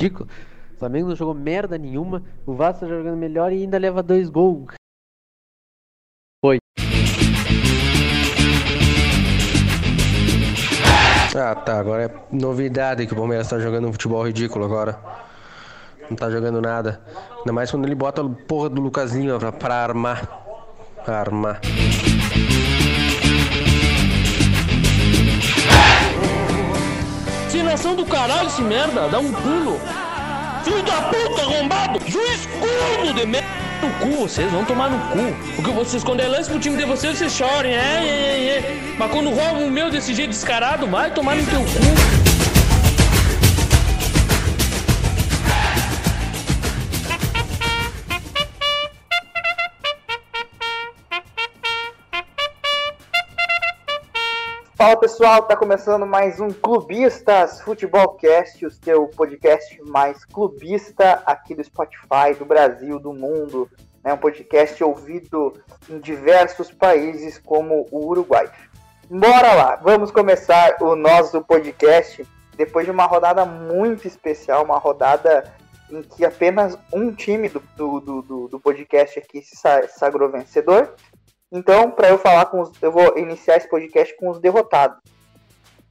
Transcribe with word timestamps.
ridículo. 0.00 0.28
O 0.74 0.78
Flamengo 0.78 1.08
não 1.08 1.16
jogou 1.16 1.34
merda 1.34 1.76
nenhuma. 1.76 2.22
O 2.46 2.54
Vasco 2.54 2.80
tá 2.80 2.86
jogando 2.86 3.16
melhor 3.16 3.52
e 3.52 3.62
ainda 3.62 3.78
leva 3.78 4.02
dois 4.02 4.30
gols. 4.30 4.74
Foi. 6.42 6.58
Ah, 11.36 11.54
tá. 11.54 11.78
Agora 11.78 12.04
é 12.04 12.34
novidade 12.34 13.06
que 13.06 13.12
o 13.12 13.16
Palmeiras 13.16 13.48
tá 13.48 13.58
jogando 13.58 13.88
um 13.88 13.92
futebol 13.92 14.26
ridículo 14.26 14.64
agora. 14.64 14.98
Não 16.08 16.16
tá 16.16 16.30
jogando 16.30 16.60
nada. 16.62 17.02
Ainda 17.38 17.52
mais 17.52 17.70
quando 17.70 17.84
ele 17.84 17.94
bota 17.94 18.22
a 18.22 18.28
porra 18.28 18.70
do 18.70 18.80
Lucasinho 18.80 19.38
pra, 19.38 19.52
pra 19.52 19.74
armar. 19.74 20.26
Pra 21.04 21.20
armar. 21.20 21.60
Vacinação 27.50 27.96
do 27.96 28.06
caralho 28.06 28.46
esse 28.46 28.62
merda, 28.62 29.08
dá 29.08 29.18
um 29.18 29.32
pulo. 29.32 29.80
Filho 30.62 30.84
da 30.84 31.02
puta, 31.02 31.42
arrombado! 31.42 31.98
Juiz 32.06 32.46
corno 32.46 33.12
de 33.12 33.26
merda 33.26 33.48
no 33.82 33.90
cu, 33.94 34.22
vocês 34.28 34.48
vão 34.52 34.64
tomar 34.64 34.88
no 34.88 34.98
cu. 35.08 35.36
Porque 35.56 35.72
vocês, 35.72 36.04
quando 36.04 36.20
é 36.20 36.28
lance 36.28 36.48
pro 36.48 36.60
time 36.60 36.76
de 36.76 36.84
vocês, 36.84 37.18
vocês 37.18 37.32
chorem, 37.32 37.72
é, 37.72 37.76
é, 37.76 38.06
é, 38.06 38.58
é. 38.58 38.94
Mas 38.96 39.10
quando 39.10 39.30
roubam 39.30 39.66
o 39.66 39.70
meu 39.70 39.90
desse 39.90 40.14
jeito 40.14 40.30
descarado, 40.30 40.86
vai 40.86 41.12
tomar 41.12 41.34
no 41.34 41.44
teu 41.44 41.58
cu. 41.58 42.29
Fala 54.80 54.96
pessoal, 54.96 55.42
tá 55.42 55.54
começando 55.54 56.06
mais 56.06 56.40
um 56.40 56.48
Clubistas 56.48 57.60
Futebolcast, 57.60 58.64
o 58.64 58.70
seu 58.70 59.08
podcast 59.08 59.78
mais 59.82 60.24
clubista 60.24 61.22
aqui 61.26 61.54
do 61.54 61.62
Spotify, 61.62 62.32
do 62.38 62.46
Brasil, 62.46 62.98
do 62.98 63.12
mundo. 63.12 63.68
É 64.02 64.08
né? 64.08 64.14
um 64.14 64.16
podcast 64.16 64.82
ouvido 64.82 65.52
em 65.86 65.98
diversos 65.98 66.72
países 66.72 67.36
como 67.36 67.86
o 67.90 68.06
Uruguai. 68.06 68.50
Bora 69.10 69.52
lá, 69.52 69.76
vamos 69.76 70.10
começar 70.10 70.74
o 70.80 70.96
nosso 70.96 71.42
podcast 71.42 72.26
depois 72.56 72.86
de 72.86 72.90
uma 72.90 73.04
rodada 73.04 73.44
muito 73.44 74.08
especial, 74.08 74.64
uma 74.64 74.78
rodada 74.78 75.44
em 75.90 76.02
que 76.02 76.24
apenas 76.24 76.78
um 76.90 77.12
time 77.12 77.50
do, 77.50 77.62
do, 77.76 78.22
do, 78.22 78.48
do 78.48 78.58
podcast 78.58 79.18
aqui 79.18 79.42
se 79.42 79.56
sagrou 79.88 80.30
vencedor 80.30 80.94
então, 81.52 81.90
para 81.90 82.08
eu 82.08 82.18
falar 82.18 82.46
com 82.46 82.60
os. 82.60 82.70
Eu 82.80 82.92
vou 82.92 83.18
iniciar 83.18 83.56
esse 83.56 83.68
podcast 83.68 84.16
com 84.16 84.28
os 84.28 84.38
derrotados. 84.38 84.98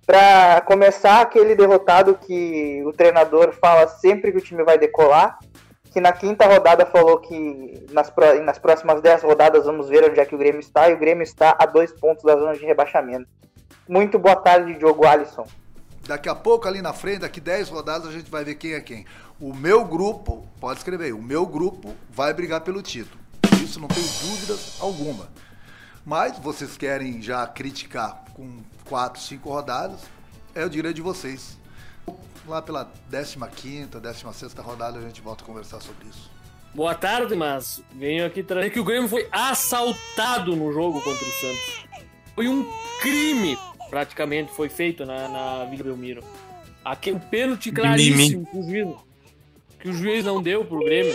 Para 0.05 0.61
começar, 0.61 1.21
aquele 1.21 1.55
derrotado 1.55 2.15
que 2.15 2.81
o 2.85 2.93
treinador 2.93 3.52
fala 3.53 3.87
sempre 3.87 4.31
que 4.31 4.39
o 4.39 4.41
time 4.41 4.63
vai 4.63 4.77
decolar, 4.77 5.37
que 5.91 5.99
na 5.99 6.11
quinta 6.11 6.47
rodada 6.47 6.85
falou 6.85 7.19
que 7.19 7.85
nas, 7.91 8.11
nas 8.43 8.57
próximas 8.57 9.02
dez 9.02 9.21
rodadas 9.21 9.65
vamos 9.65 9.87
ver 9.87 10.09
onde 10.09 10.19
é 10.19 10.25
que 10.25 10.33
o 10.33 10.37
Grêmio 10.37 10.61
está, 10.61 10.89
e 10.89 10.93
o 10.93 10.97
Grêmio 10.97 11.23
está 11.23 11.55
a 11.59 11.65
dois 11.65 11.91
pontos 11.91 12.23
da 12.23 12.35
zona 12.35 12.53
de 12.53 12.65
rebaixamento. 12.65 13.27
Muito 13.87 14.17
boa 14.17 14.35
tarde, 14.35 14.75
Diogo 14.75 15.05
Alisson. 15.05 15.45
Daqui 16.07 16.27
a 16.27 16.33
pouco, 16.33 16.67
ali 16.67 16.81
na 16.81 16.93
frente, 16.93 17.19
daqui 17.19 17.39
10 17.39 17.69
rodadas, 17.69 18.07
a 18.07 18.11
gente 18.11 18.31
vai 18.31 18.43
ver 18.43 18.55
quem 18.55 18.73
é 18.73 18.81
quem. 18.81 19.05
O 19.39 19.53
meu 19.53 19.85
grupo, 19.85 20.43
pode 20.59 20.80
escrever 20.80 21.05
aí, 21.05 21.13
o 21.13 21.21
meu 21.21 21.45
grupo 21.45 21.95
vai 22.09 22.33
brigar 22.33 22.61
pelo 22.61 22.81
título. 22.81 23.19
Isso 23.63 23.80
não 23.80 23.87
tem 23.87 24.02
dúvidas 24.02 24.77
alguma. 24.80 25.27
Mas 26.09 26.39
vocês 26.39 26.75
querem 26.75 27.21
já 27.21 27.45
criticar 27.45 28.23
com 28.33 28.63
quatro, 28.83 29.21
cinco 29.21 29.52
rodadas, 29.52 29.99
é 30.55 30.65
o 30.65 30.69
direito 30.69 30.95
de 30.95 31.03
vocês. 31.03 31.55
Lá 32.47 32.63
pela 32.63 32.91
15 33.11 33.85
16 33.85 34.53
rodada 34.55 34.97
a 34.97 35.02
gente 35.03 35.21
volta 35.21 35.43
a 35.43 35.45
conversar 35.45 35.80
sobre 35.80 36.07
isso. 36.07 36.31
Boa 36.73 36.95
tarde, 36.95 37.36
mas 37.36 37.83
venho 37.93 38.25
aqui 38.25 38.42
trazer 38.42 38.71
que 38.71 38.80
o 38.80 38.83
Grêmio 38.83 39.08
foi 39.08 39.30
assaltado 39.31 40.55
no 40.55 40.73
jogo 40.73 40.99
contra 40.99 41.23
o 41.23 41.31
Santos. 41.31 41.86
Foi 42.33 42.48
um 42.48 42.65
crime, 43.02 43.55
praticamente, 43.92 44.52
foi 44.52 44.67
feito 44.67 45.05
na, 45.05 45.27
na 45.27 45.65
Vila 45.65 45.83
Belmiro. 45.83 46.23
Aqui, 46.83 47.11
um 47.11 47.19
pênalti 47.19 47.71
claríssimo 47.71 48.48
que 48.48 48.58
o, 48.58 48.64
juiz, 48.64 48.95
que 49.80 49.89
o 49.89 49.93
juiz 49.93 50.25
não 50.25 50.42
deu 50.42 50.65
pro 50.65 50.80
Grêmio. 50.80 51.14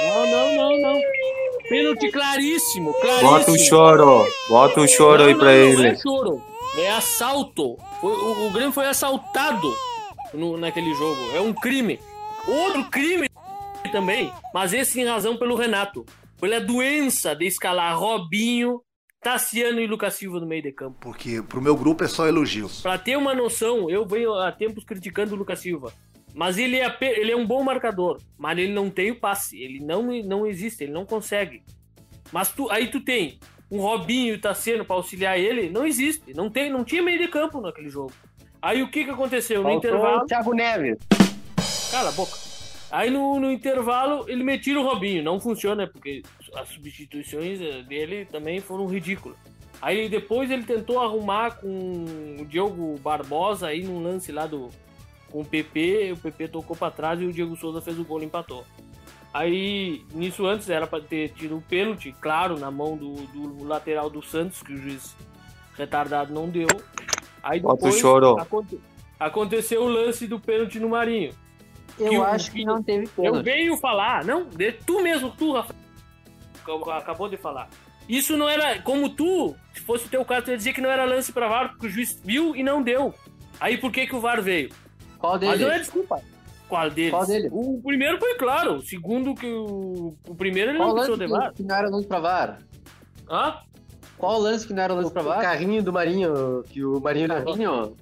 Não, 0.00 0.26
não, 0.26 0.56
não, 0.56 0.80
não. 0.80 1.37
Pênalti 1.68 2.10
claríssimo, 2.10 2.94
claríssimo. 2.94 3.30
Bota 3.30 3.50
o 3.50 3.58
choro, 3.58 4.26
bota 4.48 4.80
o 4.80 4.88
choro 4.88 5.22
não, 5.22 5.28
aí 5.28 5.34
pra 5.34 5.46
não, 5.46 5.52
ele. 5.52 5.76
Não 5.76 5.84
é 5.84 5.96
choro, 5.96 6.42
é 6.78 6.90
assalto. 6.90 7.76
Foi, 8.00 8.12
o, 8.12 8.46
o 8.46 8.50
Grêmio 8.50 8.72
foi 8.72 8.86
assaltado 8.86 9.70
no, 10.32 10.56
naquele 10.56 10.94
jogo. 10.94 11.20
É 11.34 11.40
um 11.40 11.52
crime. 11.52 12.00
Outro 12.46 12.84
crime 12.84 13.28
também, 13.92 14.32
mas 14.54 14.72
esse 14.72 15.00
em 15.00 15.04
razão 15.04 15.36
pelo 15.36 15.54
Renato. 15.54 16.04
Pela 16.40 16.60
doença 16.60 17.34
de 17.34 17.46
escalar 17.46 17.98
Robinho, 17.98 18.80
Tassiano 19.20 19.80
e 19.80 19.86
Lucas 19.86 20.14
Silva 20.14 20.38
no 20.38 20.46
meio 20.46 20.62
de 20.62 20.72
campo. 20.72 20.96
Porque 21.00 21.42
pro 21.42 21.60
meu 21.60 21.76
grupo 21.76 22.04
é 22.04 22.08
só 22.08 22.26
elogios. 22.26 22.80
Pra 22.80 22.96
ter 22.96 23.16
uma 23.16 23.34
noção, 23.34 23.90
eu 23.90 24.06
venho 24.06 24.32
há 24.34 24.52
tempos 24.52 24.84
criticando 24.84 25.34
o 25.34 25.38
Lucas 25.38 25.58
Silva. 25.58 25.92
Mas 26.38 26.56
ele 26.56 26.76
é, 26.76 26.96
ele 27.00 27.32
é 27.32 27.36
um 27.36 27.44
bom 27.44 27.64
marcador, 27.64 28.20
mas 28.38 28.56
ele 28.56 28.72
não 28.72 28.88
tem 28.88 29.10
o 29.10 29.16
passe, 29.16 29.60
ele 29.60 29.80
não, 29.80 30.04
não 30.22 30.46
existe, 30.46 30.84
ele 30.84 30.92
não 30.92 31.04
consegue. 31.04 31.64
Mas 32.30 32.52
tu, 32.52 32.70
aí 32.70 32.86
tu 32.86 33.00
tem 33.00 33.40
um 33.68 33.80
Robinho 33.80 34.34
e 34.34 34.38
Tassiano 34.38 34.84
para 34.84 34.94
auxiliar 34.94 35.36
ele, 35.36 35.68
não 35.68 35.84
existe, 35.84 36.32
não 36.34 36.48
tem, 36.48 36.70
não 36.70 36.84
tinha 36.84 37.02
meio 37.02 37.18
de 37.18 37.26
campo 37.26 37.60
naquele 37.60 37.88
jogo. 37.88 38.12
Aí 38.62 38.84
o 38.84 38.88
que 38.88 39.02
que 39.02 39.10
aconteceu 39.10 39.64
Faltou 39.64 39.72
no 39.72 39.78
intervalo? 39.78 40.26
Thiago 40.26 40.54
Neves. 40.54 40.98
Cala 41.90 42.10
a 42.10 42.12
boca. 42.12 42.38
Aí 42.88 43.10
no, 43.10 43.40
no 43.40 43.50
intervalo 43.50 44.24
ele 44.28 44.44
me 44.44 44.56
tira 44.60 44.78
o 44.78 44.84
Robinho, 44.84 45.24
não 45.24 45.40
funciona 45.40 45.88
porque 45.88 46.22
as 46.54 46.68
substituições 46.68 47.60
eh, 47.60 47.82
dele 47.82 48.26
também 48.26 48.60
foram 48.60 48.86
ridículas. 48.86 49.36
Aí 49.82 50.08
depois 50.08 50.52
ele 50.52 50.62
tentou 50.62 51.00
arrumar 51.00 51.56
com 51.56 52.04
o 52.38 52.46
Diogo 52.46 52.96
Barbosa 53.00 53.66
aí 53.66 53.82
num 53.82 54.00
lance 54.00 54.30
lá 54.30 54.46
do 54.46 54.70
com 55.30 55.40
o 55.40 55.44
PP, 55.44 56.12
o 56.12 56.16
PP 56.16 56.48
tocou 56.48 56.76
para 56.76 56.90
trás 56.90 57.20
e 57.20 57.24
o 57.24 57.32
Diego 57.32 57.56
Souza 57.56 57.80
fez 57.80 57.98
o 57.98 58.04
gol 58.04 58.22
e 58.22 58.24
empatou. 58.24 58.64
Aí, 59.32 60.04
nisso 60.12 60.46
antes 60.46 60.70
era 60.70 60.86
para 60.86 61.02
ter 61.02 61.30
tido 61.30 61.54
o 61.54 61.58
um 61.58 61.60
pênalti, 61.60 62.14
claro, 62.20 62.58
na 62.58 62.70
mão 62.70 62.96
do, 62.96 63.14
do, 63.26 63.64
lateral 63.64 64.08
do 64.08 64.22
Santos, 64.22 64.62
que 64.62 64.72
o 64.72 64.76
juiz 64.76 65.14
retardado 65.76 66.32
não 66.32 66.48
deu. 66.48 66.68
Aí 67.42 67.60
depois 67.60 68.02
aconte, 68.38 68.80
aconteceu 69.20 69.82
o 69.82 69.88
lance 69.88 70.26
do 70.26 70.40
pênalti 70.40 70.80
no 70.80 70.88
Marinho. 70.88 71.32
Eu 71.98 72.10
que 72.10 72.16
acho 72.16 72.52
que 72.52 72.64
não 72.64 72.82
teve 72.82 73.06
pênalti. 73.08 73.36
Eu 73.36 73.42
venho 73.42 73.76
falar, 73.76 74.24
não, 74.24 74.48
tu 74.86 75.02
mesmo, 75.02 75.30
tu, 75.30 75.52
Rafael, 75.52 75.78
acabou 76.92 77.28
de 77.28 77.36
falar. 77.36 77.68
Isso 78.08 78.36
não 78.38 78.48
era, 78.48 78.80
como 78.80 79.10
tu, 79.10 79.54
se 79.74 79.80
fosse 79.82 80.06
o 80.06 80.08
teu 80.08 80.24
caso, 80.24 80.46
tu 80.46 80.50
ia 80.50 80.56
dizer 80.56 80.72
que 80.72 80.80
não 80.80 80.90
era 80.90 81.04
lance 81.04 81.30
para 81.30 81.48
VAR, 81.48 81.68
porque 81.70 81.86
o 81.86 81.90
juiz 81.90 82.18
viu 82.24 82.56
e 82.56 82.62
não 82.62 82.82
deu. 82.82 83.14
Aí 83.60 83.76
por 83.76 83.92
que 83.92 84.06
que 84.06 84.16
o 84.16 84.20
VAR 84.20 84.40
veio? 84.40 84.70
Qual 85.18 85.38
deles? 85.38 85.58
Mas 85.58 85.68
não 85.68 85.74
é 85.74 85.78
desculpa. 85.78 86.22
Qual 86.68 86.90
deles? 86.90 87.10
Qual 87.10 87.26
deles? 87.26 87.50
O 87.52 87.80
primeiro 87.82 88.18
foi 88.18 88.34
claro. 88.36 88.76
O 88.76 88.82
segundo 88.82 89.34
que 89.34 89.46
o. 89.46 90.14
O 90.28 90.34
primeiro 90.34 90.70
ele 90.70 90.78
Qual 90.78 90.88
não 90.88 90.94
precisou 90.94 91.16
de 91.16 91.26
VAR. 91.26 91.52
Que 91.54 91.62
não 91.62 91.76
era 91.76 91.88
lance 91.88 92.06
pra 92.06 92.20
VAR? 92.20 92.58
Hã? 93.30 93.54
Qual 94.16 94.38
lance 94.38 94.66
que 94.66 94.72
não 94.72 94.82
era 94.82 94.94
lance 94.94 95.12
pra 95.12 95.22
VAR? 95.22 95.38
O 95.38 95.42
carrinho 95.42 95.82
do 95.82 95.92
Marinho, 95.92 96.62
que 96.68 96.84
o 96.84 97.00
Marinho 97.00 97.28
carrinho? 97.28 97.96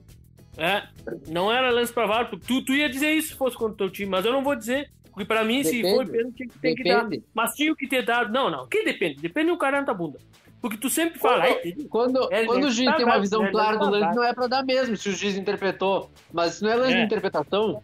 É, 0.59 0.85
não 1.29 1.53
era 1.53 1.71
lance 1.71 1.93
pra 1.93 2.07
VAR. 2.07 2.31
Tu, 2.31 2.65
tu 2.65 2.73
ia 2.73 2.89
dizer 2.89 3.13
isso 3.13 3.29
se 3.29 3.35
fosse 3.35 3.57
contra 3.57 3.75
o 3.75 3.77
teu 3.77 3.91
time, 3.91 4.11
mas 4.11 4.25
eu 4.25 4.33
não 4.33 4.43
vou 4.43 4.57
dizer. 4.57 4.91
Porque 5.05 5.25
pra 5.25 5.45
mim, 5.45 5.63
depende. 5.63 5.89
se 5.89 5.95
foi 5.95 6.07
pênalti, 6.07 6.49
tem 6.61 6.75
que 6.75 6.85
dar. 6.85 7.09
Mas 7.33 7.55
tinha 7.55 7.75
que 7.75 7.87
ter 7.89 8.05
dado. 8.05 8.33
Não, 8.33 8.51
não. 8.51 8.67
Que 8.67 8.85
depende? 8.85 9.21
Depende 9.21 9.51
do 9.51 9.57
cara 9.57 9.81
na 9.81 9.95
bunda. 9.95 10.19
Porque 10.67 10.79
tu 10.79 10.91
sempre 10.91 11.17
fala. 11.21 11.45
Quando, 11.47 11.89
quando, 11.89 12.35
é, 12.35 12.45
quando 12.45 12.65
o 12.65 12.71
juiz 12.73 12.91
tá 12.91 12.97
tem 12.97 13.07
uma 13.07 13.21
visão 13.21 13.45
é, 13.45 13.53
clara 13.53 13.79
do 13.79 13.89
lance, 13.89 14.17
não 14.17 14.25
é 14.25 14.35
pra 14.35 14.49
dar 14.49 14.65
mesmo, 14.65 14.97
se 14.97 15.09
o 15.09 15.13
juiz 15.13 15.37
interpretou. 15.37 16.11
Mas 16.33 16.55
se 16.55 16.65
não 16.65 16.73
é 16.73 16.75
lance 16.75 16.93
é. 16.93 16.97
de 16.97 17.03
interpretação. 17.03 17.81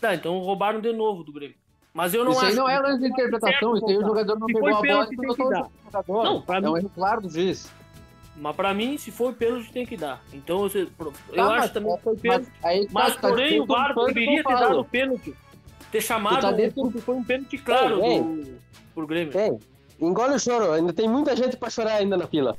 Tá, 0.00 0.14
então 0.14 0.38
roubaram 0.38 0.80
de 0.80 0.92
novo 0.92 1.24
do 1.24 1.32
Grêmio. 1.32 1.56
Mas 1.92 2.14
eu 2.14 2.24
não 2.24 2.30
isso 2.30 2.40
acho. 2.42 2.50
Isso 2.50 2.60
aí 2.60 2.64
não 2.64 2.70
é 2.70 2.78
lance 2.78 3.00
de 3.00 3.08
interpretação, 3.08 3.76
isso 3.76 3.88
aí 3.88 3.98
o 3.98 4.02
jogador 4.02 4.38
não 4.38 4.46
pegou 4.46 4.68
a 4.68 4.80
bola 4.80 5.08
e 5.10 5.16
botou 5.16 5.48
o 5.48 5.54
jogador. 5.90 6.24
Não, 6.24 6.40
pra 6.40 6.58
é 6.58 6.60
mim... 6.60 6.68
um 6.68 6.76
erro 6.76 6.90
claro 6.94 7.20
do 7.22 7.28
juiz. 7.28 7.68
Mas 8.36 8.54
pra 8.54 8.72
mim, 8.72 8.96
se 8.96 9.10
for 9.10 9.34
pênalti, 9.34 9.72
tem 9.72 9.84
que 9.84 9.96
dar. 9.96 10.22
Então, 10.32 10.58
você, 10.60 10.86
eu 11.30 11.34
tá, 11.34 11.54
acho 11.56 11.72
também 11.72 11.96
que 11.96 12.02
foi 12.04 12.16
pênalti. 12.16 12.48
Mas, 12.62 12.64
aí, 12.64 12.88
mas 12.92 13.16
tá, 13.16 13.28
porém, 13.28 13.60
o 13.60 13.66
VAR 13.66 13.92
deveria 13.92 14.44
ter 14.44 14.54
dado 14.54 14.78
o 14.78 14.84
pênalti. 14.84 15.34
Ter 15.90 16.00
chamado, 16.00 16.42
tá 16.42 16.52
dentro... 16.52 16.92
foi 17.00 17.14
um 17.16 17.24
pênalti 17.24 17.58
claro 17.58 18.04
ei, 18.04 18.20
do, 18.20 18.60
pro 18.94 19.04
Grêmio. 19.04 19.36
Ei, 19.36 19.58
engole 20.00 20.34
o 20.34 20.38
choro, 20.38 20.72
ainda 20.72 20.92
tem 20.92 21.08
muita 21.08 21.36
gente 21.36 21.56
pra 21.56 21.70
chorar 21.70 21.94
ainda 21.94 22.16
na 22.16 22.26
fila. 22.26 22.56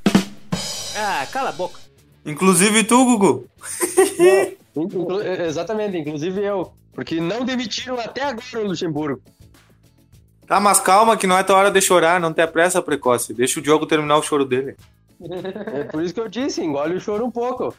Ah, 0.96 1.26
cala 1.30 1.50
a 1.50 1.52
boca. 1.52 1.80
Inclusive 2.24 2.84
tu, 2.84 3.04
Gugu. 3.04 3.46
Inclu 4.76 5.22
exatamente, 5.22 5.98
inclusive 5.98 6.42
eu. 6.42 6.72
Porque 6.92 7.20
não 7.20 7.44
demitiram 7.44 7.98
até 7.98 8.22
agora 8.24 8.64
o 8.64 8.68
Luxemburgo. 8.68 9.22
Tá, 10.46 10.60
mas 10.60 10.80
calma 10.80 11.16
que 11.16 11.26
não 11.26 11.38
é 11.38 11.42
tua 11.42 11.56
hora 11.56 11.70
de 11.70 11.80
chorar, 11.80 12.20
não 12.20 12.32
tem 12.32 12.46
pressa 12.46 12.82
precoce. 12.82 13.32
Deixa 13.32 13.58
o 13.58 13.62
Diogo 13.62 13.86
terminar 13.86 14.18
o 14.18 14.22
choro 14.22 14.44
dele. 14.44 14.76
É 15.72 15.84
por 15.84 16.02
isso 16.02 16.12
que 16.12 16.20
eu 16.20 16.28
disse, 16.28 16.62
engole 16.62 16.96
o 16.96 17.00
choro 17.00 17.24
um 17.24 17.30
pouco. 17.30 17.74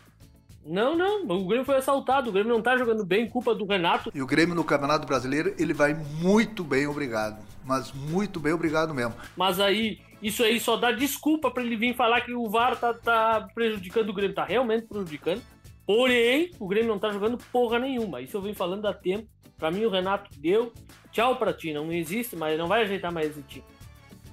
Não, 0.66 0.96
não. 0.98 1.24
O 1.24 1.46
Grêmio 1.46 1.66
foi 1.66 1.76
assaltado. 1.76 2.30
O 2.30 2.34
Grêmio 2.34 2.54
não 2.54 2.62
tá 2.62 2.78
jogando 2.78 3.06
bem, 3.06 3.30
culpa 3.30 3.54
do 3.54 3.66
Renato. 3.66 4.12
E 4.16 4.22
o 4.22 4.26
Grêmio 4.26 4.56
no 4.56 4.64
Campeonato 4.64 5.06
Brasileiro, 5.06 5.54
ele 5.60 5.74
vai 5.74 5.94
muito 5.94 6.64
bem, 6.64 6.88
obrigado. 6.88 7.38
Mas 7.66 7.92
muito 7.94 8.40
bem, 8.40 8.54
obrigado 8.54 8.94
mesmo. 8.94 9.14
Mas 9.38 9.60
aí, 9.60 10.00
isso 10.22 10.44
aí 10.44 10.60
só 10.60 10.76
dá 10.78 10.92
desculpa 10.92 11.50
pra 11.50 11.64
ele 11.64 11.76
vir 11.76 11.96
falar 11.96 12.22
que 12.22 12.34
o 12.34 12.50
VAR 12.50 12.76
tá, 12.78 12.94
tá 12.94 13.48
prejudicando 13.54 14.10
o 14.10 14.14
Grêmio. 14.14 14.36
Tá 14.36 14.44
realmente 14.44 14.88
prejudicando. 14.88 15.42
Porém, 15.86 16.52
o 16.60 16.68
Grêmio 16.68 16.90
não 16.90 17.00
tá 17.00 17.12
jogando 17.12 17.38
porra 17.52 17.80
nenhuma. 17.80 18.22
Isso 18.22 18.38
eu 18.38 18.42
venho 18.42 18.56
falando 18.56 18.86
há 18.86 18.94
tempo. 18.94 19.28
Pra 19.58 19.70
mim, 19.72 19.86
o 19.86 19.90
Renato 19.90 20.30
deu. 20.40 20.74
Tchau 21.12 21.36
pra 21.38 21.54
ti. 21.54 21.74
Não 21.74 21.92
existe, 21.92 22.36
mas 22.36 22.58
não 22.58 22.68
vai 22.68 22.84
ajeitar 22.84 23.12
mais 23.12 23.30
esse 23.30 23.42
time. 23.44 23.64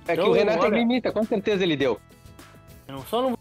É 0.06 0.15
que 0.15 0.21
Então, 0.21 0.31
o 0.31 0.33
Renato 0.33 0.65
olha- 0.65 0.75
é 0.75 0.79
limita, 0.79 1.12
com 1.12 1.23
certeza 1.25 1.62
ele 1.62 1.76
deu. 1.76 2.00
Eu 2.88 2.99
só 3.06 3.23
não 3.23 3.38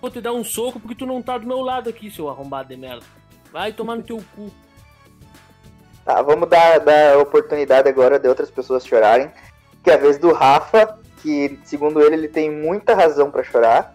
vou 0.00 0.10
te 0.10 0.20
dar 0.20 0.32
um 0.32 0.44
soco 0.44 0.78
porque 0.78 0.94
tu 0.94 1.06
não 1.06 1.20
tá 1.22 1.38
do 1.38 1.46
meu 1.46 1.60
lado 1.62 1.88
aqui, 1.88 2.10
seu 2.10 2.28
arrombado 2.28 2.68
de 2.68 2.76
merda. 2.76 3.04
Vai 3.52 3.72
tomar 3.72 3.96
no 3.96 4.02
teu 4.02 4.22
cu. 4.34 4.52
Tá, 6.06 6.22
vamos 6.22 6.48
dar, 6.48 6.78
dar 6.78 7.18
oportunidade 7.18 7.88
agora 7.88 8.16
de 8.16 8.28
outras 8.28 8.48
pessoas 8.48 8.86
chorarem. 8.86 9.28
Que 9.82 9.90
é 9.90 9.94
a 9.94 9.98
vez 9.98 10.18
do 10.18 10.32
Rafa, 10.32 11.00
que 11.20 11.58
segundo 11.64 12.00
ele, 12.00 12.14
ele 12.14 12.28
tem 12.28 12.48
muita 12.48 12.94
razão 12.94 13.28
pra 13.28 13.42
chorar. 13.42 13.92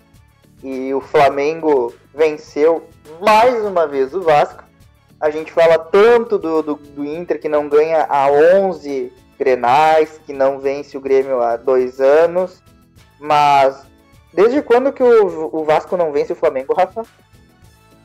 E 0.61 0.93
o 0.93 0.99
Flamengo 0.99 1.93
venceu 2.13 2.89
mais 3.21 3.63
uma 3.63 3.87
vez 3.87 4.13
o 4.13 4.21
Vasco. 4.21 4.61
A 5.21 5.29
gente 5.29 5.53
fala 5.53 5.79
tanto 5.79 6.37
do, 6.37 6.61
do, 6.61 6.75
do 6.75 7.05
Inter 7.05 7.39
que 7.39 7.47
não 7.47 7.69
ganha 7.69 8.05
há 8.09 8.29
11 8.29 9.13
grenais, 9.39 10.19
que 10.25 10.33
não 10.33 10.59
vence 10.59 10.97
o 10.97 11.01
Grêmio 11.01 11.41
há 11.41 11.55
dois 11.55 12.01
anos. 12.01 12.61
Mas 13.21 13.85
desde 14.33 14.61
quando 14.61 14.91
que 14.91 15.01
o, 15.01 15.49
o 15.55 15.63
Vasco 15.63 15.95
não 15.95 16.11
vence 16.11 16.33
o 16.33 16.35
Flamengo, 16.35 16.73
Rafa? 16.73 17.03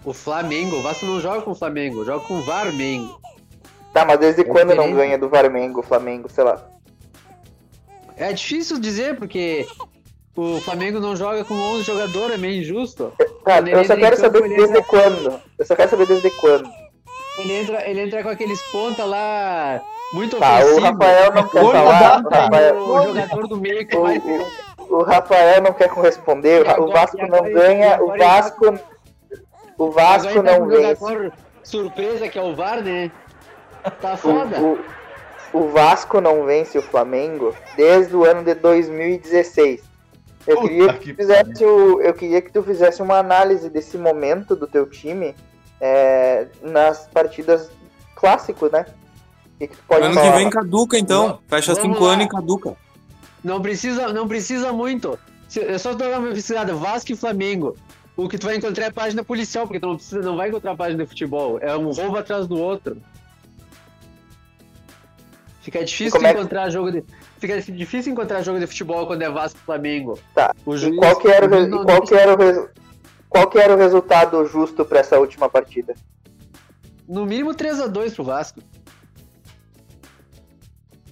O 0.05 0.13
Flamengo, 0.13 0.77
o 0.77 0.83
Vasco 0.83 1.05
não 1.07 1.21
joga 1.21 1.43
com 1.43 1.51
o 1.51 1.57
Flamengo, 1.57 2.05
joga 2.05 2.25
com 2.25 2.35
o 2.35 2.43
Varmengo. 2.43 3.27
Tá, 3.97 4.05
mas 4.05 4.19
desde 4.19 4.45
quando 4.45 4.75
não 4.75 4.85
diferente. 4.85 4.95
ganha 4.97 5.17
do 5.19 5.27
Varmengo, 5.31 5.83
Flamengo, 5.83 6.29
sei 6.29 6.45
lá. 6.45 6.61
É 8.15 8.31
difícil 8.31 8.79
dizer, 8.79 9.17
porque 9.17 9.67
o 10.37 10.61
Flamengo 10.61 11.01
não 11.01 11.17
joga 11.17 11.43
com 11.47 11.55
11 11.55 11.83
jogadores, 11.85 12.35
é 12.35 12.37
meio 12.39 12.61
injusto. 12.61 13.11
Tá, 13.17 13.25
Quando 13.63 13.69
eu 13.69 13.85
só 13.87 13.97
quero 13.97 14.17
campo, 14.17 14.21
saber 14.21 14.39
ele 14.45 14.57
desde 14.57 14.77
entra- 14.77 14.83
quando. 14.83 15.41
Eu 15.59 15.65
só 15.65 15.75
quero 15.75 15.89
saber 15.91 16.07
desde 16.09 16.31
quando. 16.33 16.69
Ele 17.39 17.53
entra, 17.55 17.89
ele 17.89 18.01
entra 18.03 18.23
com 18.23 18.29
aqueles 18.29 18.61
ponta 18.71 19.03
lá, 19.07 19.81
muito 20.13 20.37
Tá, 20.37 20.57
o 20.59 20.63
ofensivo. 20.63 20.81
Rafael 20.81 21.33
não 21.33 21.49
quer 21.49 21.63
falar. 21.63 22.21
O 22.23 22.29
Rafael, 22.29 22.77
o 22.77 23.03
jogador 23.07 23.49
do 23.49 23.57
meio 23.57 23.87
que 23.87 23.97
o, 23.97 24.03
vai... 24.03 24.19
o- 24.19 24.95
o 24.99 25.03
Rafael 25.05 25.63
não 25.63 25.73
quer 25.73 25.89
corresponder. 25.89 26.69
Agora- 26.69 26.83
o 26.83 26.93
Vasco 26.93 27.17
e 27.19 27.29
não 27.31 27.39
agora- 27.39 27.51
ganha. 27.55 27.91
O 28.03 28.13
agora 28.13 28.19
Vasco. 28.19 28.79
O 29.79 29.91
Vasco 29.91 30.29
Agora 30.39 30.59
não 30.59 30.67
vence. 30.69 30.83
jogador 31.01 31.33
surpresa, 31.63 32.29
que 32.29 32.39
é 32.39 32.43
o 32.43 32.55
VAR, 32.55 32.83
né? 32.83 33.11
Tá 34.01 34.15
O, 34.15 34.17
foda. 34.17 34.61
o, 34.61 34.79
o 35.53 35.69
Vasco 35.69 36.21
não 36.21 36.45
vence 36.45 36.77
o 36.79 36.83
Flamengo 36.83 37.55
desde 37.77 38.15
o 38.17 38.25
ano 38.25 38.43
de 38.45 38.55
2016. 38.55 39.83
Eu 40.47 40.57
Puta 40.57 40.69
queria 40.69 40.93
que, 40.95 40.99
que 41.01 41.13
tu 41.13 41.17
fizesse 41.17 41.65
o, 41.65 42.01
eu 42.01 42.15
queria 42.15 42.41
que 42.43 42.53
tu 42.53 42.63
fizesse 42.63 43.03
uma 43.03 43.19
análise 43.19 43.69
desse 43.69 43.99
momento 43.99 44.55
do 44.55 44.67
teu 44.67 44.89
time 44.89 45.35
é, 45.81 46.47
nas 46.63 47.07
partidas 47.09 47.71
clássicos, 48.15 48.71
né? 48.71 48.87
O 49.55 49.59
que, 49.59 49.69
que 49.69 49.77
tu 49.77 49.83
pode 49.89 50.05
Ano 50.05 50.15
que 50.15 50.21
falar? 50.21 50.37
vem 50.37 50.51
caduca, 50.51 50.99
então. 50.99 51.41
Fecha 51.49 51.75
Vamos 51.75 51.89
cinco 51.97 52.05
lá. 52.05 52.13
anos 52.13 52.27
e 52.27 52.29
caduca. 52.29 52.77
Não 53.43 53.61
precisa, 53.61 54.13
não 54.13 54.29
precisa 54.29 54.73
muito. 54.73 55.19
É 55.57 55.79
só 55.79 55.95
dar 55.95 56.19
uma 56.19 56.29
pesquisada, 56.33 56.75
Vasco 56.75 57.13
e 57.13 57.17
Flamengo. 57.17 57.77
O 58.17 58.29
que 58.29 58.39
tu 58.39 58.47
vai 58.47 58.57
encontrar 58.57 58.87
é 58.87 58.91
página 58.91 59.23
policial, 59.25 59.67
porque 59.67 59.81
tu 59.81 59.87
não, 59.89 59.97
precisa, 59.97 60.21
não 60.23 60.37
vai 60.37 60.49
encontrar 60.49 60.77
página 60.77 61.03
de 61.05 61.09
futebol. 61.09 61.59
É 61.61 61.77
um 61.77 61.91
roubo 61.93 62.17
atrás 62.17 62.47
do 62.47 62.59
outro. 62.59 62.97
Fica 65.67 65.85
difícil 65.85 66.13
como 66.13 66.25
é 66.29 66.33
que- 66.33 66.39
encontrar 66.39 66.71
jogo 66.71 66.93
de. 66.93 67.05
Fica 67.41 67.61
difícil 67.61 68.13
encontrar 68.13 68.41
jogo 68.43 68.61
de 68.61 68.69
futebol 68.69 69.05
quando 69.05 69.23
é 69.23 69.29
Vasco 69.29 69.59
e 69.61 69.67
Flamengo. 69.67 70.17
Tá. 70.33 70.55
O 70.65 70.77
E 70.77 70.79
juiz, 70.79 70.97
qual 70.97 71.17
que 71.19 71.27
era 71.27 71.45
o, 71.45 71.49
o 71.49 71.53
re- 71.53 71.67
não- 71.67 71.83
e 71.83 71.85
qual 71.85 72.03
que 72.03 72.15
era 72.15 72.33
o, 72.35 72.37
resu- 72.39 72.69
qual 73.29 73.51
que 73.51 73.59
era 73.59 73.75
o 73.75 73.77
resultado 73.77 74.47
justo 74.47 74.85
pra 74.85 75.01
essa 75.01 75.19
última 75.19 75.49
partida? 75.49 75.93
No 77.09 77.27
mínimo 77.27 77.53
3x2 77.53 78.15
pro 78.15 78.23
Vasco. 78.23 78.61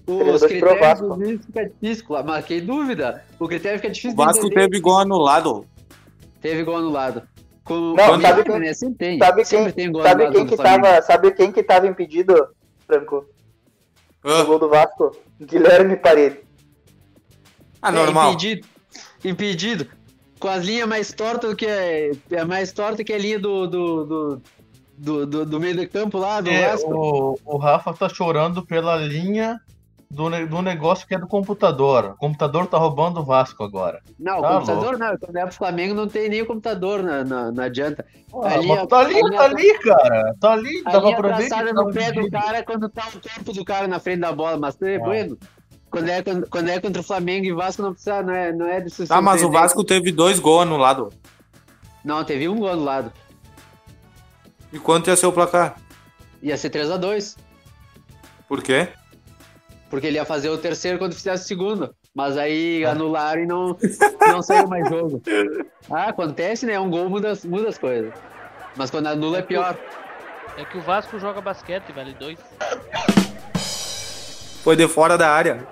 3 0.07 0.21
a 0.21 0.23
Os 0.35 0.41
2 0.41 0.41
pro 0.41 0.49
critérios 0.49 0.81
Vasco. 0.81 1.09
do 1.17 1.25
juiz 1.25 1.45
fica 1.47 1.65
difícil, 1.81 2.07
mas 2.25 2.45
que 2.45 2.61
dúvida. 2.61 3.25
O 3.41 3.49
critério 3.49 3.79
fica 3.81 3.89
O 3.89 3.93
difícil 3.93 4.17
de 4.17 4.25
Vasco 4.25 4.51
teve 4.51 4.79
gol 4.79 4.99
anulado. 4.99 5.67
Teve 6.41 6.63
gol 6.63 6.77
anulado. 6.77 7.23
Com... 7.65 7.95
Não, 7.95 8.15
com- 8.15 8.21
sabe 8.21 8.45
quem- 8.45 8.59
né? 8.61 8.73
Sempre 8.73 8.97
tem. 8.99 9.19
Sabe 9.19 9.45
quem, 9.45 9.65
sabe 10.03 10.31
quem 10.31 10.47
que 10.47 10.55
o 10.55 10.57
tava, 10.57 11.03
sabe 11.03 11.31
quem 11.33 11.51
que 11.51 11.63
tava 11.65 11.89
impedido, 11.89 12.49
Franco? 12.87 13.27
No 14.25 14.33
Ah, 14.33 14.43
gol 14.45 14.59
do 14.59 14.69
Vasco? 14.69 15.15
Guilherme 15.41 15.97
Parede. 15.97 16.41
ah, 17.83 17.89
É, 17.91 17.93
normal. 17.93 18.31
impedido. 18.33 18.67
Impedido. 19.25 19.87
Com 20.41 20.49
as 20.49 20.65
linhas 20.65 20.89
mais 20.89 21.13
tortas 21.13 21.51
do 21.51 21.57
que 21.57 21.67
é, 21.67 22.11
é 22.31 22.45
mais 22.45 22.73
torta 22.73 23.05
que 23.05 23.13
a 23.13 23.19
linha 23.19 23.39
do 23.39 23.67
do, 23.67 24.05
do, 24.07 24.43
do, 24.97 25.27
do- 25.27 25.47
do 25.47 25.61
meio 25.61 25.77
do 25.77 25.89
campo 25.89 26.19
lá, 26.19 26.41
do 26.41 26.51
É, 26.51 26.71
Vasco. 26.71 26.91
o, 26.93 27.39
o 27.45 27.57
Rafa 27.59 27.93
tá 27.93 28.09
chorando 28.09 28.65
pela 28.65 28.97
linha 28.97 29.61
do, 30.11 30.29
do 30.47 30.63
negócio 30.63 31.07
que 31.07 31.15
é 31.15 31.19
do 31.19 31.27
computador. 31.27 32.13
O 32.13 32.17
computador 32.17 32.67
tá 32.67 32.79
roubando 32.79 33.21
o 33.21 33.25
Vasco 33.25 33.63
agora. 33.65 34.01
Não, 34.19 34.39
o 34.39 34.43
Tá 34.43 34.49
computador 34.55 34.99
não. 34.99 35.17
Quando 35.19 35.37
é 35.37 35.43
pro 35.47 35.55
Flamengo 35.55 35.95
não 35.95 36.09
tem 36.09 36.29
nem 36.29 36.43
o 36.43 36.47
computador, 36.47 37.03
não, 37.03 37.25
não, 37.25 37.53
não 37.53 37.65
adianta. 37.65 38.05
Ah, 38.33 38.37
A 38.37 38.41
mas 38.43 38.61
linha- 38.65 38.87
tá 38.87 38.99
ali, 38.99 39.15
linha- 39.15 39.31
tá 39.33 39.45
ali, 39.45 39.79
cara. 39.81 40.35
Tá 40.41 40.53
ali, 40.53 40.83
A 40.85 40.91
dava 40.91 41.05
linha 41.07 41.17
pra 41.17 41.37
ver 41.37 41.45
que 41.45 41.51
tava 41.51 41.73
no 41.73 41.93
pé 41.93 42.13
do 42.13 42.31
cara 42.31 42.63
quando 42.65 42.89
tá 42.89 43.09
o 43.09 43.21
corpo 43.21 43.53
do 43.53 43.65
cara 43.65 43.87
na 43.89 43.99
frente 43.99 44.21
da 44.21 44.33
bola, 44.33 44.57
mas 44.59 44.81
é 44.83 44.97
Ah. 44.97 44.99
bueno. 45.01 45.39
Quando 45.91 46.09
é, 46.09 46.23
quando, 46.23 46.49
quando 46.49 46.69
é 46.69 46.81
contra 46.81 47.01
o 47.01 47.05
Flamengo 47.05 47.47
e 47.47 47.53
Vasco 47.53 47.81
não 47.83 47.93
precisa, 47.93 48.21
não 48.23 48.35
é, 48.35 48.53
não 48.53 48.67
é 48.67 48.81
de 48.81 48.91
se 48.91 49.07
Tá, 49.07 49.23
mas 49.23 49.43
o. 49.45 49.51
Vasco 49.51 49.85
teve 49.85 50.11
dois 50.11 50.41
gols 50.41 50.63
anulados. 50.63 51.15
Não, 52.05 52.25
teve 52.25 52.49
um 52.49 52.59
gol 52.59 52.75
do 52.77 52.83
lado. 52.85 53.13
E 54.73 54.79
quanto 54.79 55.09
ia 55.09 55.17
ser 55.17 55.27
o 55.27 55.33
placar? 55.33 55.77
Ia 56.43 56.57
ser 56.57 56.69
3x2. 56.71 57.37
Por 58.49 58.61
quê? 58.63 58.89
Porque 59.95 60.09
ele 60.09 60.17
ia 60.17 60.25
fazer 60.25 60.49
o 60.49 60.59
terceiro 60.59 60.99
quando 60.99 61.15
fizesse 61.15 61.45
o 61.45 61.47
segundo. 61.47 61.95
Mas 62.13 62.37
aí 62.37 62.85
anularam 62.85 63.43
e 63.43 63.47
não, 63.47 63.77
não 64.27 64.43
saiu 64.43 64.67
mais 64.67 64.89
jogo. 64.89 65.23
Ah, 65.89 66.09
acontece, 66.09 66.65
né? 66.65 66.81
Um 66.81 66.89
gol 66.89 67.11
muda, 67.11 67.35
muda 67.45 67.69
as 67.69 67.77
coisas. 67.77 68.11
Mas 68.75 68.91
quando 68.91 69.07
anula 69.07 69.39
é 69.39 69.43
pior. 69.43 69.79
É 70.57 70.65
que 70.65 70.79
o 70.79 70.81
Vasco 70.81 71.19
joga 71.19 71.43
basquete, 71.43 71.93
vale 71.93 72.15
dois. 72.15 72.39
Foi 74.63 74.75
de 74.75 74.89
fora 74.89 75.19
da 75.19 75.29
área. 75.31 75.69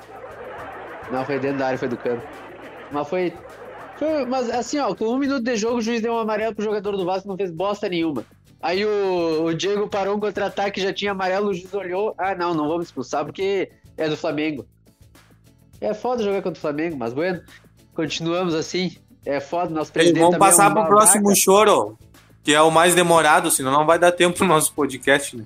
Não, 1.10 1.24
foi 1.24 1.38
dentro 1.38 1.56
da 1.58 1.66
área, 1.68 1.78
foi 1.78 1.88
do 1.88 1.96
cano. 1.96 2.22
Mas 2.90 3.08
foi. 3.08 3.32
foi- 3.96 4.26
mas 4.26 4.50
assim, 4.50 4.78
ó, 4.78 4.94
com 4.94 5.06
um 5.06 5.18
minuto 5.18 5.42
de 5.42 5.56
jogo, 5.56 5.78
o 5.78 5.82
juiz 5.82 6.02
deu 6.02 6.12
um 6.12 6.18
amarelo 6.18 6.54
pro 6.54 6.62
jogador 6.64 6.94
do 6.94 7.06
Vasco, 7.06 7.26
não 7.26 7.36
fez 7.38 7.50
bosta 7.50 7.88
nenhuma. 7.88 8.22
Aí 8.60 8.84
o, 8.84 9.44
o 9.46 9.54
Diego 9.54 9.88
parou 9.88 10.14
um 10.16 10.20
contra-ataque, 10.20 10.80
já 10.80 10.92
tinha 10.92 11.12
amarelo, 11.12 11.48
o 11.48 11.54
juiz 11.54 11.72
olhou. 11.72 12.14
Ah, 12.18 12.34
não, 12.34 12.52
não 12.54 12.68
vamos 12.68 12.84
expulsar 12.86 13.24
porque 13.24 13.72
é 13.96 14.08
do 14.08 14.16
Flamengo. 14.16 14.66
É 15.80 15.92
foda 15.94 16.22
jogar 16.22 16.42
contra 16.42 16.58
o 16.58 16.60
Flamengo, 16.60 16.96
mas 16.96 17.12
bueno, 17.12 17.42
continuamos 17.94 18.54
assim. 18.54 18.96
É 19.24 19.40
foda, 19.40 19.70
nosso 19.70 19.90
Eles 19.94 20.12
presidente 20.12 20.20
vão 20.20 20.34
é 20.34 20.38
passar 20.38 20.66
pro 20.66 20.82
babaca. 20.82 20.96
próximo 20.96 21.36
choro, 21.36 21.98
que 22.42 22.54
é 22.54 22.60
o 22.60 22.70
mais 22.70 22.94
demorado, 22.94 23.50
senão 23.50 23.70
não 23.70 23.86
vai 23.86 23.98
dar 23.98 24.12
tempo 24.12 24.36
pro 24.36 24.46
nosso 24.46 24.72
podcast, 24.74 25.36
né? 25.36 25.44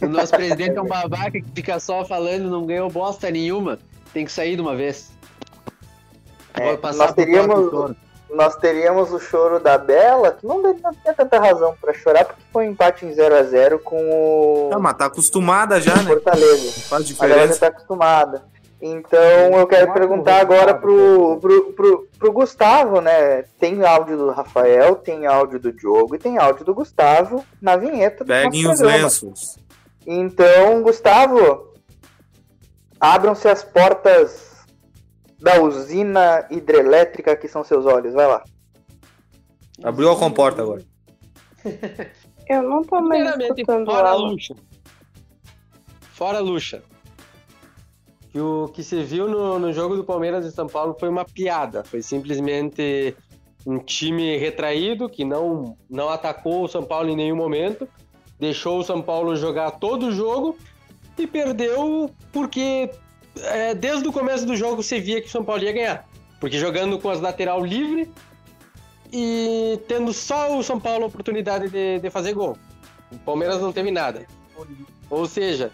O 0.00 0.06
nosso 0.06 0.30
presidente 0.32 0.76
é 0.76 0.80
um 0.80 0.86
babaca 0.86 1.32
que 1.32 1.46
fica 1.54 1.80
só 1.80 2.04
falando, 2.04 2.48
não 2.48 2.64
ganhou 2.66 2.88
bosta 2.88 3.30
nenhuma. 3.30 3.78
Tem 4.12 4.24
que 4.24 4.32
sair 4.32 4.54
de 4.54 4.62
uma 4.62 4.76
vez. 4.76 5.12
É, 6.54 6.76
nós 6.92 7.12
teríamos-. 7.14 7.96
Nós 8.30 8.56
teríamos 8.56 9.10
o 9.12 9.18
choro 9.18 9.58
da 9.58 9.78
Bela, 9.78 10.32
que 10.32 10.46
não, 10.46 10.60
não 10.60 10.74
tinha 10.74 11.14
tanta 11.14 11.38
razão 11.40 11.74
pra 11.80 11.94
chorar, 11.94 12.24
porque 12.26 12.42
foi 12.52 12.66
um 12.66 12.70
empate 12.72 13.06
em 13.06 13.12
0 13.12 13.34
a 13.36 13.42
0 13.42 13.78
com 13.78 13.96
o 13.96 14.68
Tá, 14.70 14.78
mas 14.78 14.96
tá 14.96 15.06
acostumada 15.06 15.80
já, 15.80 15.96
né? 15.96 16.02
Fortaleza. 16.04 16.80
Faz 16.82 16.82
A 16.82 16.86
galera 16.88 17.00
já 17.00 17.04
diferença. 17.46 17.60
tá 17.60 17.66
acostumada. 17.68 18.44
Então 18.80 19.18
eu 19.58 19.66
quero 19.66 19.92
perguntar 19.92 20.40
agora 20.40 20.72
pro, 20.74 21.38
pro, 21.40 21.72
pro, 21.72 22.08
pro 22.18 22.32
Gustavo, 22.32 23.00
né? 23.00 23.42
Tem 23.58 23.84
áudio 23.84 24.16
do 24.16 24.30
Rafael, 24.30 24.94
tem 24.94 25.26
áudio 25.26 25.58
do 25.58 25.72
Diogo 25.72 26.14
e 26.14 26.18
tem 26.18 26.38
áudio 26.38 26.64
do 26.64 26.74
Gustavo 26.74 27.44
na 27.60 27.76
vinheta 27.76 28.22
do 28.24 28.28
Peguem 28.28 28.62
nosso 28.62 28.74
os 28.74 28.78
programa. 28.78 29.02
lenços. 29.02 29.58
Então, 30.06 30.80
Gustavo, 30.82 31.72
abram-se 33.00 33.48
as 33.48 33.64
portas 33.64 34.47
da 35.40 35.60
usina 35.62 36.46
hidrelétrica 36.50 37.36
que 37.36 37.48
são 37.48 37.62
seus 37.62 37.86
olhos. 37.86 38.14
Vai 38.14 38.26
lá. 38.26 38.42
Abriu 39.82 40.10
a 40.10 40.16
comporta 40.16 40.62
agora. 40.62 40.82
Eu 42.48 42.62
não 42.62 42.82
tô 42.82 43.00
mais 43.02 43.36
escutando 43.38 43.86
fora 43.86 44.08
ela. 44.08 44.16
Luxa. 44.16 44.54
Fora 46.00 46.40
Luxa. 46.40 46.82
Que 48.30 48.40
o 48.40 48.68
que 48.68 48.82
se 48.82 49.02
viu 49.02 49.28
no, 49.28 49.58
no 49.58 49.72
jogo 49.72 49.96
do 49.96 50.04
Palmeiras 50.04 50.44
e 50.46 50.52
São 50.52 50.66
Paulo 50.66 50.96
foi 50.98 51.08
uma 51.08 51.24
piada. 51.24 51.84
Foi 51.84 52.02
simplesmente 52.02 53.14
Um 53.66 53.78
time 53.78 54.36
retraído 54.38 55.08
que 55.08 55.24
não, 55.24 55.76
não 55.90 56.08
atacou 56.08 56.64
o 56.64 56.68
São 56.68 56.82
Paulo 56.82 57.10
em 57.10 57.16
nenhum 57.16 57.36
momento, 57.36 57.86
deixou 58.38 58.78
o 58.78 58.84
São 58.84 59.02
Paulo 59.02 59.36
jogar 59.36 59.72
todo 59.72 60.06
o 60.06 60.12
jogo 60.12 60.56
e 61.18 61.26
perdeu 61.26 62.10
porque 62.32 62.90
é, 63.36 63.74
desde 63.74 64.08
o 64.08 64.12
começo 64.12 64.46
do 64.46 64.56
jogo 64.56 64.82
você 64.82 65.00
via 65.00 65.20
que 65.20 65.28
o 65.28 65.30
São 65.30 65.44
Paulo 65.44 65.62
ia 65.62 65.72
ganhar. 65.72 66.08
Porque 66.40 66.58
jogando 66.58 66.98
com 66.98 67.10
as 67.10 67.20
lateral 67.20 67.64
livre 67.64 68.10
e 69.12 69.80
tendo 69.88 70.12
só 70.12 70.56
o 70.56 70.62
São 70.62 70.78
Paulo 70.78 71.04
a 71.04 71.08
oportunidade 71.08 71.68
de, 71.68 71.98
de 71.98 72.10
fazer 72.10 72.32
gol. 72.34 72.56
O 73.10 73.18
Palmeiras 73.18 73.60
não 73.60 73.72
teve 73.72 73.90
nada. 73.90 74.26
Ou 75.10 75.26
seja, 75.26 75.72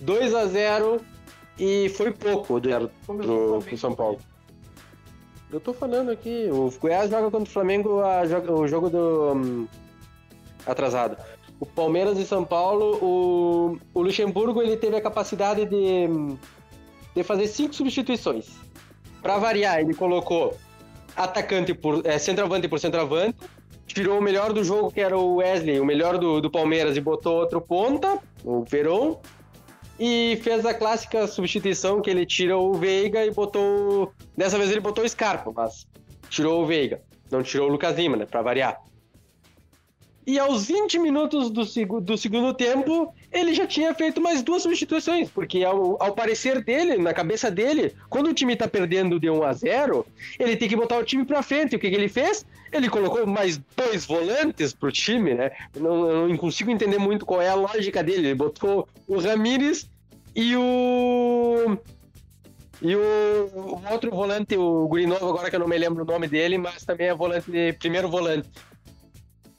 2 0.00 0.34
a 0.34 0.46
0 0.46 1.00
e 1.58 1.88
foi 1.90 2.12
pouco 2.12 2.60
do 2.60 2.68
zero 2.68 2.90
pro, 3.06 3.62
São 3.76 3.94
Paulo. 3.94 4.18
Eu 5.50 5.60
tô 5.60 5.72
falando 5.72 6.10
aqui, 6.10 6.48
o 6.50 6.70
Goiás 6.78 7.10
joga 7.10 7.30
contra 7.30 7.48
o 7.48 7.52
Flamengo 7.52 8.00
a, 8.00 8.22
o 8.52 8.66
jogo 8.66 8.90
do 8.90 9.32
hum, 9.32 9.68
atrasado. 10.66 11.16
O 11.58 11.64
Palmeiras 11.64 12.18
e 12.18 12.26
São 12.26 12.44
Paulo, 12.44 12.98
o, 13.00 13.78
o 13.94 14.02
Luxemburgo 14.02 14.60
ele 14.60 14.76
teve 14.76 14.96
a 14.96 15.00
capacidade 15.00 15.64
de, 15.64 16.08
hum, 16.10 16.36
de 17.16 17.22
fazer 17.22 17.46
cinco 17.46 17.74
substituições. 17.74 18.46
Para 19.22 19.38
variar, 19.38 19.80
ele 19.80 19.94
colocou 19.94 20.54
atacante 21.16 21.72
por 21.72 22.06
é, 22.06 22.18
centroavante 22.18 22.68
por 22.68 22.78
centroavante, 22.78 23.38
tirou 23.86 24.18
o 24.18 24.22
melhor 24.22 24.52
do 24.52 24.62
jogo, 24.62 24.92
que 24.92 25.00
era 25.00 25.16
o 25.16 25.36
Wesley, 25.36 25.80
o 25.80 25.84
melhor 25.84 26.18
do, 26.18 26.40
do 26.42 26.50
Palmeiras, 26.50 26.94
e 26.96 27.00
botou 27.00 27.38
outro 27.38 27.60
ponta, 27.60 28.18
o 28.44 28.64
Peron, 28.64 29.18
e 29.98 30.38
fez 30.42 30.66
a 30.66 30.74
clássica 30.74 31.26
substituição 31.26 32.02
que 32.02 32.10
ele 32.10 32.26
tirou 32.26 32.70
o 32.70 32.74
Veiga 32.74 33.24
e 33.24 33.30
botou. 33.30 34.12
Dessa 34.36 34.58
vez 34.58 34.70
ele 34.70 34.80
botou 34.80 35.02
o 35.02 35.08
Scarpa, 35.08 35.50
mas 35.56 35.86
tirou 36.28 36.62
o 36.62 36.66
Veiga. 36.66 37.00
Não 37.30 37.42
tirou 37.42 37.68
o 37.68 37.72
Lucas 37.72 37.96
Lima, 37.96 38.16
né? 38.16 38.26
Pra 38.26 38.42
variar. 38.42 38.78
E 40.26 40.40
aos 40.40 40.66
20 40.66 40.98
minutos 40.98 41.50
do, 41.50 41.64
seg 41.64 41.88
do 42.00 42.18
segundo 42.18 42.52
tempo, 42.52 43.14
ele 43.30 43.54
já 43.54 43.64
tinha 43.64 43.94
feito 43.94 44.20
mais 44.20 44.42
duas 44.42 44.62
substituições, 44.62 45.30
porque 45.30 45.62
ao, 45.62 46.02
ao, 46.02 46.16
parecer 46.16 46.64
dele, 46.64 46.98
na 46.98 47.14
cabeça 47.14 47.48
dele, 47.48 47.94
quando 48.10 48.30
o 48.30 48.34
time 48.34 48.56
tá 48.56 48.66
perdendo 48.66 49.20
de 49.20 49.30
1 49.30 49.44
a 49.44 49.52
0 49.52 50.04
ele 50.40 50.56
tem 50.56 50.68
que 50.68 50.74
botar 50.74 50.98
o 50.98 51.04
time 51.04 51.24
pra 51.24 51.44
frente. 51.44 51.76
O 51.76 51.78
que, 51.78 51.88
que 51.88 51.94
ele 51.94 52.08
fez? 52.08 52.44
Ele 52.72 52.90
colocou 52.90 53.24
mais 53.24 53.60
dois 53.76 54.04
volantes 54.04 54.74
pro 54.74 54.90
time, 54.90 55.32
né? 55.32 55.52
Eu 55.72 55.82
não, 55.82 56.10
eu 56.10 56.28
não 56.28 56.36
consigo 56.36 56.72
entender 56.72 56.98
muito 56.98 57.24
qual 57.24 57.40
é 57.40 57.48
a 57.48 57.54
lógica 57.54 58.02
dele. 58.02 58.26
Ele 58.26 58.34
botou 58.34 58.88
o 59.06 59.20
Ramires 59.20 59.88
e 60.34 60.56
o. 60.56 61.78
E 62.82 62.94
o, 62.94 63.00
o 63.00 63.82
outro 63.92 64.10
volante, 64.10 64.56
o 64.56 64.88
Gurinovo, 64.88 65.24
agora 65.24 65.48
que 65.48 65.56
eu 65.56 65.60
não 65.60 65.68
me 65.68 65.78
lembro 65.78 66.02
o 66.02 66.06
nome 66.06 66.26
dele, 66.26 66.58
mas 66.58 66.84
também 66.84 67.06
é 67.06 67.14
volante, 67.14 67.50
primeiro 67.78 68.08
volante 68.08 68.50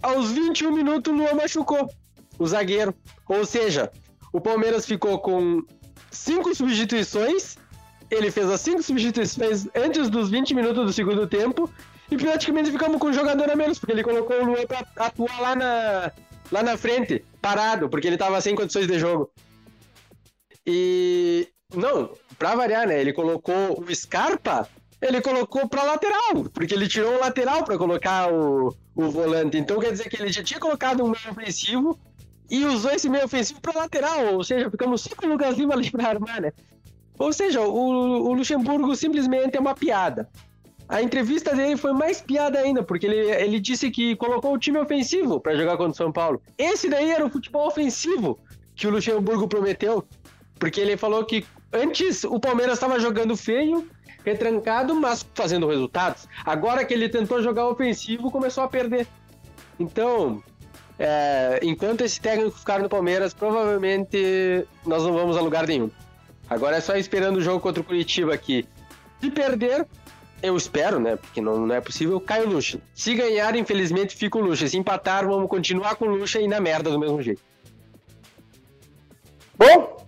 aos 0.01 0.31
21 0.31 0.71
minutos 0.71 1.11
o 1.11 1.15
Luan 1.15 1.33
machucou 1.33 1.89
o 2.37 2.47
zagueiro. 2.47 2.93
Ou 3.27 3.45
seja, 3.45 3.91
o 4.31 4.39
Palmeiras 4.39 4.85
ficou 4.85 5.19
com 5.19 5.63
cinco 6.11 6.53
substituições. 6.55 7.57
Ele 8.09 8.31
fez 8.31 8.49
as 8.49 8.61
cinco 8.61 8.81
substituições 8.81 9.67
antes 9.75 10.09
dos 10.09 10.29
20 10.29 10.53
minutos 10.53 10.85
do 10.85 10.93
segundo 10.93 11.27
tempo. 11.27 11.69
E 12.09 12.15
praticamente 12.15 12.71
ficamos 12.71 12.99
com 12.99 13.07
um 13.07 13.13
jogador 13.13 13.49
a 13.51 13.55
menos, 13.55 13.79
porque 13.79 13.91
ele 13.91 14.03
colocou 14.03 14.41
o 14.41 14.45
Luan 14.45 14.65
pra 14.65 14.85
atuar 14.95 15.41
lá 15.41 15.55
na, 15.55 16.11
lá 16.51 16.63
na 16.63 16.77
frente, 16.77 17.23
parado, 17.41 17.89
porque 17.89 18.07
ele 18.07 18.17
tava 18.17 18.39
sem 18.39 18.55
condições 18.55 18.87
de 18.87 18.97
jogo. 18.97 19.29
E. 20.65 21.49
Não, 21.75 22.13
pra 22.39 22.55
variar, 22.55 22.87
né? 22.87 23.01
Ele 23.01 23.11
colocou 23.11 23.83
o 23.83 23.93
Scarpa 23.93 24.69
ele 25.01 25.21
colocou 25.21 25.67
para 25.67 25.83
lateral, 25.83 26.45
porque 26.53 26.73
ele 26.73 26.87
tirou 26.87 27.15
o 27.15 27.19
lateral 27.19 27.63
para 27.63 27.77
colocar 27.77 28.31
o, 28.31 28.75
o 28.95 29.11
volante. 29.11 29.57
Então 29.57 29.79
quer 29.79 29.91
dizer 29.91 30.09
que 30.09 30.21
ele 30.21 30.31
já 30.31 30.43
tinha 30.43 30.59
colocado 30.59 31.03
um 31.03 31.09
meio 31.09 31.31
ofensivo 31.31 31.99
e 32.49 32.65
usou 32.65 32.91
esse 32.91 33.09
meio 33.09 33.25
ofensivo 33.25 33.61
para 33.61 33.79
lateral, 33.79 34.33
ou 34.33 34.43
seja, 34.43 34.71
ficamos 34.71 35.01
cinco 35.01 35.25
no 35.25 35.33
Lucas 35.33 35.57
Lima 35.57 35.73
ali 35.73 35.91
para 35.91 36.09
armar, 36.09 36.41
né? 36.41 36.51
Ou 37.19 37.33
seja, 37.33 37.61
o, 37.61 38.29
o 38.29 38.33
Luxemburgo 38.33 38.95
simplesmente 38.95 39.57
é 39.57 39.59
uma 39.59 39.75
piada. 39.75 40.29
A 40.87 41.01
entrevista 41.01 41.53
dele 41.53 41.75
foi 41.75 41.91
mais 41.91 42.21
piada 42.21 42.59
ainda, 42.59 42.81
porque 42.81 43.05
ele, 43.05 43.31
ele 43.31 43.59
disse 43.59 43.91
que 43.91 44.15
colocou 44.15 44.53
o 44.53 44.57
time 44.57 44.77
ofensivo 44.77 45.39
para 45.39 45.55
jogar 45.55 45.75
contra 45.75 45.91
o 45.91 45.95
São 45.95 46.11
Paulo. 46.11 46.41
Esse 46.57 46.87
daí 46.87 47.11
era 47.11 47.25
o 47.25 47.29
futebol 47.29 47.67
ofensivo 47.67 48.39
que 48.73 48.87
o 48.87 48.91
Luxemburgo 48.91 49.47
prometeu, 49.47 50.07
porque 50.57 50.79
ele 50.79 50.95
falou 50.95 51.25
que 51.25 51.45
antes 51.73 52.23
o 52.23 52.39
Palmeiras 52.39 52.75
estava 52.75 52.99
jogando 52.99 53.35
feio 53.35 53.89
retrancado, 54.23 54.95
mas 54.95 55.25
fazendo 55.33 55.67
resultados. 55.67 56.27
Agora 56.45 56.83
que 56.83 56.93
ele 56.93 57.09
tentou 57.09 57.41
jogar 57.41 57.67
ofensivo, 57.67 58.31
começou 58.31 58.63
a 58.63 58.67
perder. 58.67 59.07
Então, 59.79 60.43
é, 60.99 61.59
enquanto 61.61 62.01
esse 62.01 62.19
técnico 62.19 62.57
ficar 62.57 62.79
no 62.79 62.89
Palmeiras, 62.89 63.33
provavelmente 63.33 64.65
nós 64.85 65.03
não 65.03 65.13
vamos 65.13 65.37
a 65.37 65.41
lugar 65.41 65.67
nenhum. 65.67 65.91
Agora 66.49 66.77
é 66.77 66.81
só 66.81 66.95
esperando 66.95 67.37
o 67.37 67.41
jogo 67.41 67.59
contra 67.59 67.81
o 67.81 67.83
Curitiba 67.83 68.33
aqui. 68.33 68.67
Se 69.21 69.29
perder, 69.29 69.85
eu 70.41 70.55
espero, 70.55 70.99
né? 70.99 71.15
Porque 71.15 71.41
não, 71.41 71.65
não 71.65 71.75
é 71.75 71.81
possível, 71.81 72.19
cai 72.19 72.43
o 72.43 72.49
Lucha. 72.49 72.79
Se 72.93 73.13
ganhar, 73.13 73.55
infelizmente, 73.55 74.15
fica 74.15 74.37
o 74.37 74.41
Lucha. 74.41 74.67
Se 74.67 74.77
empatar, 74.77 75.27
vamos 75.27 75.49
continuar 75.49 75.95
com 75.95 76.05
o 76.05 76.15
Lucha 76.15 76.39
e 76.39 76.47
na 76.47 76.59
merda 76.59 76.89
do 76.89 76.99
mesmo 76.99 77.21
jeito. 77.21 77.41
Bom, 79.57 80.06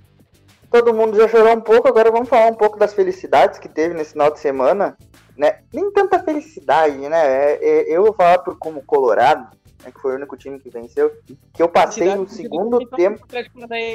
todo 0.70 0.94
mundo 0.94 1.18
já 1.18 1.28
chorou 1.28 1.54
um 1.54 1.62
pouco, 1.62 1.88
agora 1.88 2.12
vamos 2.12 2.30
falar 2.30 2.48
um 2.48 2.56
pouco 2.56 2.78
das 2.78 2.94
felicidades 2.94 3.60
que 3.60 3.68
teve 3.68 3.94
nesse 3.94 4.12
final 4.12 4.32
de 4.32 4.40
semana. 4.40 4.98
Né? 5.38 5.60
Nem 5.74 5.90
tanta 5.92 6.22
felicidade, 6.22 6.98
né? 6.98 7.26
É, 7.26 7.60
é, 7.62 7.84
eu 7.90 8.04
vou 8.04 8.14
falar 8.14 8.40
por 8.40 8.58
como 8.58 8.84
Colorado, 8.84 9.56
né, 9.84 9.92
que 9.92 10.02
foi 10.02 10.12
o 10.12 10.16
único 10.16 10.36
time 10.36 10.60
que 10.60 10.70
venceu, 10.70 11.12
que 11.54 11.64
eu 11.64 11.70
passei 11.70 12.10
o 12.18 12.28
segundo 12.28 12.86
tempo. 12.90 13.26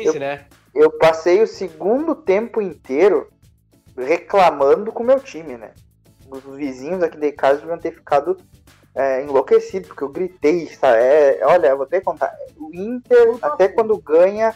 Eu, 0.04 0.14
né? 0.14 0.46
eu 0.74 0.90
passei 0.90 1.42
o 1.42 1.46
segundo 1.46 2.14
tempo 2.14 2.62
inteiro 2.62 3.28
reclamando 3.96 4.90
com 4.90 5.02
o 5.02 5.06
meu 5.06 5.20
time, 5.20 5.56
né? 5.56 5.72
Os 6.30 6.42
vizinhos 6.56 7.02
aqui 7.02 7.18
de 7.18 7.30
casa 7.32 7.60
deviam 7.60 7.78
ter 7.78 7.92
ficado 7.92 8.38
é, 8.94 9.22
enlouquecidos, 9.22 9.88
porque 9.88 10.04
eu 10.04 10.08
gritei, 10.08 10.66
sabe? 10.68 10.98
É, 10.98 11.40
olha, 11.44 11.68
eu 11.68 11.76
vou 11.76 11.84
até 11.84 12.00
contar. 12.00 12.34
O 12.56 12.74
Inter, 12.74 13.36
até 13.42 13.68
quando 13.68 13.98
ganha, 13.98 14.54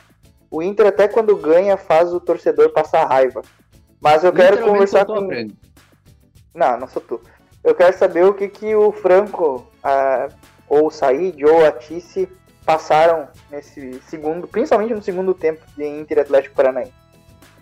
o 0.50 0.62
Inter 0.62 0.86
até 0.86 1.06
quando 1.08 1.36
ganha 1.36 1.76
faz 1.76 2.12
o 2.12 2.20
torcedor 2.20 2.70
passar 2.70 3.06
raiva. 3.06 3.42
Mas 4.00 4.24
eu 4.24 4.32
quero 4.32 4.62
conversar 4.62 5.04
com. 5.04 5.24
Aprende. 5.24 5.56
Não, 6.54 6.78
não 6.78 6.88
sou 6.88 7.02
tu. 7.02 7.20
Eu 7.62 7.74
quero 7.74 7.96
saber 7.98 8.24
o 8.24 8.34
que, 8.34 8.48
que 8.48 8.74
o 8.74 8.92
Franco, 8.92 9.66
a... 9.82 10.28
ou 10.68 10.86
o 10.86 10.90
Said, 10.90 11.44
ou 11.44 11.64
a 11.64 11.72
Tice 11.72 12.28
passaram 12.64 13.28
nesse 13.50 14.00
segundo, 14.08 14.46
principalmente 14.46 14.94
no 14.94 15.02
segundo 15.02 15.34
tempo 15.34 15.64
de 15.76 15.86
Inter 15.86 16.20
Atlético 16.20 16.54
Paranaense. 16.54 16.92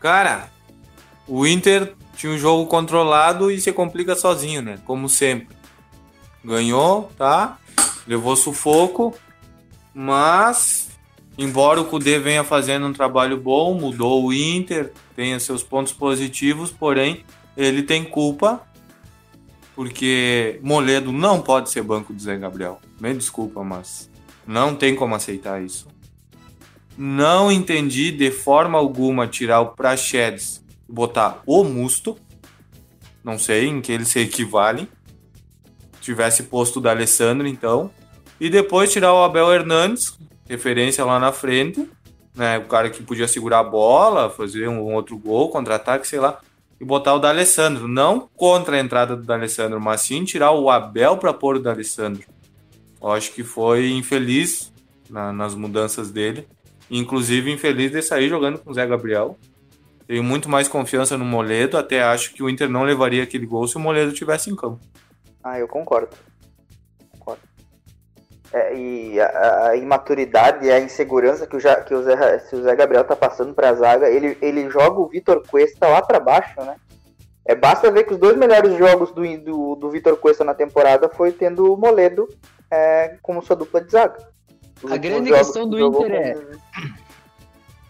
Cara, 0.00 0.48
o 1.26 1.46
Inter 1.46 1.94
tinha 2.14 2.32
um 2.32 2.38
jogo 2.38 2.66
controlado 2.66 3.50
e 3.50 3.60
se 3.60 3.72
complica 3.72 4.14
sozinho, 4.14 4.62
né? 4.62 4.78
Como 4.84 5.08
sempre. 5.08 5.56
Ganhou, 6.44 7.10
tá? 7.16 7.58
Levou 8.06 8.36
sufoco, 8.36 9.14
mas 9.94 10.85
Embora 11.38 11.80
o 11.80 11.84
Kudê 11.84 12.18
venha 12.18 12.42
fazendo 12.42 12.86
um 12.86 12.92
trabalho 12.92 13.36
bom, 13.36 13.74
mudou 13.74 14.24
o 14.24 14.32
Inter, 14.32 14.92
tenha 15.14 15.38
seus 15.38 15.62
pontos 15.62 15.92
positivos, 15.92 16.70
porém 16.70 17.24
ele 17.56 17.82
tem 17.82 18.04
culpa 18.04 18.66
porque 19.76 20.58
Moledo 20.62 21.12
não 21.12 21.42
pode 21.42 21.70
ser 21.70 21.82
banco 21.82 22.14
do 22.14 22.20
Zé 22.20 22.38
Gabriel. 22.38 22.80
Me 22.98 23.12
desculpa, 23.12 23.62
mas 23.62 24.10
não 24.46 24.74
tem 24.74 24.96
como 24.96 25.14
aceitar 25.14 25.62
isso. 25.62 25.86
Não 26.96 27.52
entendi 27.52 28.10
de 28.10 28.30
forma 28.30 28.78
alguma 28.78 29.28
tirar 29.28 29.60
o 29.60 29.72
Praxedes 29.72 30.64
e 30.88 30.92
botar 30.92 31.42
o 31.44 31.62
Musto. 31.62 32.16
Não 33.22 33.38
sei 33.38 33.66
em 33.66 33.82
que 33.82 33.92
ele 33.92 34.06
se 34.06 34.18
equivale. 34.18 34.88
Tivesse 36.00 36.44
posto 36.44 36.80
da 36.80 36.92
Alessandro, 36.92 37.46
então. 37.46 37.90
E 38.40 38.48
depois 38.48 38.90
tirar 38.90 39.12
o 39.12 39.22
Abel 39.22 39.52
Hernandes, 39.52 40.18
referência 40.48 41.04
lá 41.04 41.18
na 41.18 41.32
frente, 41.32 41.88
né? 42.34 42.58
O 42.58 42.64
cara 42.66 42.90
que 42.90 43.02
podia 43.02 43.26
segurar 43.26 43.60
a 43.60 43.64
bola, 43.64 44.30
fazer 44.30 44.68
um, 44.68 44.94
outro 44.94 45.16
gol, 45.16 45.48
contra-ataque, 45.50 46.06
sei 46.06 46.20
lá, 46.20 46.38
e 46.80 46.84
botar 46.84 47.14
o 47.14 47.18
D'Alessandro. 47.18 47.88
Não 47.88 48.28
contra 48.36 48.76
a 48.76 48.80
entrada 48.80 49.16
do 49.16 49.22
D'Alessandro, 49.22 49.80
mas 49.80 50.02
sim 50.02 50.24
tirar 50.24 50.52
o 50.52 50.70
Abel 50.70 51.16
para 51.16 51.32
pôr 51.32 51.56
o 51.56 51.60
D'Alessandro. 51.60 52.24
Eu 53.00 53.12
acho 53.12 53.32
que 53.32 53.42
foi 53.42 53.90
infeliz 53.90 54.72
na, 55.08 55.32
nas 55.32 55.54
mudanças 55.54 56.10
dele. 56.10 56.46
Inclusive 56.90 57.50
infeliz 57.50 57.90
de 57.90 58.02
sair 58.02 58.28
jogando 58.28 58.58
com 58.58 58.70
o 58.70 58.74
Zé 58.74 58.86
Gabriel. 58.86 59.36
Tenho 60.06 60.22
muito 60.22 60.48
mais 60.48 60.68
confiança 60.68 61.18
no 61.18 61.24
Moledo, 61.24 61.76
até 61.76 62.00
acho 62.00 62.32
que 62.32 62.42
o 62.42 62.48
Inter 62.48 62.68
não 62.68 62.84
levaria 62.84 63.24
aquele 63.24 63.44
gol 63.44 63.66
se 63.66 63.76
o 63.76 63.80
Moledo 63.80 64.12
tivesse 64.12 64.48
em 64.48 64.54
campo. 64.54 64.78
Ah, 65.42 65.58
eu 65.58 65.66
concordo 65.66 66.16
é, 68.56 68.74
e 68.74 69.20
a, 69.20 69.66
a, 69.66 69.76
imaturidade 69.76 70.64
e 70.64 70.72
a 70.72 70.80
insegurança 70.80 71.46
que 71.46 71.56
o, 71.56 71.60
que 71.84 71.94
o, 71.94 72.02
Zé, 72.02 72.42
o 72.54 72.62
Zé 72.62 72.74
Gabriel 72.74 73.04
tá 73.04 73.14
passando 73.14 73.52
pra 73.52 73.74
zaga, 73.74 74.08
ele, 74.08 74.38
ele 74.40 74.70
joga 74.70 74.98
o 74.98 75.06
Vitor 75.06 75.46
Cuesta 75.46 75.86
lá 75.86 76.00
para 76.00 76.18
baixo, 76.18 76.58
né? 76.62 76.76
É, 77.44 77.54
basta 77.54 77.90
ver 77.90 78.04
que 78.04 78.14
os 78.14 78.18
dois 78.18 78.34
melhores 78.34 78.76
jogos 78.78 79.12
do, 79.12 79.22
do, 79.38 79.74
do 79.76 79.90
Vitor 79.90 80.16
Cuesta 80.16 80.42
na 80.42 80.54
temporada 80.54 81.06
foi 81.06 81.32
tendo 81.32 81.70
o 81.70 81.76
Moledo 81.76 82.26
é, 82.70 83.18
como 83.20 83.42
sua 83.42 83.54
dupla 83.54 83.82
de 83.82 83.92
zaga. 83.92 84.26
Os 84.82 84.90
A 84.90 84.96
grande 84.96 85.30
questão 85.30 85.64
que 85.64 85.70
do 85.70 85.78
Inter 85.78 86.12
é- 86.12 86.36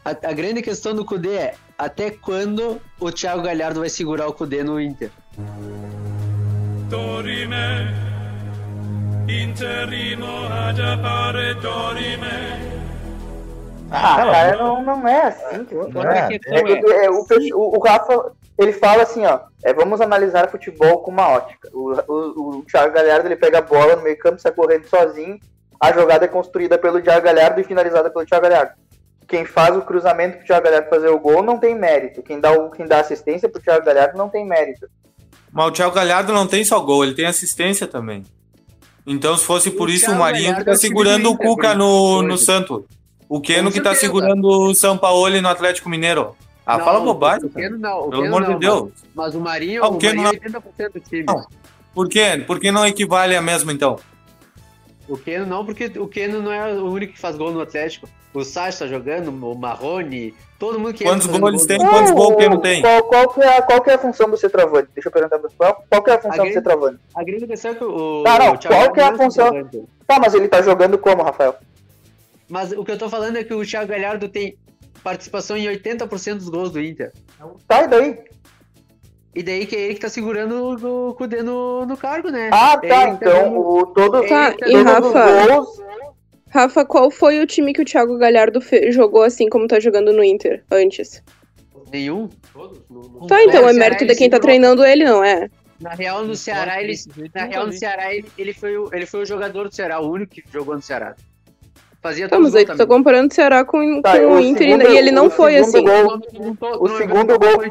A, 0.05 0.11
a 0.11 0.33
grande 0.33 0.63
questão 0.63 0.97
do 0.97 1.05
Kudê 1.05 1.37
é 1.37 1.55
até 1.79 2.11
quando 2.11 2.81
o 2.99 3.13
Thiago 3.13 3.43
Galhardo 3.43 3.81
vai 3.81 3.89
segurar 3.89 4.27
o 4.27 4.33
Kudê 4.33 4.65
no 4.65 4.81
Inter? 4.81 5.13
Dorime, 6.89 7.55
interimo 9.28 10.26
ad 10.52 10.80
appare 10.83 11.54
dorime. 11.54 12.76
Ah, 13.90 14.14
a 14.23 14.30
cara, 14.33 14.56
não, 14.56 14.83
não 14.83 15.06
é 15.09 15.23
assim. 15.28 15.64
que- 15.64 15.75
É, 15.75 16.35
É 16.59 16.62
que, 16.62 16.92
é, 16.92 17.11
o, 17.11 17.25
o- 17.54 17.76
o 17.76 17.80
Rafa, 17.83 18.33
ele 18.59 18.73
fala 18.73 19.02
assim, 19.04 19.25
ó, 19.25 19.38
é, 19.64 19.73
vamos 19.73 20.00
analisar 20.00 20.50
futebol 20.50 20.99
com 20.99 21.11
uma 21.11 21.28
ótica. 21.28 21.68
O, 21.73 21.92
o, 22.09 22.59
o 22.59 22.62
Thiago 22.64 22.92
Galhardo, 22.92 23.28
ele 23.28 23.37
pega 23.37 23.59
a 23.59 23.62
bola 23.62 23.95
no 23.97 24.02
meio 24.02 24.18
campo, 24.18 24.40
sai 24.40 24.50
correndo 24.52 24.87
sozinho, 24.88 25.38
a 25.80 25.92
jogada 25.92 26.25
é 26.25 26.28
construída 26.28 26.76
pelo 26.78 27.00
Thiago 27.00 27.25
Galhardo 27.25 27.61
e 27.61 27.64
finalizada 27.64 28.11
pelo 28.11 28.26
Thiago 28.26 28.42
Galhardo. 28.49 28.73
Quem 29.28 29.45
faz 29.45 29.76
o 29.76 29.83
cruzamento 29.83 30.38
pro 30.38 30.47
Thiago 30.47 30.64
Galhardo 30.64 30.88
fazer 30.88 31.09
o 31.09 31.18
gol 31.18 31.42
não 31.42 31.59
tem 31.59 31.75
mérito. 31.75 32.23
Quem 32.23 32.40
dá, 32.40 32.52
o, 32.52 32.71
quem 32.71 32.87
dá 32.87 33.00
assistência 33.00 33.49
pro 33.49 33.61
Thiago 33.62 33.85
Galhardo 33.85 34.16
não 34.18 34.28
tem 34.28 34.45
mérito. 34.47 34.88
Mas 35.52 35.66
o 35.66 35.71
Thiago 35.73 35.95
Galhardo 35.95 36.33
não 36.33 36.47
tem 36.47 36.64
só 36.64 36.80
gol, 36.80 37.04
ele 37.04 37.14
tem 37.14 37.26
assistência 37.26 37.87
também. 37.87 38.25
Então, 39.07 39.37
se 39.37 39.45
fosse 39.45 39.71
por 39.71 39.89
isso, 39.89 40.11
o 40.11 40.19
Marinho 40.19 40.57
que 40.57 40.65
tá 40.65 40.73
é 40.73 40.77
segurando 40.77 41.23
do 41.25 41.31
o 41.31 41.39
Cuca 41.39 41.75
no, 41.75 42.23
no 42.23 42.37
Santos. 42.37 42.83
O 43.29 43.41
Keno 43.41 43.71
que 43.71 43.81
tá 43.81 43.95
segurando 43.95 44.45
o 44.47 44.75
Sampaoli 44.75 45.41
no 45.41 45.49
Atlético 45.49 45.89
Mineiro. 45.89 46.35
Ah, 46.65 46.79
Não, 46.79 46.85
fala 46.85 47.01
bobagem. 47.01 47.47
O. 47.47 47.51
Keno 47.51 47.79
não, 47.79 48.01
o 48.01 48.11
Pelo 48.11 48.23
Keno 48.23 48.37
amor 48.37 48.45
de 48.47 48.53
não, 48.53 48.59
Deus. 48.59 48.83
Mas, 48.83 48.93
mas 49.15 49.35
o 49.37 49.41
Marinho, 49.41 49.85
Ah, 49.85 49.89
o 49.89 49.97
o 49.97 50.03
Marinho 50.03 50.27
é 50.27 50.31
80% 50.33 50.93
do 50.93 51.01
time. 51.01 51.25
Não. 51.27 51.47
Por 51.95 52.09
quê? 52.09 52.43
Por 52.47 52.59
que 52.59 52.71
não 52.73 52.85
equivale 52.85 53.37
a 53.37 53.41
mesma, 53.41 53.73
então? 53.73 53.97
O 55.09 55.17
Keno 55.17 55.47
não, 55.47 55.65
porque 55.65 55.87
o 55.99 56.09
Keno 56.09 56.43
não 56.43 56.53
é 56.53 56.73
o 56.75 56.87
único 56.91 57.13
que 57.13 57.19
faz 57.19 57.37
gol 57.37 57.53
no 57.53 57.61
Atlético. 57.61 58.09
O 58.35 58.45
Sacha 58.45 58.81
tá 58.81 58.87
jogando, 58.87 59.29
o 59.29 59.57
Marrone, 59.57 60.35
todo 60.59 60.79
mundo 60.79 60.93
que 60.93 61.05
Quantos 61.05 61.27
gols 61.27 61.41
gol 61.41 61.67
tem? 61.67 61.79
no- 61.79 61.89
Quantos 61.89 62.11
gols 62.13 62.33
o 62.35 62.37
Keno 62.37 62.59
tem? 62.61 62.83
Qual, 62.83 63.03
qual, 63.05 63.29
que 63.31 63.41
é, 63.41 63.57
a- 63.57 63.63
qual 63.63 63.81
que 63.81 63.91
é 63.91 63.95
a 63.95 63.99
função 63.99 64.29
do 64.29 64.37
centroavante? 64.37 64.89
Deixa 64.95 65.09
eu 65.09 65.13
perguntar 65.13 65.39
pro 65.39 65.49
pessoal. 65.49 65.85
Qual 65.89 66.03
que 66.03 66.11
é 66.11 66.15
a 66.15 66.17
função 66.19 66.31
do 66.33 66.37
grande- 66.43 66.55
centroavante? 66.55 66.99
A 67.15 67.25
grande 67.25 67.47
questão 67.47 67.71
é 67.71 67.75
que 67.75 67.85
o. 67.85 68.23
Tá, 68.25 68.39
não, 68.39 68.53
o 68.55 68.59
Thiago 68.59 68.77
qual 68.77 68.93
que 68.93 69.01
é 69.01 69.05
a 69.05 69.17
função? 69.17 69.51
Tá, 70.07 70.19
mas 70.21 70.35
ele 70.35 70.49
tá 70.49 70.61
jogando 70.61 70.99
como, 70.99 71.23
Rafael? 71.23 71.55
Mas 72.49 72.73
o 72.73 72.85
que 72.85 72.91
eu 72.93 72.99
tô 72.99 73.09
falando 73.09 73.37
é 73.37 73.45
que 73.45 73.55
o 73.55 73.65
Thiago 73.65 73.89
Galhardo 73.91 74.29
tem 74.29 74.57
participação 75.03 75.57
em 75.57 75.67
80% 75.69 76.35
dos 76.39 76.49
gols 76.49 76.71
do 76.71 76.81
Inter. 76.81 77.13
Tá, 77.67 77.83
e 77.85 77.89
daí? 77.89 78.19
E 79.37 79.43
daí 79.43 79.66
que 79.66 79.76
é 79.76 79.81
ele 79.81 79.95
que 79.95 80.00
tá 80.00 80.09
segurando 80.09 81.09
o 81.11 81.14
Kudê 81.14 81.43
no, 81.43 81.85
no 81.85 81.95
cargo, 81.95 82.31
né? 82.31 82.49
Ah, 82.50 82.78
tá, 82.78 82.88
tá 82.88 83.09
então 83.11 83.59
o, 83.59 83.85
todo, 83.85 84.26
Tá, 84.26 84.55
e 84.66 84.73
todos 84.73 84.83
Rafa, 84.83 85.47
gols... 85.47 85.69
Rafa, 86.49 86.85
qual 86.87 87.11
foi 87.11 87.38
o 87.38 87.47
time 87.47 87.75
que 87.75 87.83
o 87.83 87.85
Thiago 87.85 88.16
Galhardo 88.16 88.62
jogou 88.88 89.23
assim 89.23 89.50
como 89.50 89.69
tá 89.69 89.78
jogando 89.78 90.11
no 90.11 90.25
Inter 90.25 90.64
antes? 90.71 91.23
Nenhum. 91.93 92.28
Tá, 93.28 93.45
então 93.45 93.61
No 93.61 93.69
é 93.69 93.73
Ceará 93.73 93.73
mérito 93.75 94.07
de 94.07 94.14
quem 94.14 94.31
tá 94.31 94.40
treinando 94.40 94.83
ele, 94.83 95.05
não 95.05 95.23
é? 95.23 95.50
Na 95.78 95.90
real, 95.90 96.25
no 96.25 96.35
Ceará, 96.35 96.83
ele, 96.83 96.95
na 97.35 97.45
real, 97.45 97.66
no 97.66 97.73
Ceará, 97.75 98.14
ele, 98.14 98.26
ele, 98.38 98.55
foi 98.55 98.78
o, 98.78 98.88
ele 98.90 99.05
foi 99.05 99.21
o 99.21 99.26
jogador 99.26 99.69
do 99.69 99.75
Ceará, 99.75 100.00
o 100.00 100.11
único 100.11 100.33
que 100.33 100.43
jogou 100.50 100.75
no 100.75 100.81
Ceará. 100.81 101.14
Fazia 102.07 102.29
Tá, 102.29 102.39
mas 102.39 102.55
aí 102.55 102.65
tu 102.65 102.77
tá 102.77 102.87
comparando 102.87 103.33
o 103.33 103.35
Ceará 103.35 103.65
com, 103.65 104.01
Tá, 104.01 104.13
com 104.17 104.27
o 104.27 104.35
o 104.37 104.41
Inter 104.41 104.69
segundo- 104.69 104.89
e 104.93 104.97
ele 104.97 105.11
não 105.11 105.27
o 105.27 105.31
foi 105.31 105.57
assim. 105.57 105.83
gol- 105.83 106.21
O 106.81 106.89
segundo 106.97 107.37
gol-. 107.37 107.63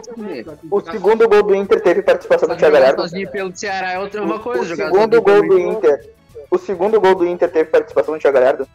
O 0.70 0.82
segundo 0.82 1.30
gol 1.30 1.44
do 1.44 1.56
Inter 1.56 1.82
teve 1.82 2.02
participação 2.02 2.50
do 2.50 2.58
Thiago 2.58 2.76
jogar 2.76 2.94
Galhardo. 2.96 3.32
pelo 3.32 3.56
Ceará 3.56 3.94
é 3.94 4.00
outra 4.00 4.22
uma 4.22 4.36
O, 4.36 4.40
coisa. 4.42 4.74
o 4.74 4.76
segundo 4.76 5.22
gol 5.22 5.48
do 5.48 5.58
Inter. 5.60 6.10
O 6.52 6.58
segundo 6.58 7.00
gol 7.00 7.16
do 7.16 7.26
Inter 7.26 7.50
teve 7.50 7.70
participação 7.70 8.14
do 8.14 8.20
Thiago 8.20 8.38
Galhardo. 8.38 8.68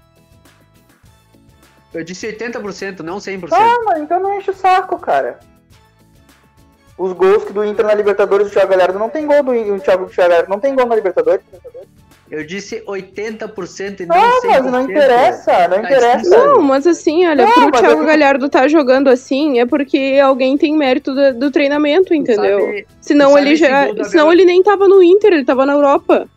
Eu 1.92 2.04
disse 2.04 2.26
80%, 2.26 3.00
não 3.02 3.18
100%. 3.20 3.52
Ah, 3.52 3.78
mas 3.84 4.00
então 4.00 4.18
não 4.18 4.34
enche 4.38 4.50
o 4.50 4.54
saco, 4.54 4.98
cara. 4.98 5.40
Os 6.96 7.12
gols 7.12 7.44
que 7.44 7.52
do 7.52 7.64
Inter 7.64 7.84
na 7.86 7.94
Libertadores 7.94 8.48
do 8.48 8.52
Thiago 8.52 8.70
Galhardo 8.70 8.98
não 8.98 9.10
tem 9.10 9.26
gol 9.26 9.42
do 9.42 9.54
In- 9.54 9.72
o 9.72 9.80
Thiago, 9.80 10.04
o 10.04 10.08
Thiago 10.08 10.30
Galhardo 10.30 10.50
não 10.50 10.58
tem 10.60 10.74
gol 10.74 10.86
na 10.86 10.94
Libertadores. 10.94 11.42
Eu 12.30 12.46
disse 12.46 12.80
80% 12.86 14.00
e 14.00 14.06
não 14.06 14.14
Ah, 14.16 14.40
100%. 14.40 14.62
mas 14.62 14.72
não 14.72 14.82
interessa, 14.84 15.52
não 15.68 15.68
Tá 15.68 15.78
interessa. 15.82 16.30
Não, 16.30 16.62
mas 16.62 16.86
assim, 16.86 17.26
olha, 17.26 17.44
Não, 17.44 17.70
pro 17.70 17.80
Thiago 17.80 18.00
eu- 18.02 18.06
Galhardo 18.06 18.48
tá 18.48 18.68
jogando 18.68 19.08
assim 19.08 19.58
é 19.58 19.66
porque 19.66 20.20
alguém 20.22 20.56
tem 20.56 20.76
mérito 20.76 21.12
do, 21.14 21.34
do 21.34 21.50
treinamento, 21.50 22.14
entendeu? 22.14 22.60
Sabe- 22.60 22.86
senão 23.00 23.36
ele 23.36 23.56
já. 23.56 23.86
Senão 24.04 24.26
Bel- 24.26 24.32
ele 24.32 24.44
nem 24.44 24.62
tava 24.62 24.86
no 24.86 25.02
Inter, 25.02 25.32
ele 25.32 25.44
tava 25.44 25.66
na 25.66 25.72
Europa. 25.72 26.28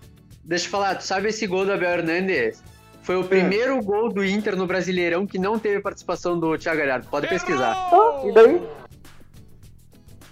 Deixa 0.43 0.65
eu 0.65 0.71
falar, 0.71 0.95
tu 0.95 1.03
sabe 1.05 1.29
esse 1.29 1.45
gol 1.45 1.63
do 1.65 1.71
Abel 1.73 1.89
Hernandes? 1.91 2.63
Foi 3.03 3.15
o 3.17 3.23
primeiro 3.23 3.79
gol 3.83 4.09
do 4.11 4.23
Inter 4.25 4.55
no 4.55 4.65
Brasileirão 4.65 5.27
que 5.27 5.37
não 5.37 5.59
teve 5.59 5.79
participação 5.81 6.39
do 6.39 6.57
Thiago 6.57 6.79
Galhardo. 6.79 7.05
Pode 7.11 7.27
pesquisar. 7.27 7.73
Ah, 7.75 8.21
e 8.25 8.31
daí? 8.33 8.61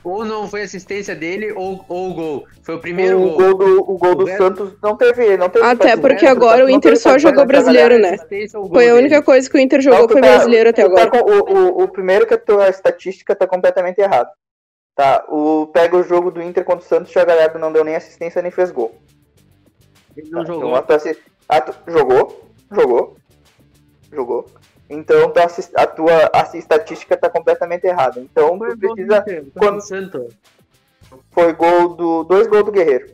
Ou 0.04 0.26
não 0.26 0.48
foi 0.48 0.64
assistência 0.64 1.16
dele, 1.16 1.52
ou, 1.52 1.86
ou 1.88 2.10
o 2.10 2.14
gol. 2.16 2.48
Foi 2.64 2.76
o 2.76 2.80
primeiro 2.80 3.22
O 3.22 3.30
gol. 3.30 3.38
gol 3.38 3.54
do, 3.58 3.92
o 3.92 3.98
gol 4.00 4.16
do 4.16 4.24
O 4.24 4.28
Santos 4.38 4.74
não 4.82 4.98
teve. 4.98 5.38
Não 5.38 5.48
teve 5.48 5.64
Até 5.66 5.96
porque 5.96 6.26
Não 6.26 6.32
agora 6.32 6.64
o 6.66 6.68
não 6.68 6.76
Inter 6.76 6.98
só 6.98 7.20
jogou 7.20 7.46
brasileiro, 7.46 8.00
né? 8.00 8.18
Foi 8.18 8.90
a 8.90 8.94
dele. 8.94 8.94
única 8.94 9.22
coisa 9.22 9.48
que 9.48 9.56
o 9.56 9.60
Inter 9.60 9.78
Não, 9.78 9.84
jogou 9.84 10.08
tu 10.08 10.14
foi 10.14 10.22
tá- 10.22 10.28
brasileiro 10.30 10.70
até 10.72 10.82
tá 10.82 10.88
agora. 10.88 11.10
com- 11.12 11.20
o, 11.32 11.80
o, 11.80 11.84
o 11.84 11.88
primeiro 11.88 12.26
que 12.26 12.34
a 12.34 12.38
tua 12.38 12.68
estatística 12.70 13.36
tá 13.36 13.46
completamente 13.46 14.00
errada. 14.00 14.32
Tá, 14.96 15.24
o, 15.30 15.68
pega 15.68 15.96
o 15.96 16.04
jogo 16.04 16.32
do 16.32 16.42
Inter 16.42 16.64
contra 16.66 16.84
o 16.84 16.88
Santos, 16.88 17.16
o 17.16 17.26
Galhardo 17.26 17.60
não 17.60 17.72
deu 17.72 17.84
nem 17.84 17.96
assistência 17.96 18.42
nem 18.42 18.52
fez 18.52 18.72
gol. 18.72 18.96
Ele 20.18 20.30
não 20.32 20.42
Então, 20.42 20.56
jogou. 20.56 20.76
a 20.76 20.82
tua 20.82 20.98
a 21.48 21.62
tu- 21.62 21.76
jogou, 21.88 22.42
jogou, 22.72 23.16
jogou. 24.12 24.46
Então 24.94 25.32
tua 25.32 25.46
assis- 25.46 25.72
a 25.76 25.88
tua 25.88 26.30
assi- 26.34 26.58
estatística 26.58 27.16
tá 27.16 27.30
completamente 27.30 27.86
errada. 27.86 28.20
Então 28.20 28.58
Foi 28.58 28.70
tu 28.70 28.74
o 28.76 28.80
gol 28.80 28.96
precisa. 28.96 29.26
Quando-. 29.58 30.28
Foi 31.32 31.54
gol 31.54 31.90
do. 31.96 32.24
Dois 32.26 32.48
gols 32.48 32.66
do 32.66 32.72
Guerreiro. 32.72 33.08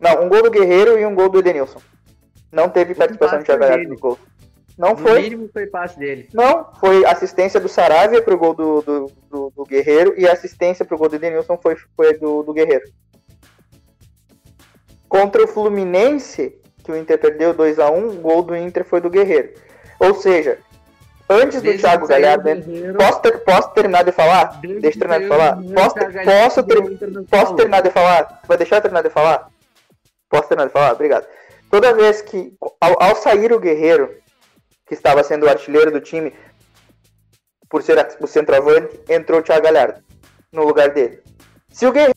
Não, 0.00 0.24
um 0.24 0.28
gol 0.28 0.42
do 0.42 0.50
Guerreiro 0.50 0.98
e 0.98 1.06
um 1.06 1.14
gol 1.14 1.28
do 1.28 1.38
Edenilson. 1.38 1.80
Não 2.50 2.68
teve 2.68 2.94
participação 2.94 3.42
Galhardo 3.42 3.76
dele. 3.76 3.88
nos 3.88 4.00
gols. 4.00 4.18
Não 4.76 4.90
No 4.90 4.96
foi. 4.96 5.22
mínimo 5.22 5.48
foi 5.52 5.66
passe 5.66 5.98
dele. 5.98 6.28
Não, 6.34 6.72
foi 6.80 7.04
assistência 7.04 7.60
do 7.60 7.68
Saravia 7.68 8.20
pro 8.22 8.36
gol 8.36 8.54
do, 8.54 8.82
do, 8.82 9.12
do, 9.30 9.52
do 9.54 9.64
Guerreiro 9.64 10.14
e 10.18 10.26
assistência 10.26 10.84
pro 10.84 10.98
gol 10.98 11.08
do 11.08 11.16
Edenilson 11.16 11.56
foi, 11.62 11.76
foi 11.96 12.18
do, 12.18 12.42
do 12.42 12.52
Guerreiro. 12.52 12.90
Contra 15.08 15.44
o 15.44 15.46
Fluminense, 15.48 16.58
que 16.82 16.90
o 16.90 16.96
Inter 16.96 17.18
perdeu 17.18 17.54
2x1, 17.54 18.08
o 18.08 18.20
gol 18.20 18.42
do 18.42 18.56
Inter 18.56 18.84
foi 18.84 19.00
do 19.00 19.10
Guerreiro. 19.10 19.52
Ou 20.02 20.14
seja, 20.14 20.58
antes 21.28 21.58
do 21.58 21.62
Desde 21.64 21.80
Thiago 21.82 22.06
Galhardo. 22.06 22.44
Guerreiro- 22.44 22.98
Posso, 22.98 23.20
ter- 23.20 23.38
posso 23.44 23.70
terminar 23.70 24.04
de 24.04 24.12
falar? 24.12 24.60
Desde 24.60 24.80
Deixa 24.80 24.96
eu 24.96 25.00
terminar 25.00 25.20
de 25.20 25.28
falar. 25.28 25.54
Guerreiro, 25.56 25.74
Posso, 25.74 25.94
Galhardo 25.94 26.30
posso, 26.44 26.62
ter- 26.64 27.24
posso 27.30 27.54
terminar 27.56 27.80
de 27.82 27.90
falar? 27.90 28.40
Vai 28.46 28.56
deixar 28.58 28.76
eu 28.76 28.82
terminar 28.82 29.02
de 29.02 29.10
falar? 29.10 29.48
Posso 30.28 30.48
terminar 30.48 30.66
de 30.66 30.72
falar? 30.72 30.92
Obrigado. 30.92 31.26
Toda 31.70 31.94
vez 31.94 32.20
que, 32.22 32.54
ao, 32.80 33.02
ao 33.02 33.16
sair 33.16 33.52
o 33.52 33.60
Guerreiro, 33.60 34.14
que 34.86 34.94
estava 34.94 35.22
sendo 35.24 35.46
o 35.46 35.48
artilheiro 35.48 35.90
do 35.90 36.00
time, 36.00 36.34
por 37.68 37.82
ser 37.82 37.96
o 38.20 38.26
centroavante, 38.26 39.00
entrou 39.08 39.40
o 39.40 39.42
Thiago 39.42 39.64
Galhardo 39.64 40.02
no 40.52 40.64
lugar 40.64 40.90
dele. 40.90 41.22
Se 41.70 41.86
o 41.86 41.92
Guerreiro 41.92 42.12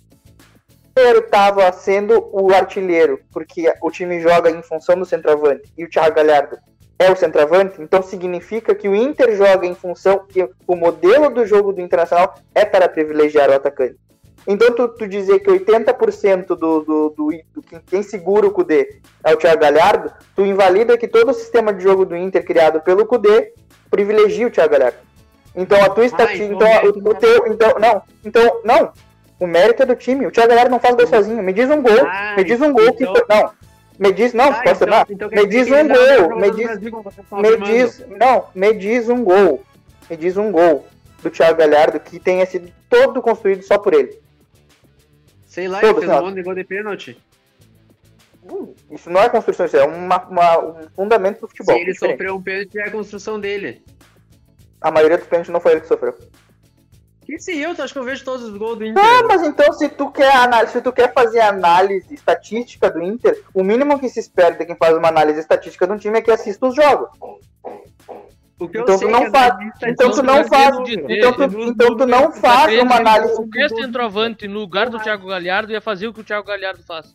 estava 0.98 1.72
sendo 1.72 2.28
o 2.34 2.54
artilheiro, 2.54 3.22
porque 3.32 3.72
o 3.82 3.90
time 3.90 4.20
joga 4.20 4.50
em 4.50 4.62
função 4.62 4.98
do 4.98 5.06
centroavante, 5.06 5.72
e 5.78 5.86
o 5.86 5.90
Thiago 5.90 6.16
Galhardo 6.16 6.58
é 6.98 7.12
o 7.12 7.16
centroavante, 7.16 7.82
então 7.82 8.02
significa 8.02 8.74
que 8.74 8.88
o 8.88 8.96
Inter 8.96 9.36
joga 9.36 9.66
em 9.68 9.76
função 9.76 10.26
que 10.28 10.48
o 10.66 10.76
modelo 10.76 11.30
do 11.30 11.46
jogo 11.46 11.74
do 11.74 11.82
Internacional 11.82 12.36
é 12.54 12.64
para 12.64 12.88
privilegiar 12.88 13.50
o 13.50 13.54
atacante. 13.54 13.98
Então 14.48 14.72
tu, 14.74 14.88
tu 14.90 15.08
dizer 15.08 15.40
que 15.40 15.50
80% 15.50 16.46
do, 16.48 16.56
do, 16.56 16.82
do, 17.10 17.32
do 17.54 17.62
quem- 17.64 17.82
quem 17.86 18.04
segura 18.04 18.46
o 18.48 18.52
Cudê 18.52 19.00
é 19.24 19.34
o 19.34 19.38
Thiago 19.38 19.60
Galhardo, 19.62 20.12
tu 20.36 20.46
invalida 20.46 20.98
que 20.98 21.08
todo 21.08 21.30
o 21.32 21.34
sistema 21.34 21.74
de 21.74 21.84
jogo 21.84 22.06
do 22.06 22.16
Inter 22.16 22.46
criado 22.46 22.80
pelo 22.82 23.06
Cudê 23.06 23.54
privilegia 23.90 24.48
o 24.48 24.52
Thiago 24.52 24.72
Galhardo. 24.72 24.98
Então 25.56 25.82
a 25.84 25.90
tua 25.90 26.06
estatística, 26.06 26.54
então 26.54 26.68
então, 26.68 27.02
o, 27.04 27.10
o 27.10 27.16
teu, 27.16 27.48
então 27.48 27.80
não, 27.80 28.02
então 28.24 28.62
não, 28.64 28.92
o 29.40 29.48
mérito 29.48 29.84
é 29.84 29.86
do 29.86 29.96
time. 29.96 30.28
O 30.28 30.32
Thiago 30.32 30.50
Galhardo 30.50 30.72
não 30.72 30.80
faz 30.80 30.96
gol 30.96 31.08
sozinho. 31.08 31.42
Me 31.42 31.52
diz 31.54 31.70
um 31.70 31.82
gol, 31.82 32.06
Ah, 32.06 32.36
me 32.38 32.44
diz 32.44 32.62
um 32.62 32.72
gol 32.72 32.94
que 32.94 33.04
então- 33.04 33.16
foi, 33.16 33.26
não, 33.36 33.52
me 34.00 34.12
diz 34.12 34.34
não, 34.34 34.52
Tá, 34.52 34.64
posso 34.64 34.84
então- 34.84 35.06
então 35.10 35.30
me 35.30 35.48
diz 35.48 35.68
um 35.68 35.88
gol, 35.88 36.40
me 36.40 36.52
diz 36.52 36.68
tá 37.30 37.38
me 37.42 37.58
diz, 37.58 38.06
não, 38.20 38.48
me 38.54 38.74
diz 38.74 39.10
um 39.10 39.24
gol. 39.24 39.64
Me 40.10 40.18
diz 40.18 40.38
um 40.38 40.52
gol 40.52 40.86
do 41.24 41.30
Thiago 41.32 41.58
Galhardo 41.58 42.00
que 42.00 42.20
tenha 42.20 42.46
sido 42.46 42.72
todo 42.90 43.22
construído 43.22 43.64
só 43.64 43.78
por 43.78 43.94
ele. 43.94 44.20
Sei 45.48 45.68
lá, 45.68 45.80
Todo, 45.80 46.00
ele 46.02 46.08
fez 46.08 46.20
um 46.20 46.26
monte 46.26 46.36
de 46.36 46.44
gol 46.44 46.54
de 46.56 46.64
pênalti. 46.64 47.18
Isso 48.92 49.10
não 49.10 49.22
é 49.22 49.30
construção, 49.30 49.66
isso 49.66 49.76
é 49.78 49.84
uma, 49.86 50.24
uma- 50.28 50.60
um 50.60 50.90
fundamento 50.96 51.42
do 51.42 51.48
futebol. 51.48 51.74
Se 51.76 51.82
ele 51.82 51.92
diferente. 51.94 52.14
sofreu 52.18 52.36
um 52.36 52.42
pênalti, 52.42 52.78
é 52.78 52.84
a 52.84 52.92
construção 52.92 53.40
dele. 53.40 53.84
A 54.80 54.92
maioria 54.92 55.18
dos 55.18 55.26
pênaltis 55.28 55.52
não 55.52 55.60
foi 55.60 55.72
ele 55.72 55.82
que 55.82 55.88
sofreu. 55.88 56.16
Que 57.26 57.40
se 57.40 57.60
eu, 57.60 57.74
tu 57.74 57.82
acha 57.82 57.92
que 57.92 58.00
eu 58.00 58.04
vejo 58.04 58.24
todos 58.24 58.44
os 58.44 58.56
gols 58.56 58.78
do 58.78 58.86
Inter? 58.86 59.04
Ah, 59.04 59.24
mas 59.28 59.42
então 59.44 59.74
se 59.74 59.90
tu 59.90 60.12
quer 60.12 60.36
análise, 60.36 60.74
se 60.74 60.82
tu 60.82 60.92
quer 60.94 61.12
fazer 61.12 61.40
análise 61.40 62.14
estatística 62.14 62.90
do 62.90 63.02
Inter, 63.02 63.42
o 63.54 63.64
mínimo 63.64 64.00
que 64.00 64.08
se 64.10 64.20
espera 64.20 64.56
de 64.56 64.66
quem 64.66 64.76
faz 64.76 64.96
uma 64.96 65.08
análise 65.08 65.40
estatística 65.40 65.88
de 65.88 65.94
um 65.94 65.98
time 65.98 66.20
é 66.20 66.22
que 66.22 66.32
assista 66.32 66.68
os 66.68 66.76
jogos. 66.76 67.10
O 68.60 68.70
que 68.70 68.78
eu 68.78 68.84
Então 68.84 68.96
tu 68.96 69.00
sei 69.00 69.12
não 69.12 69.24
é 69.24 69.30
faz, 69.32 69.52
analista 69.52 69.90
então 69.90 70.12
tu 70.12 70.24
não 70.24 70.44
faz, 70.46 70.84
dizer, 70.84 71.06
então 71.10 71.34
tu, 71.34 71.44
então 71.44 71.98
tu 71.98 72.06
não 72.06 72.32
faz 72.32 72.80
uma 72.80 72.96
que 72.96 73.02
análise. 73.02 73.36
Qualquer 73.36 73.70
centroavante 73.70 74.48
no 74.48 74.60
lugar 74.60 74.90
do 74.90 75.00
Thiago 75.00 75.28
Galhardo 75.28 75.72
ia 75.74 75.82
fazer 75.82 76.08
o 76.08 76.14
que 76.14 76.22
o 76.22 76.24
Thiago 76.24 76.48
Galhardo 76.48 76.82
faz. 76.84 77.14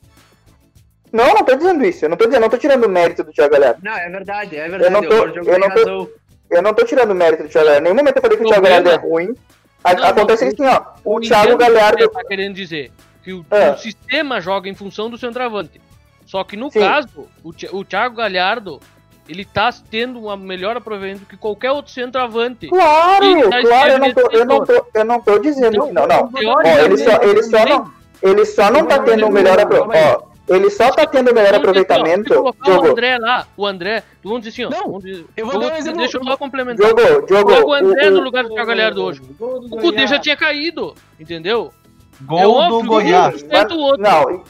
Não, 1.13 1.33
não 1.35 1.45
tô 1.45 1.55
dizendo 1.55 1.85
isso. 1.85 2.05
Eu 2.05 2.09
não 2.11 2.17
tô 2.17 2.27
dizendo, 2.27 2.43
não 2.43 2.51
tô 2.51 2.59
tirando 2.59 2.85
o 2.85 2.89
mérito 2.89 3.25
do 3.25 3.33
Thiago 3.33 3.53
Galhardo. 3.53 3.81
Não, 3.83 3.93
é 3.93 4.09
verdade, 4.11 4.57
é 4.57 4.67
Eu 4.67 4.71
verdade. 4.71 4.93
não 4.93 5.03
tô, 5.03 5.15
o 5.15 5.35
Jorge 5.35 5.51
eu 5.51 5.59
não 5.59 5.71
tô, 5.71 6.11
eu 6.51 6.63
não 6.63 6.75
tô 6.75 6.85
tirando 6.85 7.11
o 7.13 7.15
mérito 7.15 7.43
do 7.45 7.49
Thiago 7.49 7.67
Galhardo. 7.67 7.81
Em 7.81 7.85
nenhum 7.85 7.97
momento 7.97 8.17
eu 8.17 8.23
falei 8.23 8.37
que 8.37 8.45
o 8.45 8.47
Thiago. 8.47 8.63
Galhardo 8.63 8.91
é 8.91 8.97
ruim. 8.97 9.35
A- 9.83 9.95
Não, 9.95 10.05
Acontece 10.09 10.45
não, 10.45 10.53
assim, 10.53 10.67
ó. 10.67 10.83
O 11.05 11.21
Thiago 11.21 11.55
o 11.55 11.59
que 11.59 11.65
Galhardo. 11.65 11.99
você 12.05 12.09
tá 12.11 12.25
querendo 12.25 12.55
dizer 12.55 12.93
que 13.23 13.33
o, 13.33 13.45
É. 13.51 13.71
o 13.73 13.79
sistema 13.79 14.41
joga 14.41 14.69
em 14.69 14.75
função 14.75 15.09
do 15.11 15.17
centroavante. 15.19 15.81
Só 16.27 16.45
que 16.45 16.57
no 16.57 16.71
Sim. 16.71 16.81
caso, 16.81 17.27
o, 17.43 17.51
o 17.73 17.85
Thiago 17.85 18.15
Galhardo, 18.17 18.79
ele 19.29 19.45
tá 19.45 19.71
tendo 19.91 20.21
uma 20.21 20.37
melhor 20.37 20.77
aproveitamento 20.77 21.27
que 21.27 21.37
qualquer 21.37 21.71
outro 21.73 21.93
centroavante. 21.93 22.69
Claro, 22.69 23.51
tá 23.51 23.61
claro, 23.63 23.91
eu 23.93 23.99
não, 23.99 24.13
tô, 24.15 24.21
eu, 24.31 24.45
não 24.45 24.65
tô, 24.65 24.87
eu 24.95 25.05
não 25.05 25.21
tô 25.21 25.39
dizendo 25.39 25.77
Então, 25.77 25.93
não, 25.93 26.07
não. 26.07 26.31
Ó, 26.53 26.63
ele 26.63 26.97
só, 26.99 27.23
ele 27.23 27.43
só 27.43 27.65
não, 27.67 27.93
ele 28.23 28.45
só 28.45 28.71
não 28.71 28.85
tá 28.87 28.99
tendo 29.01 29.27
o 29.27 29.33
melhor 29.33 29.59
aproveitamento. 29.59 30.30
Ele 30.51 30.69
só 30.69 30.91
tá 30.91 31.07
tendo 31.07 31.31
o 31.31 31.35
melhor 31.35 31.55
ó, 31.55 31.57
aproveitamento. 31.59 32.35
colocar 32.35 32.81
o 32.81 32.87
André 32.91 33.19
lá, 33.19 33.47
o 33.57 33.65
André, 33.65 34.03
vamos 34.23 34.41
dizer 34.41 34.51
assim, 34.51 34.65
ó. 34.65 34.71
Não, 34.77 34.87
vamos 34.89 35.05
dizer- 35.05 35.25
eu 35.37 35.47
vou 35.47 35.61
dar 35.61 35.73
um 35.73 35.77
exemplo- 35.77 36.01
Deixa 36.01 36.19
eu 36.19 36.25
só 36.25 36.37
complementar. 36.37 36.93
Diogo, 36.95 37.27
Diogo. 37.27 37.51
Coloca 37.53 37.67
o 37.67 37.73
André 37.73 38.09
o- 38.09 38.11
no 38.11 38.21
lugar 38.21 38.43
do 38.43 38.51
Thiago 38.51 38.67
Galhardo 38.69 39.05
hoje. 39.05 39.21
Do 39.21 39.67
O 39.71 39.79
Cudê 39.79 40.07
já 40.09 40.19
tinha 40.19 40.37
caído, 40.37 40.95
entendeu? 41.21 41.73
É 42.21 42.25
Gol 42.25 42.55
óbvio 42.55 42.83
do 42.83 42.89
Goiás. 42.89 43.43
um 43.43 43.79
outro. 43.79 44.03
Não, 44.03 44.45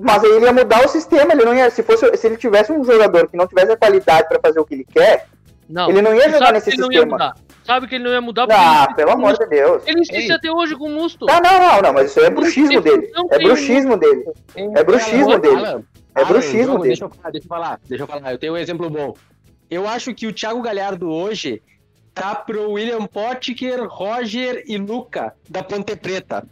mas 0.00 0.24
aí 0.24 0.30
ele 0.32 0.44
ia 0.44 0.52
mudar 0.52 0.84
o 0.84 0.88
sistema, 0.88 1.32
ele 1.32 1.44
não 1.44 1.54
ia, 1.54 1.70
se 1.70 1.82
fosse, 1.84 2.16
se 2.16 2.26
ele 2.26 2.36
tivesse 2.36 2.72
um 2.72 2.84
jogador 2.84 3.28
que 3.28 3.36
não 3.36 3.46
tivesse 3.46 3.70
a 3.72 3.76
qualidade 3.76 4.28
pra 4.28 4.40
fazer 4.40 4.58
o 4.58 4.64
que 4.64 4.74
ele 4.74 4.84
quer, 4.84 5.26
Não, 5.68 5.88
ele 5.88 6.02
não 6.02 6.14
ia 6.14 6.24
tu 6.24 6.30
jogar 6.32 6.52
nesse 6.52 6.76
não 6.76 6.88
sistema. 6.88 7.34
Sabe 7.68 7.86
que 7.86 7.96
ele 7.96 8.04
não 8.04 8.12
ia 8.12 8.20
mudar 8.22 8.46
porque 8.46 8.58
Ah, 8.58 8.94
pelo 8.96 9.10
amor 9.10 9.38
de 9.38 9.46
Deus. 9.46 9.82
Ele 9.86 10.00
insiste 10.00 10.32
até 10.32 10.50
hoje 10.50 10.74
com 10.74 10.86
o 10.86 10.90
Musto. 10.90 11.26
Não, 11.26 11.38
não, 11.38 11.60
não, 11.60 11.82
não, 11.82 11.92
mas 11.92 12.08
isso 12.08 12.18
aí 12.18 12.24
é 12.24 12.30
bruxismo 12.30 12.80
dele. 12.80 13.10
Não 13.12 13.28
É 13.30 13.38
bruxismo 13.38 13.96
dele. 13.98 14.24
É 14.56 14.82
bruxismo 14.82 15.38
dele. 15.38 15.84
É 16.14 16.24
bruxismo 16.24 16.78
dele. 16.78 16.88
Deixa 16.88 17.04
eu, 17.04 17.10
falar, 17.10 17.30
deixa 17.30 17.44
eu 17.44 17.48
falar, 17.48 17.80
deixa 17.86 18.04
eu 18.04 18.08
falar. 18.08 18.32
Eu 18.32 18.38
tenho 18.38 18.54
um 18.54 18.56
exemplo 18.56 18.88
bom. 18.88 19.14
Eu 19.70 19.86
acho 19.86 20.14
que 20.14 20.26
o 20.26 20.32
Thiago 20.32 20.62
Galhardo 20.62 21.10
hoje 21.10 21.60
tá 22.14 22.34
pro 22.34 22.70
William 22.70 23.04
Potker, 23.06 23.86
Roger 23.86 24.64
e 24.66 24.78
Luca 24.78 25.34
da 25.46 25.62
Ponte 25.62 25.94
Preta. 25.94 26.48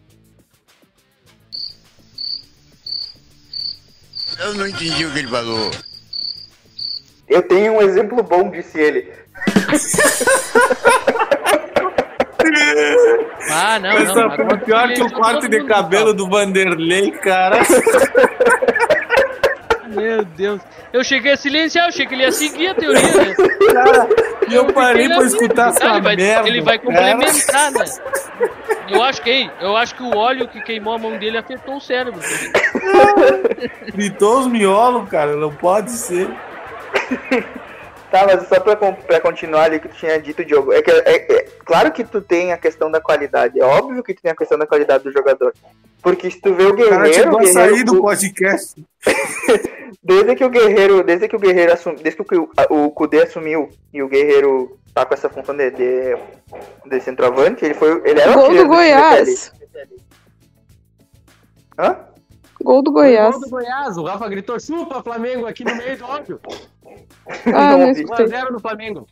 Eu 4.38 4.52
não 4.52 4.68
entendi 4.68 5.07
o 5.07 5.12
que 5.14 5.20
ele 5.20 5.29
falou. 5.29 5.70
Eu 7.26 7.42
tenho 7.42 7.72
um 7.72 7.81
exemplo 7.81 8.22
bom, 8.22 8.50
disse 8.50 8.79
ele. 8.79 9.11
Ah, 13.50 13.78
não, 13.78 13.90
Essa 13.90 14.14
não. 14.14 14.30
agora 14.30 14.59
pior 14.59 14.92
que 14.92 15.02
o 15.02 15.11
corte 15.11 15.48
de 15.48 15.64
cabelo 15.64 16.12
do 16.12 16.28
Vanderlei, 16.28 17.11
cara. 17.12 17.59
Meu 19.88 20.24
Deus. 20.24 20.61
Eu 20.92 21.02
cheguei 21.04 21.32
a 21.32 21.37
silenciar, 21.37 21.85
eu 21.85 21.88
achei 21.88 22.06
que 22.06 22.14
ele 22.14 22.22
ia 22.22 22.32
seguir 22.32 22.68
a 22.68 22.74
teoria, 22.74 23.02
né? 23.02 23.35
E 24.48 24.54
eu 24.54 24.72
parei 24.72 25.09
pra 25.09 25.22
escutar 25.24 25.68
essa 25.68 25.85
ele 25.87 26.00
vai, 26.00 26.16
merda. 26.16 26.48
Ele 26.48 26.61
vai 26.61 26.78
cara. 26.78 27.14
complementar, 27.14 27.72
né? 27.72 27.85
Eu 28.88 29.02
acho 29.02 29.22
que, 29.22 29.30
hein, 29.30 29.50
eu 29.61 29.76
acho 29.76 29.94
que 29.94 30.02
o 30.02 30.16
óleo 30.16 30.48
que 30.48 30.61
queimou 30.61 30.94
a 30.94 30.98
mão 30.98 31.18
dele 31.18 31.38
afetou 31.38 31.76
o 31.76 31.80
cérebro. 31.80 32.20
Fritou 33.92 34.40
os 34.40 34.46
miolos, 34.46 35.09
cara. 35.09 35.35
Não 35.37 35.52
pode 35.52 35.90
ser. 35.90 36.28
Tá, 38.16 38.24
mas 38.24 38.48
só 38.48 38.59
pra, 38.59 38.74
pra 38.76 39.20
continuar 39.20 39.64
ali 39.64 39.79
que 39.79 39.88
tu 39.88 39.96
tinha 39.96 40.18
dito, 40.18 40.42
Diogo, 40.42 40.72
é 40.72 40.81
que 40.81 40.90
é, 40.90 41.02
é- 41.05 41.42
claro 41.66 41.92
que 41.92 42.02
tu 42.02 42.22
tem 42.22 42.50
a 42.50 42.57
questão 42.57 42.90
da 42.90 42.98
qualidade, 42.98 43.61
é 43.61 43.64
óbvio 43.64 44.02
que 44.02 44.14
tu 44.14 44.22
tem 44.22 44.33
a 44.33 44.37
questão 44.37 44.57
da 44.57 44.66
qualidade 44.66 45.05
do 45.05 45.12
jogador. 45.12 45.52
Porque 46.00 46.31
se 46.31 46.40
tu 46.40 46.55
vê 46.55 46.64
o 46.64 46.74
cara 46.74 47.02
Guerreiro, 47.02 47.12
chegou 47.12 47.40
o 47.40 47.42
a 47.42 47.46
sair 47.46 47.85
do 47.85 48.00
podcast. 48.00 48.83
desde 50.02 50.35
que 50.35 50.44
o 50.46 50.48
Guerreiro, 50.48 51.05
desde 51.05 51.29
que 51.29 51.37
o 51.37 51.38
Guerreiro 51.38 51.74
assumiu, 51.74 52.02
desde 52.02 52.24
que 52.24 52.37
o, 52.70 52.90
Kudê 52.90 53.24
assumiu 53.24 53.68
e 53.92 54.02
o 54.02 54.09
Guerreiro 54.09 54.79
tá 54.94 55.05
com 55.05 55.12
essa 55.12 55.29
função 55.29 55.55
de, 55.55 55.70
de, 55.72 56.16
de 56.87 57.00
centroavante, 57.00 57.66
ele 57.66 57.74
foi, 57.74 58.00
ele 58.02 58.18
era 58.18 58.31
o 58.31 58.35
Gol 58.35 58.48
do 58.48 58.61
até 58.61 58.64
Goiás. 58.64 59.52
ali. 59.74 59.90
Hã? 61.79 61.98
Gol 62.62 62.83
do 62.83 62.90
Goiás. 62.90 63.33
Gol 63.33 63.40
do 63.42 63.50
Goiás. 63.50 63.96
O 63.98 64.05
Rafa 64.05 64.26
gritou, 64.29 64.59
chupa 64.59 65.02
Flamengo 65.02 65.46
aqui 65.46 65.64
no 65.64 65.74
meio 65.76 65.98
do 65.98 66.05
óbvio. 66.07 66.40
Ah, 67.47 67.71
Não 67.73 67.79
não 67.79 67.89
ouvi. 67.89 68.03
escutei. 68.03 68.27
1x0 68.27 68.51
no 68.51 68.61
Flamengo. 68.61 69.07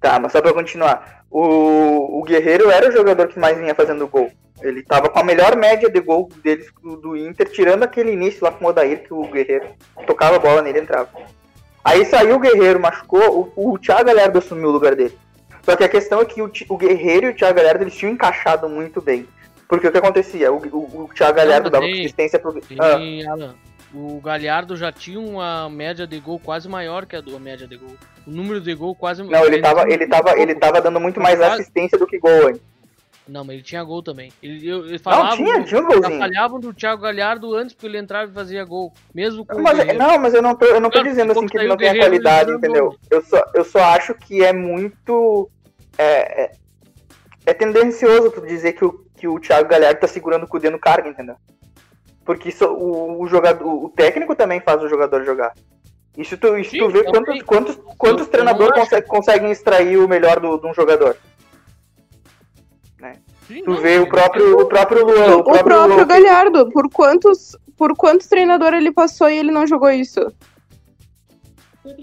Tá, 0.00 0.18
mas 0.18 0.32
só 0.32 0.40
pra 0.42 0.52
continuar. 0.52 1.24
O, 1.30 2.20
o 2.20 2.22
Guerreiro 2.22 2.70
era 2.70 2.88
o 2.88 2.92
jogador 2.92 3.28
que 3.28 3.38
mais 3.38 3.56
vinha 3.58 3.74
fazendo 3.74 4.06
gol. 4.06 4.30
Ele 4.62 4.82
tava 4.82 5.08
com 5.08 5.18
a 5.18 5.24
melhor 5.24 5.56
média 5.56 5.90
de 5.90 6.00
gol 6.00 6.28
deles 6.42 6.66
do, 6.82 6.96
do 6.96 7.16
Inter, 7.16 7.50
tirando 7.50 7.82
aquele 7.82 8.12
início 8.12 8.44
lá 8.44 8.52
com 8.52 8.64
o 8.64 8.68
Odair, 8.68 9.02
que 9.02 9.12
o 9.12 9.22
Guerreiro 9.24 9.66
tocava 10.06 10.36
a 10.36 10.38
bola 10.38 10.62
nele 10.62 10.78
e 10.78 10.82
entrava. 10.82 11.08
Aí 11.84 12.04
saiu 12.04 12.36
o 12.36 12.38
Guerreiro, 12.38 12.80
machucou, 12.80 13.52
o, 13.56 13.72
o 13.74 13.78
Thiago 13.78 14.04
Galhardo 14.04 14.38
assumiu 14.38 14.68
o 14.68 14.72
lugar 14.72 14.94
dele. 14.94 15.16
Só 15.62 15.74
que 15.76 15.84
a 15.84 15.88
questão 15.88 16.20
é 16.20 16.24
que 16.24 16.40
o, 16.40 16.50
o 16.68 16.76
Guerreiro 16.76 17.26
e 17.26 17.30
o 17.30 17.34
Thiago 17.34 17.56
Galhardo 17.56 17.84
eles 17.84 17.94
tinham 17.96 18.12
encaixado 18.12 18.68
muito 18.68 19.00
bem. 19.02 19.26
Porque 19.68 19.88
o 19.88 19.92
que 19.92 19.98
acontecia? 19.98 20.52
O, 20.52 20.56
o, 20.58 21.04
o 21.04 21.08
Thiago 21.14 21.36
Galhardo 21.36 21.68
dava 21.70 21.86
assistência 21.86 22.38
pro. 22.38 22.58
Ah, 22.78 22.96
Alan, 23.32 23.54
o 23.94 24.20
Galhardo 24.20 24.76
já 24.76 24.90
tinha 24.90 25.20
uma 25.20 25.70
média 25.70 26.06
de 26.06 26.18
gol 26.18 26.38
quase 26.38 26.68
maior 26.68 27.06
que 27.06 27.14
a 27.16 27.20
do 27.20 27.36
a 27.36 27.38
média 27.38 27.66
de 27.66 27.76
gol. 27.76 27.96
O 28.26 28.30
número 28.30 28.60
de 28.60 28.74
gol 28.74 28.94
quase 28.94 29.22
não, 29.22 29.44
ele 29.46 29.60
tava, 29.60 29.88
ele, 29.90 30.06
tava, 30.06 30.38
ele 30.38 30.54
tava 30.54 30.80
dando 30.80 30.98
muito 30.98 31.20
mais 31.20 31.38
Quase- 31.38 31.62
assistência 31.62 31.96
do 31.98 32.06
que 32.06 32.18
gol 32.18 32.48
antes. 32.48 32.60
Não, 33.26 33.42
mas 33.42 33.54
ele 33.54 33.62
tinha 33.62 33.82
gol 33.82 34.02
também. 34.02 34.30
Ele, 34.42 34.68
eu, 34.68 34.84
ele 34.86 34.98
falava, 34.98 35.34
tinha, 35.34 35.64
tinha 35.64 35.80
um 35.80 35.90
já 35.90 35.96
golzinho. 35.96 36.18
falhavam 36.18 36.60
do 36.60 36.74
Thiago 36.74 37.00
Galhardo 37.02 37.54
antes 37.54 37.72
porque 37.72 37.86
ele 37.86 37.96
entrava 37.96 38.30
e 38.30 38.34
fazia 38.34 38.62
gol. 38.64 38.92
Mesmo 39.14 39.46
com 39.46 39.56
o 39.56 39.62
Mas, 39.62 39.96
não, 39.96 40.18
mas 40.18 40.34
eu 40.34 40.42
não 40.42 40.54
tô, 40.54 40.66
eu 40.66 40.80
não 40.80 40.90
tô 40.90 40.98
Claro, 40.98 41.08
dizendo 41.08 41.32
assim 41.32 41.46
que 41.46 41.56
ele 41.56 41.68
não 41.68 41.76
tem 41.76 41.96
qualidade, 41.96 42.52
entendeu? 42.52 42.94
Eu 43.10 43.22
só, 43.22 43.42
eu 43.54 43.64
só 43.64 43.78
acho 43.82 44.14
que 44.14 44.44
é 44.44 44.52
muito. 44.52 45.48
É, 45.96 46.42
é, 46.44 46.52
é 47.46 47.54
tendencioso 47.54 48.30
tu 48.30 48.42
dizer 48.42 48.72
que 48.74 48.84
o, 48.84 48.92
que 49.16 49.26
o 49.26 49.40
Thiago 49.40 49.68
Galhardo 49.70 50.00
tá 50.00 50.06
segurando 50.06 50.44
o 50.44 50.48
Cudê 50.48 50.68
no 50.68 50.78
cargo, 50.78 51.08
entendeu? 51.08 51.36
Porque 52.24 52.48
isso, 52.48 52.64
o, 52.66 53.20
o 53.22 53.26
jogador, 53.26 53.66
o 53.66 53.88
técnico 53.90 54.34
também 54.34 54.60
faz 54.60 54.82
o 54.82 54.88
jogador 54.88 55.24
jogar. 55.24 55.52
Isso 56.16 56.36
tu, 56.38 56.56
isso 56.56 56.70
Sim, 56.70 56.78
tu 56.78 56.88
vê 56.90 57.02
também. 57.04 57.40
quantos, 57.42 57.74
quantos, 57.74 57.96
quantos 57.98 58.28
treinadores 58.28 58.74
consegue, 58.74 59.06
conseguem 59.06 59.50
extrair 59.50 59.98
o 59.98 60.08
melhor 60.08 60.40
do, 60.40 60.56
de 60.58 60.66
um 60.66 60.74
jogador. 60.74 61.16
Sim, 63.46 63.62
Tu 63.62 63.70
não, 63.70 63.76
vê 63.76 63.98
o 63.98 64.08
próprio, 64.08 64.58
o 64.58 64.66
próprio 64.66 65.04
Luan, 65.04 65.36
o 65.36 65.40
O 65.40 65.44
próprio, 65.44 65.64
próprio 65.64 65.96
Luan, 65.96 66.06
Galhardo, 66.06 66.70
por 66.70 66.88
quantos, 66.88 67.54
por 67.76 67.94
quantos 67.94 68.26
treinadores 68.26 68.80
ele 68.80 68.90
passou 68.90 69.28
e 69.28 69.36
ele 69.36 69.50
não 69.50 69.66
jogou 69.66 69.90
isso? 69.90 70.20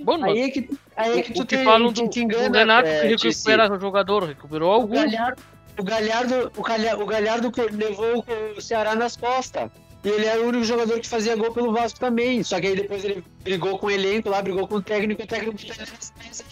Bom, 0.04 0.24
Aí 0.24 0.42
é 0.42 0.50
que, 0.52 0.70
aí 0.96 1.20
é 1.20 1.24
que 1.24 1.32
o 1.32 1.34
tu 1.34 1.46
que 1.48 1.58
te, 1.58 1.64
falam 1.64 1.92
te, 1.92 2.04
do, 2.04 2.10
te 2.10 2.20
do 2.20 2.24
engana. 2.26 2.60
Renato 2.60 2.88
é, 2.88 3.02
que 3.16 3.26
recupera 3.26 3.74
o 3.74 3.80
jogador, 3.80 4.24
recuperou 4.26 4.70
O 4.70 4.74
alguns. 4.74 5.00
Galhardo, 5.02 5.42
o 5.80 5.84
Galhardo, 5.84 6.52
o 6.56 6.62
Galhardo, 6.62 7.04
o 7.04 7.06
Galhardo 7.08 7.52
levou 7.72 8.24
o 8.56 8.62
Ceará 8.62 8.94
nas 8.94 9.18
costas. 9.18 9.72
E 10.04 10.10
ele 10.10 10.26
era 10.26 10.42
o 10.42 10.48
único 10.48 10.64
jogador 10.64 11.00
que 11.00 11.08
fazia 11.08 11.36
gol 11.36 11.52
pelo 11.52 11.72
Vasco 11.72 12.00
também. 12.00 12.42
Só 12.44 12.60
que 12.60 12.68
aí 12.68 12.76
depois 12.76 13.04
ele 13.04 13.24
brigou 13.44 13.78
com 13.78 13.88
o 13.88 13.92
elenco 13.92 14.30
lá, 14.30 14.42
brigou 14.42 14.68
com 14.68 14.76
o 14.76 14.82
técnico, 14.82 15.22
e 15.22 15.26
o 15.26 15.28
técnico 15.28 15.58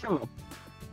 mano. 0.04 0.30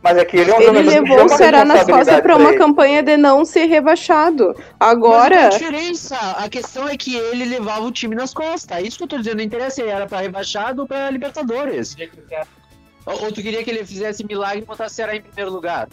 mas 0.01 0.17
é 0.17 0.25
que 0.25 0.37
ele 0.37 0.49
é 0.49 0.57
um 0.57 0.61
Ele 0.61 0.81
levou 0.81 1.25
o 1.25 1.29
Ceará 1.29 1.63
nas 1.63 1.83
costas 1.83 2.19
pra 2.21 2.35
uma 2.35 2.55
campanha 2.55 3.03
de 3.03 3.15
não 3.15 3.45
ser 3.45 3.65
rebaixado. 3.65 4.55
Mas 4.57 4.89
Agora, 4.89 5.35
qual 5.35 5.45
a 5.45 5.49
diferença? 5.49 6.15
A 6.15 6.49
questão 6.49 6.87
é 6.89 6.97
que 6.97 7.15
ele 7.15 7.45
levava 7.45 7.85
o 7.85 7.91
time 7.91 8.15
nas 8.15 8.33
costas. 8.33 8.75
É 8.75 8.81
isso 8.81 8.97
que 8.97 9.03
eu 9.03 9.07
tô 9.07 9.17
dizendo. 9.19 9.37
Não 9.37 9.43
interessa 9.43 9.75
se 9.75 9.81
ele 9.81 9.91
era 9.91 10.07
pra 10.07 10.21
rebaixado 10.21 10.81
ou 10.81 10.87
pra 10.87 11.11
Libertadores. 11.11 11.95
Ou, 13.05 13.23
ou 13.23 13.31
tu 13.31 13.41
queria 13.41 13.63
que 13.63 13.69
ele 13.69 13.85
fizesse 13.85 14.25
milagre 14.25 14.63
e 14.63 14.65
botasse 14.65 14.93
o 14.93 14.95
Ceará 14.95 15.15
em 15.15 15.21
primeiro 15.21 15.51
lugar? 15.51 15.87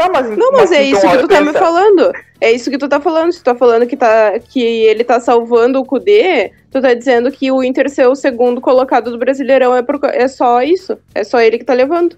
Tá, 0.00 0.08
mas, 0.08 0.34
Não, 0.38 0.52
mas 0.52 0.72
é 0.72 0.84
então, 0.86 0.98
isso 0.98 1.10
que 1.10 1.18
tu 1.18 1.28
tá 1.28 1.40
me 1.42 1.52
falando. 1.52 2.10
É 2.40 2.50
isso 2.50 2.70
que 2.70 2.78
tu 2.78 2.88
tá 2.88 2.98
falando. 3.00 3.32
Se 3.32 3.40
tu 3.40 3.44
tá 3.44 3.54
falando 3.54 3.86
que, 3.86 3.98
tá, 3.98 4.38
que 4.38 4.62
ele 4.62 5.04
tá 5.04 5.20
salvando 5.20 5.78
o 5.78 5.84
Kudê, 5.84 6.52
tu 6.70 6.80
tá 6.80 6.94
dizendo 6.94 7.30
que 7.30 7.52
o 7.52 7.62
Inter 7.62 7.90
ser 7.90 8.06
o 8.08 8.14
segundo 8.14 8.62
colocado 8.62 9.10
do 9.10 9.18
Brasileirão 9.18 9.76
é, 9.76 9.82
por, 9.82 10.00
é 10.04 10.26
só 10.26 10.62
isso. 10.62 10.96
É 11.14 11.22
só 11.22 11.38
ele 11.38 11.58
que 11.58 11.64
tá 11.64 11.74
levando. 11.74 12.16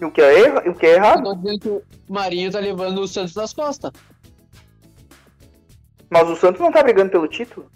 O 0.00 0.10
que 0.10 0.22
é, 0.22 0.40
erra- 0.40 0.62
o 0.70 0.74
que 0.74 0.86
é 0.86 0.92
Eu 0.92 0.94
errado? 0.96 1.22
tô 1.24 1.34
dizendo 1.34 1.60
que 1.60 1.68
o 1.68 1.82
Marinho 2.08 2.50
tá 2.50 2.60
levando 2.60 2.98
o 3.02 3.06
Santos 3.08 3.34
nas 3.34 3.52
costas. 3.52 3.92
Mas 6.08 6.28
o 6.30 6.36
Santos 6.36 6.60
não 6.62 6.72
tá 6.72 6.82
brigando 6.82 7.10
pelo 7.10 7.28
título. 7.28 7.70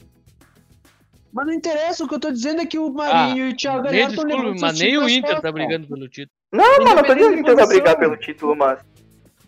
Mas 1.30 1.46
não 1.46 1.52
interessa, 1.52 2.04
o 2.04 2.08
que 2.08 2.14
eu 2.14 2.20
tô 2.20 2.30
dizendo 2.30 2.62
é 2.62 2.66
que 2.66 2.78
o 2.78 2.90
Marinho 2.90 3.48
e 3.48 3.52
o 3.52 3.56
Thiago 3.56 3.82
Galhardo 3.82 4.14
estão 4.14 4.24
levando 4.24 4.60
mas 4.60 4.78
nem 4.78 4.96
o 4.96 5.06
Inter 5.08 5.28
tá 5.28 5.34
costas. 5.36 5.52
brigando 5.52 5.86
pelo 5.88 6.08
título. 6.08 6.39
Não, 6.52 6.78
mas 6.84 6.94
não 6.96 7.02
tô 7.04 7.14
dizendo 7.14 7.34
que 7.34 7.40
o 7.40 7.44
vai 7.44 7.54
posição. 7.54 7.68
brigar 7.68 7.96
pelo 7.98 8.16
título, 8.16 8.56
mas. 8.56 8.80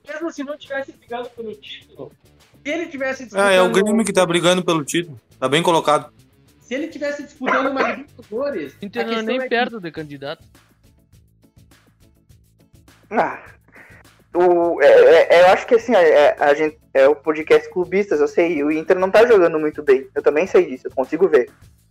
mesmo 0.09 0.31
se 0.33 0.45
não 0.45 0.57
tivesse 0.57 0.93
brigando 0.93 1.29
pelo 1.31 1.55
título, 1.55 2.13
se 2.65 2.71
ele 2.73 2.87
tivesse 2.87 3.29
Ah, 3.35 3.51
é 3.51 3.61
o 3.61 3.65
disputando- 3.65 3.85
Grêmio 3.85 4.05
que 4.05 4.13
tá 4.13 4.25
brigando 4.27 4.65
pelo 4.65 4.85
título. 4.85 5.21
Tá 5.39 5.49
bem 5.49 5.63
colocado. 5.63 6.13
Se 6.61 6.75
ele 6.75 6.89
tivesse 6.89 7.25
disputando 7.25 7.71
uma 7.71 7.83
Libertadores, 7.91 8.75
O 8.81 8.85
Inter 8.85 9.03
a 9.07 9.11
não 9.11 9.19
é 9.19 9.23
nem 9.23 9.37
é 9.39 9.43
que- 9.43 9.49
perto 9.49 9.81
de 9.81 9.91
candidato. 9.91 10.45
Ah, 13.11 13.43
o, 14.35 14.81
é, 14.81 14.87
é- 14.87 15.35
é, 15.35 15.43
eu 15.43 15.47
acho 15.49 15.67
que 15.67 15.75
assim, 15.75 15.95
é, 15.95 16.35
a 16.39 16.55
gente, 16.55 16.79
é 16.95 17.07
o 17.09 17.15
podcast 17.15 17.69
clubistas, 17.71 18.21
eu 18.21 18.29
sei, 18.29 18.63
o 18.65 18.71
Inter 18.71 18.99
não 18.99 19.11
tá 19.11 19.27
jogando 19.27 19.59
muito 19.59 19.83
bem. 19.83 20.07
Eu 20.15 20.23
também 20.23 20.47
sei 20.47 20.67
disso, 20.67 20.87
eu 20.87 20.93
consigo 20.95 21.29
ver. 21.29 21.51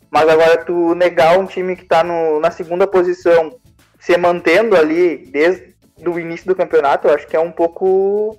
Mas 0.10 0.28
agora 0.28 0.58
tu 0.66 0.96
negar 0.96 1.38
um 1.38 1.46
time 1.46 1.76
que 1.76 1.86
tá 1.86 2.04
no, 2.04 2.40
na 2.40 2.50
segunda 2.52 2.88
posição, 2.88 3.58
se 4.02 4.18
mantendo 4.18 4.76
ali 4.76 5.18
desde 5.28 5.76
o 6.04 6.20
início 6.20 6.48
do 6.48 6.56
campeonato, 6.56 7.08
eu 7.08 7.14
acho 7.14 7.28
que 7.28 7.36
é 7.36 7.40
um 7.40 7.52
pouco, 7.52 8.36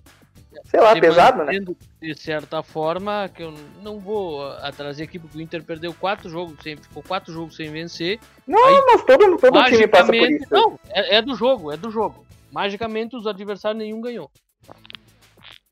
sei 0.64 0.80
lá, 0.80 0.92
Se 0.92 1.00
pesado, 1.00 1.44
né? 1.44 1.52
De 2.00 2.14
certa 2.18 2.64
forma, 2.64 3.30
que 3.32 3.44
eu 3.44 3.54
não 3.80 4.00
vou 4.00 4.44
ah, 4.44 4.72
trazer 4.76 5.04
aqui 5.04 5.20
porque 5.20 5.38
o 5.38 5.40
Inter 5.40 5.62
perdeu 5.62 5.94
quatro 5.94 6.28
jogos 6.28 6.56
sem, 6.60 6.76
ficou 6.76 7.00
quatro 7.00 7.32
jogos 7.32 7.54
sem 7.54 7.70
vencer. 7.70 8.18
Não, 8.44 8.58
Aí, 8.66 8.84
mas 8.86 9.04
todo, 9.04 9.36
todo 9.38 9.64
time 9.66 9.86
passa 9.86 10.06
por 10.06 10.14
isso. 10.16 10.46
Não, 10.50 10.76
é, 10.90 11.18
é 11.18 11.22
do 11.22 11.36
jogo, 11.36 11.70
é 11.70 11.76
do 11.76 11.92
jogo. 11.92 12.26
Magicamente 12.50 13.14
os 13.14 13.28
adversários 13.28 13.80
nenhum 13.80 14.00
ganhou. 14.00 14.28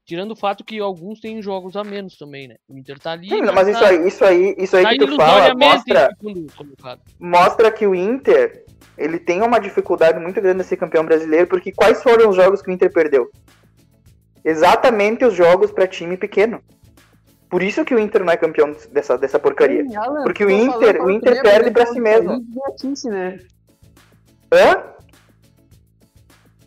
Tirando 0.07 0.33
o 0.33 0.37
fato 0.37 0.65
que 0.65 0.79
alguns 0.79 1.19
têm 1.19 1.43
jogos 1.43 1.75
a 1.75 1.83
menos 1.83 2.17
também, 2.17 2.47
né? 2.47 2.57
O 2.69 2.79
Inter 2.79 2.99
tá 3.01 3.13
ali. 3.13 3.29
Sim, 3.29 3.43
mas 3.43 3.67
isso 3.67 3.85
aí, 3.85 4.07
isso 4.07 4.25
aí, 4.25 4.55
isso 4.57 4.77
aí 4.77 4.85
tá 4.85 4.91
que 4.91 4.99
tu 4.99 5.17
fala 5.17 5.55
mostra, 5.55 6.17
mostra 7.19 7.73
que 7.73 7.87
o 7.87 7.95
Inter 7.95 8.65
ele 8.97 9.19
tem 9.19 9.43
uma 9.43 9.59
dificuldade 9.59 10.19
muito 10.19 10.41
grande 10.41 10.63
de 10.63 10.65
ser 10.65 10.77
campeão 10.77 11.05
brasileiro, 11.05 11.47
porque 11.47 11.73
quais 11.73 12.03
foram 12.03 12.31
os 12.31 12.37
jogos 12.37 12.61
que 12.63 12.71
o 12.71 12.73
Inter 12.73 12.93
perdeu? 12.93 13.31
Exatamente 14.45 15.25
os 15.25 15.35
jogos 15.35 15.71
pra 15.71 15.87
time 15.87 16.17
pequeno. 16.17 16.63
Por 17.49 17.63
isso 17.63 17.85
que 17.85 17.95
o 17.95 17.99
Inter 17.99 18.25
não 18.25 18.33
é 18.33 18.37
campeão 18.37 18.75
dessa, 18.93 19.19
dessa 19.19 19.39
porcaria. 19.39 19.85
Sim, 19.85 19.97
Alan, 19.97 20.23
Porque 20.23 20.45
o 20.45 20.51
Inter, 20.51 21.03
o 21.03 21.11
Inter 21.11 21.43
perde 21.43 21.71
pra 21.71 21.85
porque 21.85 21.99
si 21.99 22.01
mesmo. 22.01 22.41
Beatice, 22.43 23.09
né? 23.09 23.41
Hã? 24.53 24.85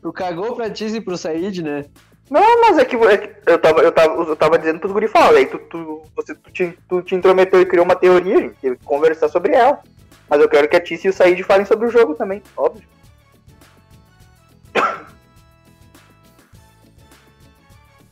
Tu 0.02 0.12
cagou 0.12 0.54
pra 0.54 0.70
Tice 0.70 0.98
e 0.98 1.02
pro 1.02 1.18
Said, 1.18 1.62
né? 1.64 1.86
Não, 2.30 2.62
mas 2.62 2.78
é 2.78 2.86
que, 2.86 2.96
é 2.96 3.18
que 3.18 3.50
eu, 3.50 3.60
tava, 3.60 3.82
eu, 3.82 3.92
tava, 3.92 4.14
eu 4.16 4.36
tava 4.36 4.60
dizendo 4.60 4.80
pros 4.80 4.92
guri 4.92 5.08
falar, 5.08 5.38
aí 5.38 5.46
tu, 5.46 5.60
tu, 5.60 6.02
você, 6.16 6.34
tu, 6.36 6.52
te, 6.52 6.78
tu 6.90 7.02
te 7.02 7.16
intrometeu 7.16 7.62
e 7.62 7.66
criou 7.66 7.86
uma 7.86 7.96
teoria, 7.96 8.40
gente, 8.40 8.56
teve 8.56 8.78
que 8.78 8.86
conversar 8.86 9.30
sobre 9.30 9.54
ela. 9.54 9.80
Mas 10.30 10.42
eu 10.42 10.50
quero 10.50 10.68
que 10.68 10.76
a 10.76 10.82
Tice 10.82 11.08
e 11.08 11.10
o 11.10 11.14
Said 11.14 11.42
falem 11.44 11.66
sobre 11.66 11.88
o 11.88 11.92
jogo 11.92 12.16
também, 12.16 12.42
óbvio. 12.58 12.88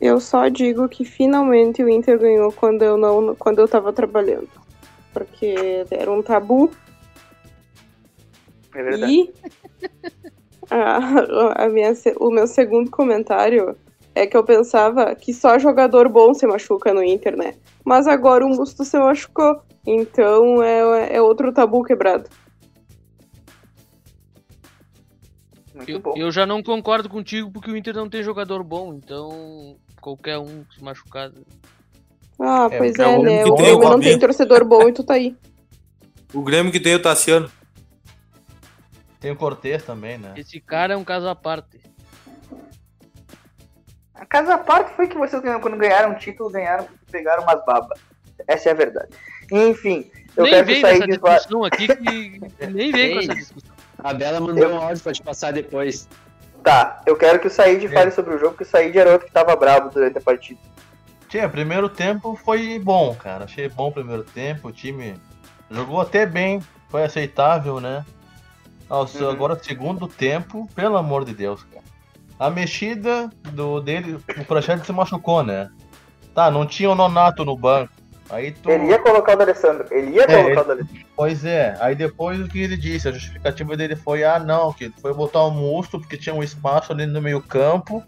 Eu 0.02 0.18
só 0.18 0.48
digo 0.48 0.88
que 0.88 1.04
finalmente 1.04 1.80
o 1.80 1.88
Inter 1.88 2.18
ganhou 2.18 2.50
quando 2.50 2.82
eu 2.82 2.96
não, 2.96 3.36
quando 3.36 3.60
eu 3.60 3.68
tava 3.68 3.92
trabalhando. 3.92 4.48
Porque 5.12 5.54
era 5.92 6.10
um 6.10 6.20
tabu 6.20 6.72
É 8.74 8.82
verdade. 8.82 9.12
e 9.12 9.32
a, 10.68 11.62
a 11.64 11.68
minha, 11.68 11.92
o 12.18 12.30
meu 12.32 12.48
segundo 12.48 12.90
comentário 12.90 13.76
é 14.14 14.26
que 14.26 14.36
eu 14.36 14.44
pensava 14.44 15.14
que 15.14 15.32
só 15.32 15.58
jogador 15.58 16.08
bom 16.08 16.34
se 16.34 16.46
machuca 16.46 16.92
no 16.92 17.02
Inter, 17.02 17.36
né? 17.36 17.54
Mas 17.84 18.06
agora 18.06 18.44
o 18.44 18.48
Musto 18.48 18.84
se 18.84 18.98
machucou. 18.98 19.62
Então 19.86 20.62
é, 20.62 21.16
é 21.16 21.22
outro 21.22 21.52
tabu 21.52 21.82
quebrado. 21.82 22.28
Muito 25.74 25.90
Eu, 25.90 26.00
bom. 26.00 26.14
eu 26.16 26.30
já 26.30 26.46
não 26.46 26.62
concordo 26.62 27.08
contigo 27.08 27.50
porque 27.50 27.70
o 27.70 27.76
Inter 27.76 27.94
não 27.94 28.08
tem 28.08 28.22
jogador 28.22 28.62
bom, 28.62 28.94
então 28.94 29.76
qualquer 30.00 30.38
um 30.38 30.64
se 30.74 30.82
machucar. 30.82 31.32
Ah, 32.38 32.68
É, 32.70 32.78
pois 32.78 32.98
é 32.98 33.02
é, 33.02 33.06
o 33.06 33.22
né? 33.22 33.44
O 33.44 33.54
Grêmio 33.54 33.80
não 33.80 34.00
tem 34.00 34.18
torcedor 34.18 34.64
bom 34.64 34.86
e 34.88 34.92
tu 34.92 35.02
tá 35.02 35.14
aí. 35.14 35.36
O 36.34 36.42
Grêmio 36.42 36.72
que 36.72 36.80
tem 36.80 36.94
o 36.94 37.02
Tassiano. 37.02 37.50
Tem 39.20 39.30
o 39.30 39.36
Cortez 39.36 39.84
também, 39.84 40.18
né? 40.18 40.34
Esse 40.36 40.60
cara 40.60 40.94
é 40.94 40.96
um 40.96 41.04
caso 41.04 41.28
à 41.28 41.34
parte. 41.34 41.80
A 44.22 44.26
casa 44.26 44.54
à 44.54 44.58
parte 44.58 44.94
foi 44.94 45.08
que 45.08 45.18
vocês 45.18 45.42
ganharam, 45.42 45.60
quando 45.60 45.76
ganharam 45.76 46.12
o 46.12 46.14
título, 46.14 46.48
ganharam 46.48 46.84
porque 46.84 47.00
pegaram 47.10 47.42
umas 47.42 47.64
babas. 47.64 47.98
Essa 48.46 48.68
é 48.68 48.72
a 48.72 48.74
verdade. 48.76 49.08
Enfim, 49.50 50.08
eu 50.36 50.44
nem 50.44 50.52
quero 50.64 50.80
Said 50.80 51.18
vá... 51.18 51.34
discussão 51.34 51.64
aqui 51.64 51.88
que 51.88 52.40
nem 52.70 52.92
vem 52.92 53.14
com 53.14 53.18
essa 53.20 53.34
discussão. 53.34 53.74
A 53.98 54.14
Bela 54.14 54.38
mandou 54.40 54.68
um 54.70 54.76
áudio 54.80 55.02
pra 55.02 55.12
te 55.12 55.22
passar 55.22 55.52
depois. 55.52 56.08
Tá, 56.62 57.00
eu 57.04 57.16
quero 57.16 57.40
que 57.40 57.48
o 57.48 57.50
Said 57.50 57.88
fale 57.88 58.12
sobre 58.12 58.34
o 58.34 58.38
jogo, 58.38 58.56
que 58.56 58.62
o 58.62 58.66
Said 58.66 58.96
era 58.96 59.10
outro 59.10 59.26
que 59.26 59.32
tava 59.32 59.56
bravo 59.56 59.90
durante 59.90 60.18
a 60.18 60.20
partida. 60.20 60.60
Tinha, 61.28 61.48
primeiro 61.48 61.88
tempo 61.88 62.36
foi 62.44 62.78
bom, 62.78 63.16
cara. 63.16 63.44
Achei 63.46 63.68
bom 63.68 63.88
o 63.88 63.92
primeiro 63.92 64.22
tempo. 64.22 64.68
O 64.68 64.72
time 64.72 65.16
jogou 65.68 66.00
até 66.00 66.24
bem, 66.26 66.62
foi 66.88 67.02
aceitável, 67.02 67.80
né? 67.80 68.04
Ao- 68.88 69.04
Uhum. 69.04 69.30
Agora, 69.30 69.58
segundo 69.60 70.06
tempo, 70.06 70.68
pelo 70.76 70.96
amor 70.96 71.24
de 71.24 71.34
Deus, 71.34 71.64
cara. 71.64 71.81
A 72.42 72.50
mexida 72.50 73.30
do 73.52 73.80
dele, 73.80 74.18
o 74.36 74.44
Praxedes 74.44 74.84
se 74.84 74.92
machucou, 74.92 75.44
né? 75.44 75.70
Tá, 76.34 76.50
não 76.50 76.66
tinha 76.66 76.90
o 76.90 76.94
Nonato 76.94 77.44
no 77.44 77.56
banco. 77.56 77.92
Aí 78.30 78.50
tu. 78.50 78.68
Ele 78.68 78.86
ia 78.86 78.98
colocar 78.98 79.34
o 79.34 79.36
do 79.36 79.42
Alessandro, 79.42 79.86
ele 79.92 80.16
ia 80.16 80.22
É, 80.22 80.26
colocar 80.26 80.40
ele- 80.50 80.60
o 80.60 80.64
do 80.64 80.70
Alessandro. 80.72 81.06
Pois 81.14 81.44
é, 81.44 81.76
aí 81.78 81.94
depois 81.94 82.40
o 82.40 82.48
que 82.48 82.58
ele 82.60 82.76
disse, 82.76 83.06
a 83.08 83.12
justificativa 83.12 83.76
dele 83.76 83.94
foi, 83.94 84.24
ah 84.24 84.40
não, 84.40 84.72
que 84.72 84.90
foi 85.00 85.14
botar 85.14 85.42
o 85.44 85.50
Musto 85.52 86.00
porque 86.00 86.16
tinha 86.16 86.34
um 86.34 86.42
espaço 86.42 86.92
ali 86.92 87.06
no 87.06 87.22
meio 87.22 87.40
campo 87.40 88.02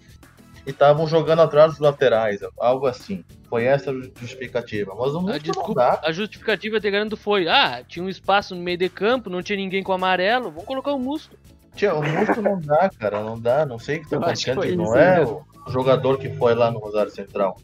e 0.67 0.71
estavam 0.71 1.07
jogando 1.07 1.43
atrás 1.43 1.71
dos 1.73 1.79
laterais, 1.79 2.41
algo 2.59 2.87
assim. 2.87 3.23
Foi 3.49 3.65
essa 3.67 3.93
a 3.93 3.95
justificativa. 4.19 4.97
Mas 4.99 5.15
o 5.15 5.19
A, 5.19 5.21
Musto 5.21 5.33
não 5.33 5.39
desculpa, 5.39 5.75
dá. 5.75 6.01
a 6.03 6.11
justificativa 6.11 6.79
integrando 6.79 7.17
foi: 7.17 7.47
ah, 7.47 7.85
tinha 7.87 8.05
um 8.05 8.09
espaço 8.09 8.53
no 8.57 8.63
meio 8.63 8.79
de 8.79 8.89
campo, 8.89 9.31
não 9.31 9.43
tinha 9.45 9.57
ninguém 9.59 9.83
com 9.85 9.93
amarelo, 9.93 10.51
vamos 10.51 10.65
colocar 10.65 10.93
o 10.93 10.99
Musto. 10.99 11.39
Tia, 11.75 11.95
o 11.95 12.03
Musto 12.03 12.41
não 12.41 12.61
dá, 12.61 12.89
cara, 12.99 13.23
não 13.23 13.39
dá, 13.39 13.67
não 13.67 13.79
sei 13.79 13.99
o 13.99 14.03
que 14.03 14.11
tá 14.11 14.17
acontecendo, 14.17 14.77
não 14.77 14.97
é 14.97 15.19
mesmo. 15.19 15.47
o 15.67 15.71
jogador 15.71 16.19
que 16.19 16.29
foi 16.37 16.55
lá 16.55 16.71
no 16.71 16.79
Rosário 16.79 17.11
Central. 17.11 17.57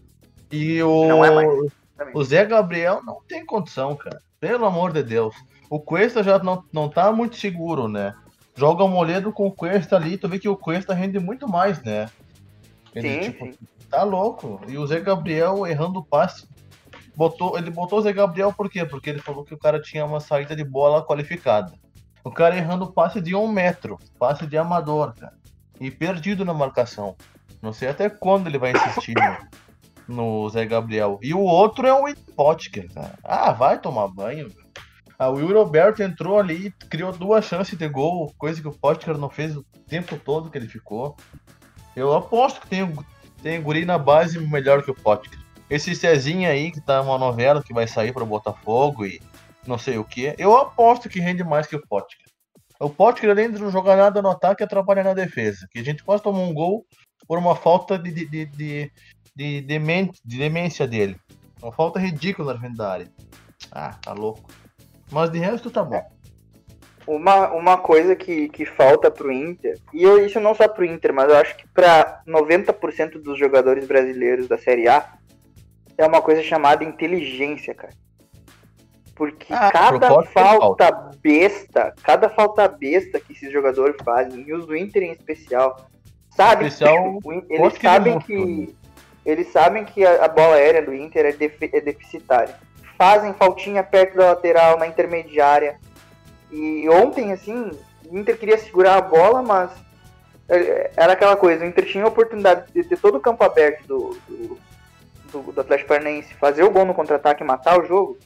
E 0.50 0.82
o, 0.82 1.06
Não 1.06 1.24
é 1.24 1.30
mais. 1.30 1.72
o 2.12 2.24
Zé 2.24 2.44
Gabriel 2.44 3.02
não 3.04 3.20
tem 3.26 3.46
condição, 3.46 3.94
cara. 3.94 4.18
Pelo 4.40 4.64
amor 4.66 4.92
de 4.92 5.02
Deus. 5.02 5.34
O 5.68 5.78
Cuesta 5.78 6.22
já 6.22 6.38
não, 6.40 6.64
não 6.72 6.88
tá 6.88 7.12
muito 7.12 7.36
seguro, 7.36 7.86
né? 7.86 8.14
Joga 8.56 8.82
o 8.82 8.88
Moledo 8.88 9.32
com 9.32 9.46
o 9.46 9.52
Cuesta 9.52 9.94
ali, 9.96 10.18
tu 10.18 10.28
vê 10.28 10.38
que 10.38 10.48
o 10.48 10.56
Cuesta 10.56 10.92
rende 10.92 11.20
muito 11.20 11.48
mais, 11.48 11.80
né? 11.82 12.08
Ele, 12.94 13.08
Sim, 13.08 13.20
tipo, 13.30 13.44
sim. 13.46 13.58
tá 13.88 14.02
louco. 14.02 14.60
E 14.66 14.76
o 14.76 14.84
Zé 14.86 14.98
Gabriel 14.98 15.64
errando 15.66 16.00
o 16.00 16.04
passe. 16.04 16.48
Botou, 17.14 17.56
ele 17.56 17.70
botou 17.70 18.00
o 18.00 18.02
Zé 18.02 18.12
Gabriel 18.12 18.52
por 18.52 18.68
quê? 18.68 18.84
Porque 18.84 19.10
ele 19.10 19.20
falou 19.20 19.44
que 19.44 19.54
o 19.54 19.58
cara 19.58 19.80
tinha 19.80 20.04
uma 20.04 20.18
saída 20.18 20.56
de 20.56 20.64
bola 20.64 21.04
qualificada. 21.06 21.72
O 22.22 22.30
cara 22.30 22.56
errando 22.56 22.92
passe 22.92 23.20
de 23.20 23.34
um 23.34 23.48
metro, 23.48 23.98
passe 24.18 24.46
de 24.46 24.58
amador, 24.58 25.14
cara. 25.14 25.34
E 25.80 25.90
perdido 25.90 26.44
na 26.44 26.52
marcação. 26.52 27.16
Não 27.62 27.72
sei 27.72 27.88
até 27.88 28.10
quando 28.10 28.46
ele 28.46 28.58
vai 28.58 28.72
insistir 28.72 29.14
no, 30.06 30.42
no 30.42 30.48
Zé 30.50 30.66
Gabriel. 30.66 31.18
E 31.22 31.32
o 31.32 31.40
outro 31.40 31.86
é 31.86 31.92
o 31.92 32.14
Potker, 32.36 32.92
cara. 32.92 33.18
Ah, 33.24 33.52
vai 33.52 33.78
tomar 33.78 34.08
banho. 34.08 34.48
velho. 34.48 34.70
Ah, 35.18 35.28
o 35.28 35.34
Will 35.34 35.52
Roberto 35.52 36.02
entrou 36.02 36.38
ali 36.38 36.68
e 36.68 36.70
criou 36.86 37.12
duas 37.12 37.44
chances 37.44 37.76
de 37.76 37.86
gol, 37.86 38.32
coisa 38.38 38.60
que 38.60 38.68
o 38.68 38.72
Potker 38.72 39.18
não 39.18 39.28
fez 39.28 39.54
o 39.54 39.62
tempo 39.86 40.16
todo 40.16 40.50
que 40.50 40.56
ele 40.56 40.66
ficou. 40.66 41.14
Eu 41.94 42.14
aposto 42.14 42.62
que 42.62 42.68
tem, 42.68 42.90
tem 43.42 43.60
guri 43.60 43.84
na 43.84 43.98
base 43.98 44.38
melhor 44.38 44.82
que 44.82 44.90
o 44.90 44.94
Potker. 44.94 45.38
Esse 45.68 45.94
Cezinha 45.94 46.48
aí, 46.48 46.72
que 46.72 46.80
tá 46.80 47.02
uma 47.02 47.18
novela 47.18 47.62
que 47.62 47.74
vai 47.74 47.86
sair 47.86 48.12
pro 48.12 48.24
Botafogo 48.24 49.04
e 49.04 49.20
não 49.66 49.78
sei 49.78 49.98
o 49.98 50.04
que, 50.04 50.34
eu 50.38 50.56
aposto 50.56 51.08
que 51.08 51.20
rende 51.20 51.44
mais 51.44 51.66
que 51.66 51.76
o 51.76 51.86
Potker. 51.86 52.18
O 52.80 52.88
Potker, 52.88 53.30
além 53.30 53.50
de 53.50 53.60
não 53.60 53.70
jogar 53.70 53.94
nada 53.96 54.22
no 54.22 54.30
ataque, 54.30 54.64
atrapalha 54.64 55.04
na 55.04 55.12
defesa. 55.12 55.68
Que 55.70 55.80
a 55.80 55.84
gente 55.84 56.02
quase 56.02 56.22
tomou 56.22 56.48
um 56.48 56.54
gol 56.54 56.86
por 57.28 57.38
uma 57.38 57.54
falta 57.54 57.98
de, 57.98 58.10
de, 58.10 58.24
de, 58.24 58.46
de, 58.46 58.92
de, 59.36 59.60
demen- 59.60 60.10
de 60.24 60.38
demência 60.38 60.86
dele. 60.86 61.16
Uma 61.62 61.72
falta 61.72 62.00
ridícula 62.00 62.54
na 62.54 62.68
da 62.70 62.90
área. 62.90 63.12
Ah, 63.70 63.98
tá 64.02 64.14
louco. 64.14 64.50
Mas 65.10 65.30
de 65.30 65.38
resto 65.38 65.70
tá 65.70 65.84
bom. 65.84 66.02
Uma, 67.06 67.50
uma 67.52 67.76
coisa 67.76 68.16
que, 68.16 68.48
que 68.48 68.64
falta 68.64 69.10
pro 69.10 69.32
Inter, 69.32 69.78
e 69.92 70.02
eu, 70.02 70.24
isso 70.24 70.38
não 70.38 70.54
só 70.54 70.68
pro 70.68 70.84
Inter, 70.84 71.12
mas 71.12 71.28
eu 71.28 71.36
acho 71.36 71.56
que 71.56 71.68
pra 71.68 72.22
90% 72.26 73.20
dos 73.20 73.38
jogadores 73.38 73.86
brasileiros 73.86 74.46
da 74.48 74.56
Série 74.56 74.88
A, 74.88 75.18
é 75.98 76.06
uma 76.06 76.22
coisa 76.22 76.42
chamada 76.42 76.84
inteligência, 76.84 77.74
cara. 77.74 77.92
Porque 79.20 79.52
Ah, 79.52 79.70
cada 79.70 80.08
Potker 80.08 80.32
falta 80.32 81.10
besta, 81.22 81.94
cada 82.02 82.30
falta 82.30 82.66
besta 82.66 83.20
que 83.20 83.34
esses 83.34 83.52
jogadores 83.52 83.94
fazem, 84.02 84.48
e 84.48 84.54
os 84.54 84.64
do 84.64 84.74
Inter 84.74 85.02
em 85.02 85.12
especial, 85.12 85.76
sabe? 86.34 86.68
Especial 86.68 87.18
eles 87.50 87.74
sabem 87.82 88.14
Musto, 88.14 88.26
que 88.26 88.74
eles 89.26 89.48
sabem 89.52 89.84
que 89.84 90.06
a, 90.06 90.24
a 90.24 90.28
bola 90.28 90.54
aérea 90.54 90.80
do 90.80 90.94
Inter 90.94 91.26
é, 91.26 91.32
defi- 91.32 91.68
é 91.70 91.82
deficitária. 91.82 92.54
Fazem 92.96 93.34
faltinha 93.34 93.82
perto 93.82 94.16
da 94.16 94.28
lateral, 94.28 94.78
na 94.78 94.86
intermediária. 94.86 95.78
E 96.50 96.88
ontem, 96.88 97.30
assim, 97.30 97.72
o 98.10 98.16
Inter 98.18 98.38
queria 98.38 98.56
segurar 98.56 98.96
a 98.96 99.02
bola, 99.02 99.42
mas 99.42 99.70
é, 100.48 100.92
era 100.96 101.12
aquela 101.12 101.36
coisa, 101.36 101.62
o 101.62 101.68
Inter 101.68 101.84
tinha 101.84 102.04
a 102.04 102.08
oportunidade 102.08 102.72
de 102.72 102.82
ter 102.84 102.96
todo 102.98 103.16
o 103.18 103.20
campo 103.20 103.44
aberto 103.44 103.86
do, 103.86 104.16
do, 104.26 104.58
do, 105.30 105.52
do 105.52 105.60
Atlético 105.60 105.88
Paranaense, 105.90 106.32
fazer 106.36 106.62
o 106.62 106.70
gol 106.70 106.86
no 106.86 106.94
contra-ataque 106.94 107.42
e 107.42 107.46
matar 107.46 107.78
o 107.78 107.84
jogo. 107.84 108.16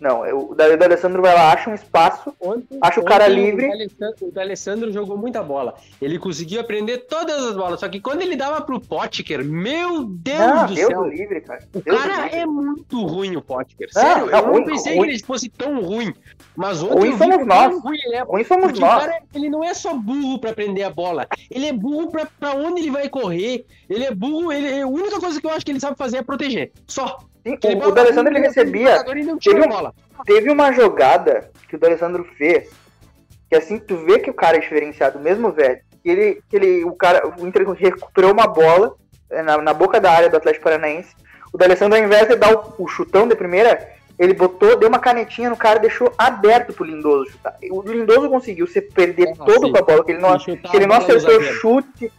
Não, 0.00 0.22
o 0.50 0.54
David 0.54 0.82
Alessandro 0.82 1.20
vai 1.20 1.34
lá, 1.34 1.52
acha 1.52 1.68
um 1.68 1.74
espaço, 1.74 2.34
Ontem, 2.40 2.78
acha 2.80 3.00
o 3.00 3.04
cara 3.04 3.28
livre. 3.28 3.66
O 3.66 3.70
D'Alessandro, 3.70 4.26
o 4.28 4.32
D'Alessandro 4.32 4.92
jogou 4.92 5.16
muita 5.18 5.42
bola. 5.42 5.74
Ele 6.00 6.18
conseguia 6.18 6.64
prender 6.64 7.06
todas 7.06 7.44
as 7.44 7.54
bolas. 7.54 7.80
Só 7.80 7.88
que 7.88 8.00
quando 8.00 8.22
ele 8.22 8.34
dava 8.34 8.62
pro 8.62 8.80
Potker, 8.80 9.44
meu 9.44 10.04
Deus 10.04 10.38
Não, 10.38 10.66
do 10.66 10.74
Deus 10.74 10.88
céu. 10.88 11.02
do 11.02 11.08
livre, 11.08 11.40
cara. 11.42 11.68
O 11.74 11.80
Deus 11.80 11.98
cara 12.02 12.26
é 12.28 12.46
muito 12.46 13.04
ruim, 13.06 13.36
o 13.36 13.42
Potker. 13.42 13.88
Não, 13.94 14.02
Sério, 14.02 14.26
não, 14.26 14.38
eu 14.38 14.46
não 14.46 14.52
ruim, 14.54 14.64
pensei 14.64 14.96
ruim. 14.96 15.08
que 15.08 15.14
ele 15.16 15.22
fosse 15.24 15.48
tão 15.50 15.80
ruim. 15.82 16.14
Mas 16.56 16.82
ontem 16.82 16.94
Ruim 16.98 17.10
eu 17.10 17.18
somos 17.18 17.46
nós. 17.46 17.82
ruim 17.82 17.98
ele 18.04 18.16
é. 18.16 18.22
Ruim 18.22 18.44
somos 18.44 18.64
Porque 18.66 18.80
nós. 18.80 18.96
o 18.96 19.00
cara, 19.06 19.22
ele 19.34 19.48
não 19.50 19.62
é 19.62 19.72
só 19.74 19.94
burro 19.94 20.38
pra 20.38 20.52
prender 20.52 20.84
a 20.84 20.90
bola. 20.90 21.26
Ele 21.50 21.66
é 21.66 21.72
burro 21.72 22.10
pra, 22.10 22.26
pra 22.38 22.54
onde 22.54 22.80
ele 22.80 22.90
vai 22.90 23.08
correr. 23.08 23.64
Ele 23.88 24.04
é 24.04 24.14
burro, 24.14 24.50
ele, 24.52 24.80
a 24.82 24.86
única 24.86 25.20
coisa 25.20 25.40
que 25.40 25.46
eu 25.46 25.50
acho 25.50 25.64
que 25.64 25.72
ele 25.72 25.80
sabe 25.80 25.96
fazer 25.96 26.18
é 26.18 26.22
proteger. 26.22 26.72
Só. 26.86 27.18
Sim, 27.46 27.58
Ele 27.64 27.80
o, 27.84 27.88
o 27.88 27.92
D'Alessandro 27.92 28.32
ele 28.32 28.40
recebia. 28.46 29.02
Teve, 29.04 29.30
a 29.30 29.66
um- 29.66 29.68
bola. 29.68 29.94
teve 30.26 30.50
uma 30.50 30.72
jogada 30.72 31.50
que 31.68 31.76
o 31.76 31.78
D'Alessandro 31.78 32.24
fez, 32.36 32.68
que 33.48 33.56
assim 33.56 33.78
tu 33.78 33.96
vê 34.04 34.18
que 34.18 34.30
o 34.30 34.34
cara 34.34 34.56
é 34.56 34.60
diferenciado, 34.60 35.18
mesmo 35.18 35.50
velho. 35.52 35.80
Que 36.02 36.08
ele, 36.10 36.42
que 36.48 36.56
ele, 36.56 36.84
o 36.84 36.92
cara, 36.92 37.22
o 37.38 37.46
Inter 37.46 37.68
recuperou 37.70 38.32
uma 38.32 38.46
bola 38.46 38.94
eh, 39.30 39.42
na, 39.42 39.58
na 39.58 39.74
boca 39.74 40.00
da 40.00 40.10
área 40.10 40.28
do 40.30 40.36
Atlético 40.36 40.64
Paranaense. 40.64 41.14
O 41.52 41.58
D'Alessandro, 41.58 41.98
ao 41.98 42.04
invés 42.04 42.26
de 42.28 42.36
dar 42.36 42.54
o, 42.54 42.74
o 42.78 42.88
chutão 42.88 43.26
de 43.28 43.34
primeira, 43.34 43.88
ele 44.18 44.32
botou, 44.34 44.76
deu 44.76 44.88
uma 44.88 44.98
canetinha 44.98 45.50
no 45.50 45.56
cara 45.56 45.78
e 45.78 45.82
deixou 45.82 46.12
aberto 46.16 46.72
pro 46.72 46.84
Lindoso 46.84 47.30
chutar. 47.30 47.56
O 47.70 47.82
Lindoso 47.82 48.28
conseguiu 48.30 48.66
se 48.66 48.80
perder 48.80 49.28
Ah, 49.38 49.44
todo 49.44 49.66
sim. 49.66 49.72
com 49.72 49.78
a 49.78 49.82
bola, 49.82 50.04
que 50.04 50.12
ele 50.12 50.20
não, 50.20 50.38
que 50.38 50.76
ele 50.76 50.86
não 50.86 50.96
acertou 50.96 51.36
o 51.38 51.42
chute. 51.42 52.12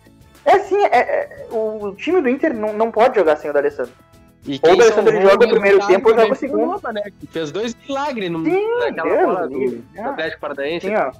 É 0.45 0.53
assim, 0.53 0.83
é- 0.85 0.97
é- 0.99 1.47
o 1.51 1.93
time 1.95 2.19
do 2.21 2.27
Inter 2.29 2.53
não, 2.55 2.73
não 2.73 2.91
pode 2.91 3.15
jogar 3.15 3.35
sem 3.37 3.49
o 3.49 3.53
D'Alessandro. 3.53 3.93
E 4.45 4.53
Ou 4.53 4.59
quem 4.59 4.73
o 4.73 4.77
D'Alessandro 4.77 5.11
salvou 5.13 5.29
joga 5.31 5.45
o 5.45 5.47
o 5.47 5.51
primeiro 5.51 5.87
tempo 5.87 6.09
ou 6.09 6.15
joga 6.15 6.31
o 6.33 6.35
segundo. 6.35 6.81
Né? 6.93 7.01
Que 7.19 7.27
Fez 7.27 7.51
dois 7.51 7.75
milagres 7.87 8.31
no, 8.31 8.43
Sim, 8.43 8.79
naquela 8.79 9.03
Deus 9.09 9.25
bola 9.25 9.47
do 9.47 9.59
do, 9.59 10.01
Atlético 10.01 10.41
Paranaense. 10.41 10.87
Sim, 10.87 10.95
ó. 10.95 11.11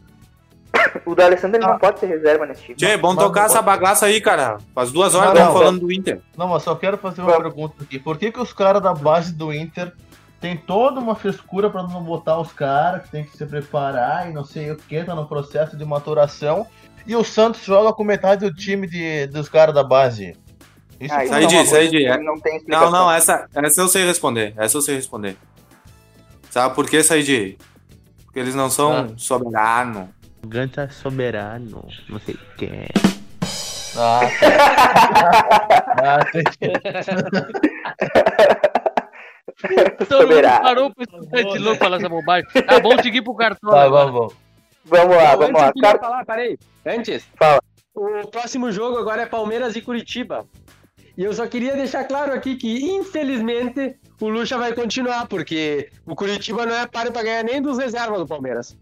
O 1.05 1.13
D'Alessandro 1.13 1.57
ele 1.59 1.67
não 1.67 1.77
pode 1.77 1.99
ser 1.99 2.07
reserva 2.07 2.45
nesse 2.45 2.63
time. 2.63 2.75
Tchê, 2.75 2.97
vamos 2.97 3.17
Mas- 3.17 3.25
tocar 3.25 3.45
essa 3.45 3.61
bagaça 3.61 4.05
aí, 4.07 4.19
cara. 4.19 4.57
Faz 4.73 4.91
duas 4.91 5.13
horas 5.13 5.33
Não, 5.33 5.45
não. 5.45 5.53
falando 5.53 5.79
do 5.81 5.91
Inter. 5.91 6.21
Não, 6.35 6.47
mas 6.47 6.63
só 6.63 6.73
quero 6.75 6.97
fazer 6.97 7.21
uma 7.21 7.37
pergunta 7.39 7.75
aqui. 7.83 7.99
Por 7.99 8.17
que, 8.17 8.31
que 8.31 8.39
os 8.39 8.51
caras 8.53 8.81
da 8.81 8.93
base 8.93 9.33
do 9.33 9.53
Inter 9.53 9.93
tem 10.39 10.57
toda 10.57 10.99
uma 10.99 11.13
frescura 11.13 11.69
pra 11.69 11.83
não 11.83 12.01
botar 12.01 12.39
os 12.39 12.51
caras 12.51 13.03
que 13.03 13.11
tem 13.11 13.23
que 13.23 13.37
se 13.37 13.45
preparar 13.45 14.27
e 14.27 14.33
não 14.33 14.43
sei 14.43 14.71
o 14.71 14.75
que, 14.75 15.03
tá 15.03 15.13
no 15.13 15.27
processo 15.27 15.77
de 15.77 15.85
maturação, 15.85 16.65
e 17.05 17.15
o 17.15 17.23
Santos 17.23 17.63
joga 17.63 17.93
com 17.93 18.03
metade 18.03 18.49
do 18.49 18.53
time 18.55 18.87
de, 18.87 19.27
dos 19.27 19.47
caras 19.47 19.75
da 19.75 19.83
base? 19.83 20.35
Isso 21.01 21.13
Ah, 21.13 21.23
é 21.25 21.29
uma 21.29 21.47
disso, 21.47 21.89
de. 21.89 22.07
Não 22.19 22.39
tem 22.39 22.51
Não, 22.53 22.57
explicação. 22.59 22.91
não, 22.91 23.11
essa, 23.11 23.47
essa 23.55 23.81
eu 23.81 23.87
sei 23.87 24.05
responder. 24.05 24.53
Essa 24.57 24.77
eu 24.77 24.81
sei 24.81 24.95
responder. 24.95 25.35
Sabe 26.49 26.75
por 26.75 26.89
que 26.89 27.01
saí 27.03 27.23
de? 27.23 27.57
Porque 28.25 28.39
eles 28.39 28.53
não 28.55 28.69
são 28.69 28.91
Ah. 28.93 29.07
soberanos. 29.17 30.07
Ganta 30.45 30.89
soberano, 30.89 31.87
não 32.09 32.19
sei 32.19 32.35
o 32.35 32.55
que. 32.57 32.69
Ah. 33.97 34.21
Todo 39.61 40.21
mundo 40.21 40.31
Soberano. 40.33 40.63
parou 40.63 40.93
pra 40.93 41.03
escutar 41.03 41.39
esse 41.39 41.57
louco 41.59 41.77
falar 41.79 41.97
essa 41.97 42.09
bobagem. 42.09 42.47
Tá 42.65 42.79
bom 42.79 42.97
seguir 43.01 43.21
pro 43.21 43.35
cartão. 43.35 43.69
tá, 43.69 43.83
agora. 43.83 44.11
vamos. 44.11 44.33
Vamos 44.85 45.15
lá, 45.15 45.35
vamos 45.35 45.61
Antes 45.61 45.81
lá. 45.81 45.97
falar, 45.99 46.25
peraí. 46.25 46.57
Antes. 46.85 47.27
Fala. 47.37 47.61
O 47.93 48.27
próximo 48.27 48.71
jogo 48.71 48.97
agora 48.97 49.21
é 49.23 49.25
Palmeiras 49.25 49.75
e 49.75 49.81
Curitiba. 49.81 50.45
E 51.17 51.23
eu 51.23 51.33
só 51.33 51.45
queria 51.47 51.75
deixar 51.75 52.03
claro 52.05 52.33
aqui 52.33 52.55
que, 52.55 52.85
infelizmente, 52.85 53.95
o 54.19 54.29
Lucha 54.29 54.57
vai 54.57 54.73
continuar, 54.73 55.27
porque 55.27 55.89
o 56.05 56.15
Curitiba 56.15 56.65
não 56.65 56.75
é 56.75 56.87
páreo 56.87 57.11
pra 57.11 57.23
ganhar 57.23 57.43
nem 57.43 57.61
dos 57.61 57.77
reservas 57.77 58.19
do 58.19 58.27
Palmeiras. 58.27 58.69
Sim, 58.69 58.77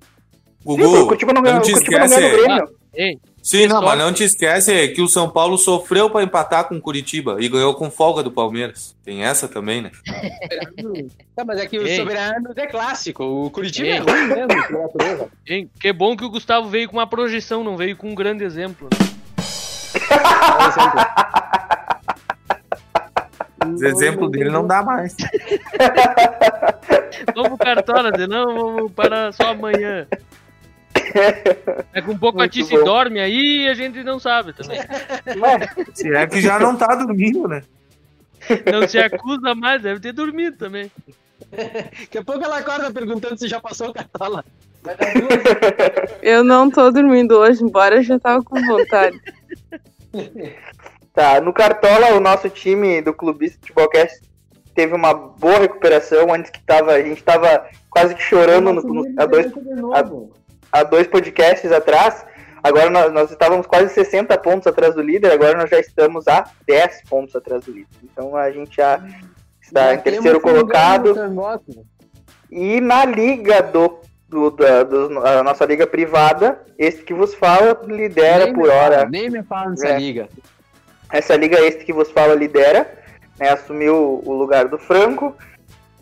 o 0.65 0.77
Gugu, 0.77 1.05
Curitiba 1.05 1.33
não 1.33 1.41
ganhou, 1.41 1.57
não 1.57 1.65
te 1.65 1.71
o 1.71 1.75
Curitiba 1.75 1.99
não 1.99 2.07
ganhou 2.07 2.29
esquece. 2.29 2.41
do 2.41 2.47
Grêmio. 2.47 2.79
Ei, 2.93 3.19
Sim, 3.41 3.67
não, 3.67 3.81
mas 3.81 3.97
não 3.97 4.11
te 4.11 4.23
esquece 4.23 4.89
que 4.89 5.01
o 5.01 5.07
São 5.07 5.29
Paulo 5.29 5.57
sofreu 5.57 6.09
pra 6.09 6.23
empatar 6.23 6.67
com 6.67 6.75
o 6.75 6.81
Curitiba 6.81 7.37
e 7.39 7.47
ganhou 7.47 7.73
com 7.73 7.89
folga 7.89 8.21
do 8.21 8.31
Palmeiras. 8.31 8.95
Tem 9.03 9.23
essa 9.23 9.47
também, 9.47 9.81
né? 9.81 9.91
Tá, 11.35 11.45
mas 11.45 11.59
é 11.59 11.65
que 11.65 11.79
o. 11.79 11.95
Soberano 11.95 12.51
é 12.53 12.67
clássico. 12.67 13.23
O 13.23 13.49
Curitiba 13.49 13.87
Ei. 13.87 13.93
é 13.93 13.99
ruim 13.99 14.27
mesmo, 14.27 15.31
que 15.79 15.93
bom 15.93 16.17
que 16.17 16.25
o 16.25 16.29
Gustavo 16.29 16.67
veio 16.67 16.89
com 16.89 16.97
uma 16.97 17.07
projeção, 17.07 17.63
não 17.63 17.77
veio 17.77 17.95
com 17.95 18.09
um 18.09 18.15
grande 18.15 18.43
exemplo. 18.43 18.89
né? 18.91 18.97
Exemplo. 23.73 23.75
Os 23.75 24.01
exemplos 24.01 24.32
dele 24.32 24.49
não 24.49 24.65
dá 24.65 24.84
mais. 24.84 25.15
Vamos 27.36 27.58
Cartola, 27.58 28.12
senão 28.15 28.55
vamos 28.55 28.91
para 28.91 29.32
só 29.32 29.49
amanhã. 29.51 30.08
É 31.93 32.01
com 32.01 32.12
um 32.12 32.17
pouco 32.17 32.39
a 32.39 32.43
Muito 32.43 32.53
ti 32.53 32.63
se 32.63 32.75
dorme 32.84 33.19
aí 33.19 33.63
e 33.63 33.67
a 33.67 33.73
gente 33.73 34.03
não 34.03 34.19
sabe 34.19 34.53
também. 34.53 34.79
Se 35.93 36.13
é 36.13 36.27
que 36.27 36.41
já 36.41 36.60
não 36.60 36.75
tá 36.75 36.95
dormindo, 36.95 37.47
né? 37.47 37.63
Não 38.71 38.88
se 38.88 38.97
acusa 38.99 39.53
mais, 39.55 39.82
deve 39.82 39.99
ter 39.99 40.13
dormido 40.13 40.58
também. 40.58 40.91
Daqui 41.51 42.17
a 42.17 42.23
pouco 42.23 42.43
ela 42.43 42.58
acorda 42.58 42.91
perguntando 42.91 43.38
se 43.38 43.47
já 43.47 43.60
passou 43.60 43.89
o 43.89 43.93
Cartola. 43.93 44.45
Eu 46.21 46.43
não 46.43 46.69
tô 46.69 46.91
dormindo 46.91 47.38
hoje, 47.38 47.63
embora 47.63 47.97
eu 47.97 48.03
já 48.03 48.19
tava 48.19 48.43
com 48.43 48.62
vontade. 48.65 49.19
Tá, 51.19 51.41
no 51.41 51.51
Cartola, 51.51 52.13
o 52.15 52.19
nosso 52.21 52.49
time 52.49 53.01
do 53.01 53.13
Clubista 53.13 53.58
Futebolcast 53.60 54.21
teve 54.73 54.93
uma 54.95 55.13
boa 55.13 55.60
recuperação. 55.60 56.34
Antes 56.34 56.49
que 56.49 56.62
tava, 56.63 56.93
a 56.93 57.01
gente 57.03 57.21
tava 57.21 57.65
quase 57.89 58.15
que 58.15 58.21
chorando 58.21 58.71
no, 58.71 58.82
no- 58.82 59.21
há, 59.21 59.25
dois, 59.25 59.51
há 60.71 60.82
dois 60.84 61.08
podcasts 61.08 61.73
atrás. 61.73 62.25
Agora 62.63 62.89
nós, 62.89 63.12
nós 63.12 63.32
estávamos 63.32 63.67
quase 63.67 63.93
60 63.93 64.38
pontos 64.38 64.65
atrás 64.65 64.95
do 64.95 65.01
líder, 65.01 65.34
agora 65.34 65.58
nós 65.58 65.69
já 65.69 65.77
estamos 65.82 66.25
a 66.25 66.45
10 66.65 67.01
pontos 67.10 67.36
atrás 67.36 67.65
do 67.65 67.71
líder. 67.73 67.89
Então 68.01 68.34
a 68.38 68.49
gente 68.49 68.77
já 68.77 69.05
está 69.62 69.93
em 69.93 69.99
terceiro 69.99 70.39
colocado. 70.39 71.13
E 72.49 72.79
na 72.79 73.03
liga 73.03 73.62
do, 73.62 73.99
do- 74.29 74.51
da 74.51 74.84
do- 74.84 75.19
a 75.19 75.43
nossa 75.43 75.65
liga 75.65 75.86
privada, 75.86 76.62
esse 76.77 77.03
que 77.03 77.13
vos 77.13 77.34
fala 77.36 77.77
lidera 77.86 78.45
Nem 78.45 78.53
por 78.53 78.69
fala, 78.69 78.82
hora. 78.82 79.05
Nem 79.10 79.29
me 79.29 79.43
fala 79.43 79.71
nessa 79.71 79.89
É. 79.89 79.97
liga. 79.99 80.29
Essa 81.11 81.35
liga 81.35 81.59
este 81.59 81.85
que 81.85 81.93
vos 81.93 82.11
fala 82.11 82.35
lidera, 82.35 82.91
né, 83.39 83.49
assumiu 83.49 84.21
o 84.25 84.33
lugar 84.33 84.67
do 84.67 84.77
Franco. 84.77 85.35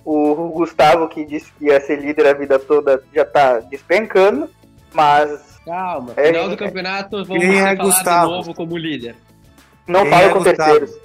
O 0.03 0.49
Gustavo, 0.49 1.07
que 1.09 1.25
disse 1.25 1.51
que 1.53 1.65
ia 1.65 1.81
ser 1.81 1.99
líder 1.99 2.27
a 2.27 2.33
vida 2.33 2.57
toda, 2.57 3.03
já 3.13 3.25
tá 3.25 3.59
despencando. 3.59 4.49
Mas 4.93 5.57
Calma. 5.67 6.13
É, 6.15 6.27
Final 6.27 6.47
do 6.47 6.53
é. 6.53 6.57
campeonato, 6.57 7.25
vamos 7.25 7.43
é 7.43 7.59
falar 7.59 7.75
Gustavo? 7.75 8.27
de 8.27 8.37
novo 8.37 8.53
como 8.53 8.77
líder. 8.77 9.15
não 9.85 10.03
Quem 10.03 10.09
fala 10.09 10.23
é 10.23 10.29
com 10.29 10.43
Gustavo? 10.43 10.79
terceiros. 10.79 10.97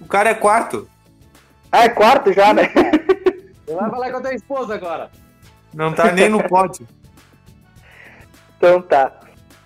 O 0.00 0.06
cara 0.06 0.30
é 0.30 0.34
quarto. 0.34 0.88
Ah, 1.72 1.84
é 1.84 1.88
quarto 1.88 2.32
já, 2.32 2.54
né? 2.54 2.70
Você 3.66 3.74
vai 3.74 3.90
falar 3.90 4.10
com 4.12 4.16
a 4.16 4.20
tua 4.20 4.34
esposa 4.34 4.74
agora. 4.76 5.10
Não 5.74 5.92
tá 5.92 6.12
nem 6.12 6.28
no 6.28 6.42
pódio. 6.48 6.86
Então 8.56 8.80
tá. 8.80 9.12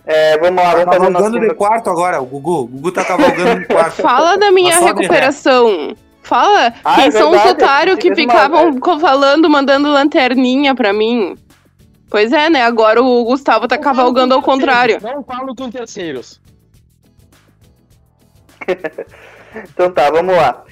É, 0.04 0.36
vamos 0.38 0.62
lá, 0.62 0.70
Tá 0.70 0.76
vamos 0.78 0.84
fazer 0.94 1.06
o 1.06 1.10
nosso 1.10 1.24
cavalgando 1.24 1.48
de 1.48 1.54
quarto 1.54 1.90
agora, 1.90 2.20
o 2.20 2.26
Gugu. 2.26 2.60
O 2.62 2.66
Gugu 2.66 2.92
tá 2.92 3.04
cavalgando 3.04 3.60
de 3.60 3.66
quarto. 3.66 3.96
Fala 4.02 4.36
da 4.36 4.50
minha 4.50 4.78
de 4.78 4.84
recuperação. 4.84 5.94
Fala 6.22 6.72
Ah, 6.84 6.94
quem 6.96 7.06
é 7.06 7.10
são 7.10 7.30
os 7.30 7.44
otários 7.44 7.96
que 7.98 8.14
ficavam 8.14 8.78
co- 8.78 8.98
falando, 8.98 9.48
mandando 9.48 9.90
lanterninha 9.90 10.74
pra 10.74 10.92
mim. 10.92 11.36
Pois 12.10 12.32
é, 12.32 12.50
né? 12.50 12.62
Agora 12.62 13.02
o 13.02 13.24
Gustavo 13.24 13.66
tá 13.66 13.78
cavalgando 13.78 14.34
ao 14.34 14.42
contrário. 14.42 14.98
Não 15.02 15.22
falo 15.22 15.54
com 15.54 15.70
terceiros. 15.70 16.40
Então 19.54 19.90
tá, 19.92 20.10
vamos 20.10 20.34
lá. 20.34 20.64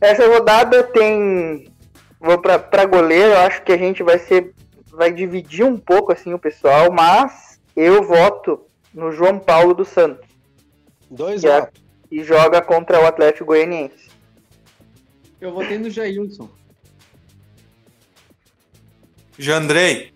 Essa 0.00 0.26
rodada 0.26 0.82
tem. 0.84 1.70
Vou 2.18 2.38
pra, 2.38 2.58
pra 2.58 2.86
goleiro, 2.86 3.32
eu 3.32 3.38
acho 3.40 3.62
que 3.62 3.72
a 3.72 3.76
gente 3.76 4.02
vai 4.02 4.18
ser. 4.18 4.54
Vai 4.90 5.12
dividir 5.12 5.64
um 5.66 5.76
pouco 5.76 6.12
assim 6.12 6.32
o 6.32 6.38
pessoal, 6.38 6.90
mas 6.90 7.60
eu 7.76 8.02
voto 8.02 8.60
no 8.94 9.12
João 9.12 9.38
Paulo 9.38 9.74
dos 9.74 9.88
Santos. 9.88 10.26
Dois 11.10 11.40
que 11.40 11.46
é- 11.48 11.60
votos. 11.60 11.82
e 12.10 12.22
joga 12.22 12.60
contra 12.62 13.00
o 13.02 13.06
Atlético 13.06 13.46
Goianiense. 13.46 14.10
Eu 15.40 15.52
votei 15.52 15.78
no 15.78 15.90
Jailson. 15.90 16.48
Jandrei. 19.38 20.12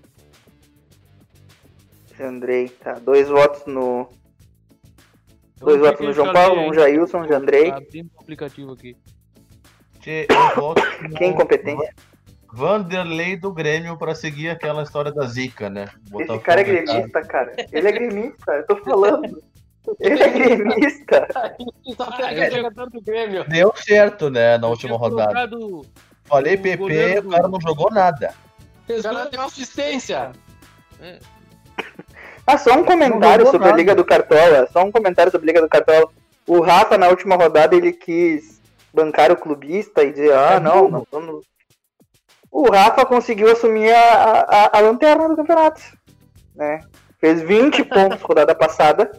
Jandrei, 2.17 2.69
tá. 2.69 2.95
Dois 2.95 3.29
votos 3.29 3.67
no. 3.67 4.09
Eu 5.61 5.67
Dois 5.67 5.81
votos 5.81 6.07
no 6.07 6.13
João 6.13 6.33
Paulo, 6.33 6.61
um. 6.61 6.73
Jailson, 6.73 7.23
um 7.23 7.29
Jandrei. 7.29 7.71
Tá 7.71 7.79
abrindo 7.79 8.11
o 8.17 8.21
aplicativo 8.21 8.73
aqui. 8.73 8.97
Tchê, 10.01 10.27
eu 10.31 10.55
voto 10.63 10.83
no 11.03 11.17
Quem 11.17 11.35
competente? 11.35 11.83
Vanderlei 12.57 13.37
do 13.37 13.53
Grêmio 13.53 13.99
pra 13.99 14.15
seguir 14.15 14.49
aquela 14.49 14.83
história 14.83 15.13
da 15.13 15.27
zica, 15.27 15.69
né? 15.69 15.89
Botar 16.09 16.37
Esse 16.37 16.43
cara 16.43 16.61
é 16.63 16.65
gremista, 16.65 17.21
cara. 17.21 17.53
Ele 17.71 17.87
é 17.87 17.93
gremista, 17.93 18.53
eu 18.53 18.67
tô 18.67 18.77
falando. 18.83 19.43
Ele 20.01 20.23
é 20.23 20.29
gremista. 20.31 21.29
Só 21.95 22.11
pega 22.17 22.51
jogador 22.51 22.89
do 22.89 23.03
Grêmio. 23.03 23.45
Deu 23.47 23.75
certo, 23.77 24.31
né, 24.31 24.57
na 24.57 24.69
última 24.69 24.97
rodada. 24.97 25.27
colocado 25.27 25.83
Falei 26.25 26.55
o 26.55 26.63
PP, 26.63 26.77
goleiro 26.79 27.29
o 27.29 27.31
cara 27.31 27.47
não 27.47 27.61
jogou 27.61 27.91
nada. 27.91 28.35
O 28.89 29.03
cara 29.03 29.27
deu 29.27 29.43
assistência. 29.43 30.33
Ah, 32.47 32.57
só 32.57 32.73
um 32.75 32.85
comentário 32.85 33.45
sobre 33.45 33.65
a 33.65 33.71
nada. 33.71 33.77
Liga 33.77 33.95
do 33.95 34.05
Cartola. 34.05 34.67
Só 34.73 34.83
um 34.83 34.91
comentário 34.91 35.31
sobre 35.31 35.45
a 35.45 35.53
Liga 35.53 35.61
do 35.61 35.69
Cartola. 35.69 36.09
O 36.47 36.61
Rafa, 36.61 36.97
na 36.97 37.09
última 37.09 37.37
rodada, 37.37 37.77
ele 37.77 37.93
quis 37.93 38.63
bancar 38.95 39.31
o 39.31 39.37
clubista 39.37 40.03
e 40.03 40.11
dizer, 40.11 40.33
ah, 40.33 40.55
É 40.55 40.61
não, 40.61 40.89
não 40.89 41.07
vamos... 41.13 41.45
O 42.51 42.71
Rafa 42.71 43.05
conseguiu 43.05 43.51
assumir 43.51 43.93
a, 43.93 44.47
a, 44.73 44.79
a 44.79 44.81
lanterna 44.81 45.29
do 45.29 45.37
campeonato. 45.37 45.81
Né? 46.55 46.81
Fez 47.21 47.43
20 47.43 47.85
pontos 47.91 48.23
rodada 48.23 48.55
passada. 48.55 49.11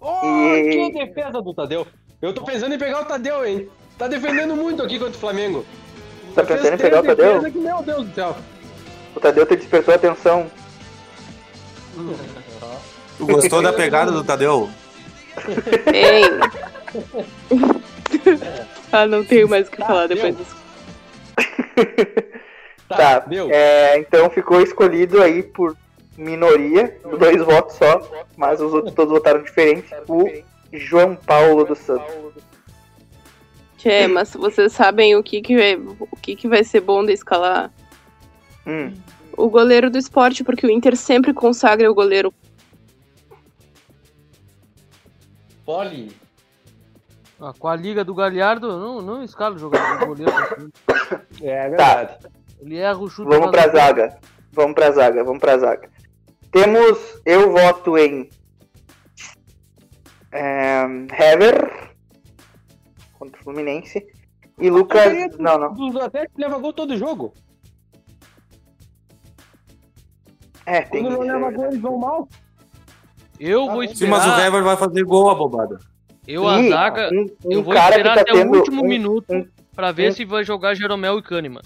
Oh, 0.00 0.26
E- 0.26 0.90
que 0.90 1.06
defesa 1.06 1.40
do 1.40 1.54
Tadeu. 1.54 1.86
Eu 2.20 2.32
tô 2.32 2.44
pensando 2.44 2.74
em 2.74 2.78
pegar 2.78 3.02
o 3.02 3.04
Tadeu, 3.04 3.44
hein? 3.46 3.68
Tá 3.98 4.08
defendendo 4.08 4.56
muito 4.56 4.82
aqui 4.82 4.98
contra 4.98 5.14
o 5.16 5.20
Flamengo. 5.20 5.64
Tá 6.34 6.42
pensando 6.42 6.74
em 6.74 6.78
pegar 6.78 7.00
o 7.00 7.04
Tadeu? 7.04 7.52
que, 7.52 7.58
meu 7.58 7.82
Deus 7.82 8.06
do 8.08 8.14
céu. 8.14 8.36
O 9.14 9.20
Tadeu 9.20 9.46
te 9.46 9.56
despertou 9.56 9.92
a 9.92 9.96
atenção. 9.96 10.50
Tu 13.18 13.26
gostou 13.26 13.62
da 13.62 13.72
pegada 13.72 14.10
do 14.10 14.24
Tadeu? 14.24 14.68
Hein? 15.92 16.24
ah, 18.90 19.06
não 19.06 19.24
tenho 19.24 19.48
mais 19.48 19.68
o 19.68 19.70
que 19.70 19.76
falar 19.78 20.08
depois 20.08 20.36
disso. 20.36 20.56
Tá, 22.96 23.18
deu. 23.20 23.50
é, 23.50 23.98
então 23.98 24.28
ficou 24.30 24.60
escolhido 24.60 25.22
aí 25.22 25.42
por 25.42 25.76
minoria, 26.16 26.98
dois 27.18 27.42
votos 27.42 27.76
só, 27.76 28.00
mas 28.36 28.60
os 28.60 28.72
outros 28.72 28.94
todos 28.94 29.12
votaram 29.12 29.42
diferente. 29.42 29.88
O 30.08 30.28
João 30.72 31.16
Paulo 31.16 31.64
dos 31.64 31.78
Santos. 31.78 32.14
Tchê, 33.76 34.06
mas 34.06 34.32
vocês 34.32 34.72
sabem 34.72 35.14
o 35.14 35.22
que 35.22 35.42
que, 35.42 35.56
vai, 35.56 35.76
o 35.76 36.16
que 36.16 36.34
que 36.34 36.48
vai 36.48 36.64
ser 36.64 36.80
bom 36.80 37.04
de 37.04 37.12
escalar? 37.12 37.70
Hum. 38.66 38.94
O 39.36 39.48
goleiro 39.48 39.90
do 39.90 39.98
esporte, 39.98 40.42
porque 40.42 40.66
o 40.66 40.70
Inter 40.70 40.96
sempre 40.96 41.34
consagra 41.34 41.90
o 41.90 41.94
goleiro. 41.94 42.32
Poli. 45.66 46.12
ah, 47.40 47.52
com 47.58 47.68
a 47.68 47.76
liga 47.76 48.04
do 48.04 48.14
Galhardo, 48.14 48.68
não, 48.78 49.02
não 49.02 49.22
escala 49.22 49.54
o 49.54 49.58
jogador 49.58 49.98
do 49.98 50.06
goleiro. 50.06 50.32
assim. 50.32 50.70
É 51.42 51.68
verdade. 51.68 52.18
Ele 52.60 52.76
erra 52.76 52.98
o 52.98 53.08
chute. 53.08 53.28
Vamos 53.28 53.50
pra 53.50 53.68
zaga. 53.68 54.18
Vamos 54.52 54.74
pra 54.74 54.90
zaga, 54.92 55.24
vamos 55.24 55.40
pra 55.40 55.58
zaga. 55.58 55.90
Temos, 56.50 57.20
eu 57.26 57.50
voto 57.52 57.98
em 57.98 58.30
é, 60.32 60.82
Hever 61.12 61.92
contra 63.18 63.40
o 63.40 63.44
Fluminense 63.44 64.06
e 64.58 64.70
Lucas. 64.70 65.12
Não, 65.38 65.58
não. 65.58 65.72
O 65.74 65.98
Atlético 66.00 66.40
leva 66.40 66.58
gol 66.58 66.72
todo 66.72 66.96
jogo. 66.96 67.34
É, 70.66 70.82
tem 70.82 71.02
Quando 71.02 71.18
não 71.18 71.20
leva 71.20 71.50
gol, 71.50 71.66
eles 71.66 71.80
vão 71.80 71.98
mal. 71.98 72.28
Eu 73.38 73.66
vou 73.68 73.86
Sim, 73.88 74.06
mas 74.06 74.24
o 74.24 74.28
esperar. 74.28 74.46
Hever 74.46 74.62
vai 74.62 74.76
fazer 74.76 75.04
gol, 75.04 75.28
abobada. 75.30 75.78
Eu, 76.26 76.48
a 76.48 76.62
zaga, 76.62 77.10
um, 77.12 77.26
um 77.44 77.52
eu 77.52 77.62
vou 77.62 77.74
cara 77.74 77.94
que 77.94 78.00
esperar 78.00 78.14
tá 78.14 78.20
até 78.22 78.32
o 78.32 78.50
último 78.50 78.82
um- 78.82 78.86
minuto 78.88 79.34
um- 79.34 79.46
pra 79.74 79.92
ver 79.92 80.10
um- 80.10 80.12
se 80.14 80.24
vai 80.24 80.42
jogar 80.44 80.74
Jeromel 80.74 81.18
e 81.18 81.22
Kahneman. 81.22 81.60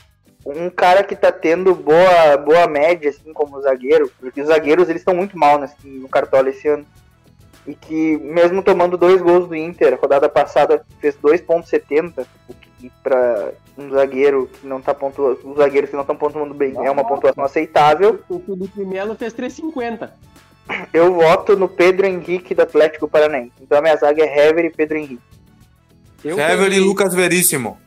Um 0.45 0.71
cara 0.71 1.03
que 1.03 1.17
tá 1.17 1.31
tendo 1.31 1.75
boa, 1.75 2.37
boa 2.37 2.67
média, 2.67 3.11
assim, 3.11 3.33
como 3.33 3.61
zagueiro, 3.61 4.11
porque 4.21 4.41
os 4.41 4.49
zagueiros 4.49 4.89
eles 4.89 5.01
estão 5.01 5.15
muito 5.15 5.39
mal 5.39 5.59
nesse, 5.59 5.77
no 5.87 6.09
Cartola 6.09 6.49
esse 6.49 6.69
ano. 6.69 6.87
E 7.67 7.75
que, 7.75 8.17
mesmo 8.19 8.63
tomando 8.63 8.97
dois 8.97 9.21
gols 9.21 9.47
do 9.47 9.55
Inter, 9.55 9.93
a 9.93 9.97
rodada 9.97 10.29
passada 10.29 10.83
fez 11.01 11.17
2,70, 11.17 12.27
o 12.49 12.55
que 12.55 12.91
pra 13.03 13.53
um 13.77 13.91
zagueiro 13.91 14.49
que 14.61 14.67
não 14.67 14.81
tá 14.81 14.95
pontuando, 14.95 15.41
os 15.45 15.57
zagueiros 15.57 15.91
que 15.91 15.97
não 15.97 16.03
estão 16.03 16.17
pontuando 16.17 16.55
bem, 16.55 16.75
é 16.77 16.91
uma 16.91 17.07
pontuação 17.07 17.45
aceitável. 17.45 18.21
O 18.29 18.39
Felipe 18.39 18.85
Melo 18.85 19.15
fez 19.17 19.35
3,50. 19.35 20.09
Eu 20.93 21.15
voto 21.15 21.57
no 21.57 21.69
Pedro 21.69 22.07
Henrique 22.07 22.55
do 22.55 22.63
Atlético 22.63 23.09
Paranaense. 23.09 23.53
Então 23.61 23.79
a 23.79 23.83
minha 23.83 23.97
zaga 23.97 24.23
é 24.23 24.49
Hever 24.49 24.67
e 24.67 24.71
Pedro 24.71 24.99
Henrique. 24.99 25.23
Eu 26.25 26.39
Hever 26.39 26.73
e 26.73 26.81
Lucas 26.81 27.15
Veríssimo. 27.15 27.79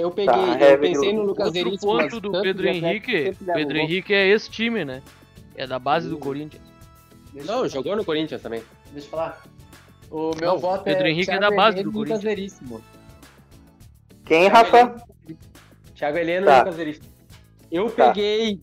Eu 0.00 0.10
peguei, 0.10 0.34
Tá, 0.34 0.58
eu 0.70 0.78
pensei 0.78 1.12
no 1.12 1.22
Lucas 1.22 1.46
Outro 1.48 1.64
Veríssimo. 1.64 1.92
ponto 1.92 2.02
mas 2.12 2.20
do 2.22 2.32
Pedro 2.42 2.66
Henrique. 2.68 3.36
Pedro. 3.54 3.76
Henrique 3.76 4.14
é 4.14 4.28
esse 4.28 4.50
time, 4.50 4.84
né? 4.84 5.02
É 5.56 5.66
da 5.66 5.78
base 5.78 6.08
do 6.08 6.16
Corinthians. 6.18 6.62
Não, 7.44 7.68
jogou 7.68 7.94
no 7.94 8.04
Corinthians 8.04 8.40
também. 8.40 8.62
Deixa 8.92 9.06
eu 9.06 9.10
falar. 9.10 9.42
O 10.10 10.30
meu 10.40 10.48
Não, 10.52 10.58
voto 10.58 10.84
Pedro 10.84 11.06
é 11.06 11.10
Henrique 11.10 11.30
é 11.30 11.38
Thiago 11.38 11.50
da 11.50 11.56
base 11.56 11.76
Heleno 11.78 11.92
do 11.92 11.96
e 11.96 12.00
Lucas 12.00 12.22
Corinthians. 12.22 12.24
Veríssimo. 12.24 12.80
Quem, 14.24 14.48
Rafa? 14.48 15.04
Thiago 15.94 16.18
Heleno 16.18 16.46
Tá. 16.46 16.56
e 16.56 16.58
Lucas 16.60 16.76
Veríssimo. 16.76 17.06
Eu 17.70 17.90
Tá. 17.90 18.08
peguei 18.08 18.60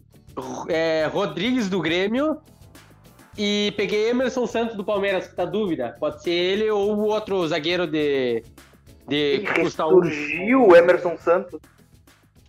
é, 0.69 1.05
Rodrigues 1.11 1.69
do 1.69 1.79
Grêmio 1.81 2.37
e 3.37 3.73
peguei 3.77 4.09
Emerson 4.09 4.45
Santos 4.47 4.75
do 4.75 4.83
Palmeiras, 4.83 5.27
que 5.27 5.35
tá 5.35 5.45
dúvida. 5.45 5.95
Pode 5.99 6.21
ser 6.23 6.31
ele 6.31 6.69
ou 6.69 6.95
o 6.95 7.05
outro 7.05 7.47
zagueiro 7.47 7.85
de. 7.87 8.43
De 9.07 9.39
que 9.39 9.61
custa 9.61 9.85
um. 9.85 9.89
Surgiu 9.91 10.67
o 10.67 10.75
Emerson 10.75 11.17
Santos. 11.17 11.59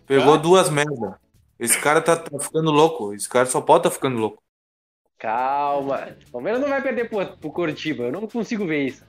Pegou 0.05 0.37
duas 0.37 0.69
merda. 0.69 1.19
Esse 1.59 1.79
cara 1.79 2.01
tá, 2.01 2.15
tá 2.15 2.39
ficando 2.39 2.71
louco. 2.71 3.13
Esse 3.13 3.27
cara 3.27 3.45
só 3.45 3.61
pode 3.61 3.83
tá 3.83 3.91
ficando 3.91 4.17
louco. 4.17 4.41
Calma. 5.17 6.15
O 6.27 6.31
Palmeiras 6.31 6.61
não 6.61 6.69
vai 6.69 6.81
perder 6.81 7.09
pro, 7.09 7.25
pro 7.37 7.51
Curitiba. 7.51 8.03
Eu 8.03 8.11
não 8.11 8.27
consigo 8.27 8.65
ver 8.65 8.87
isso. 8.87 9.03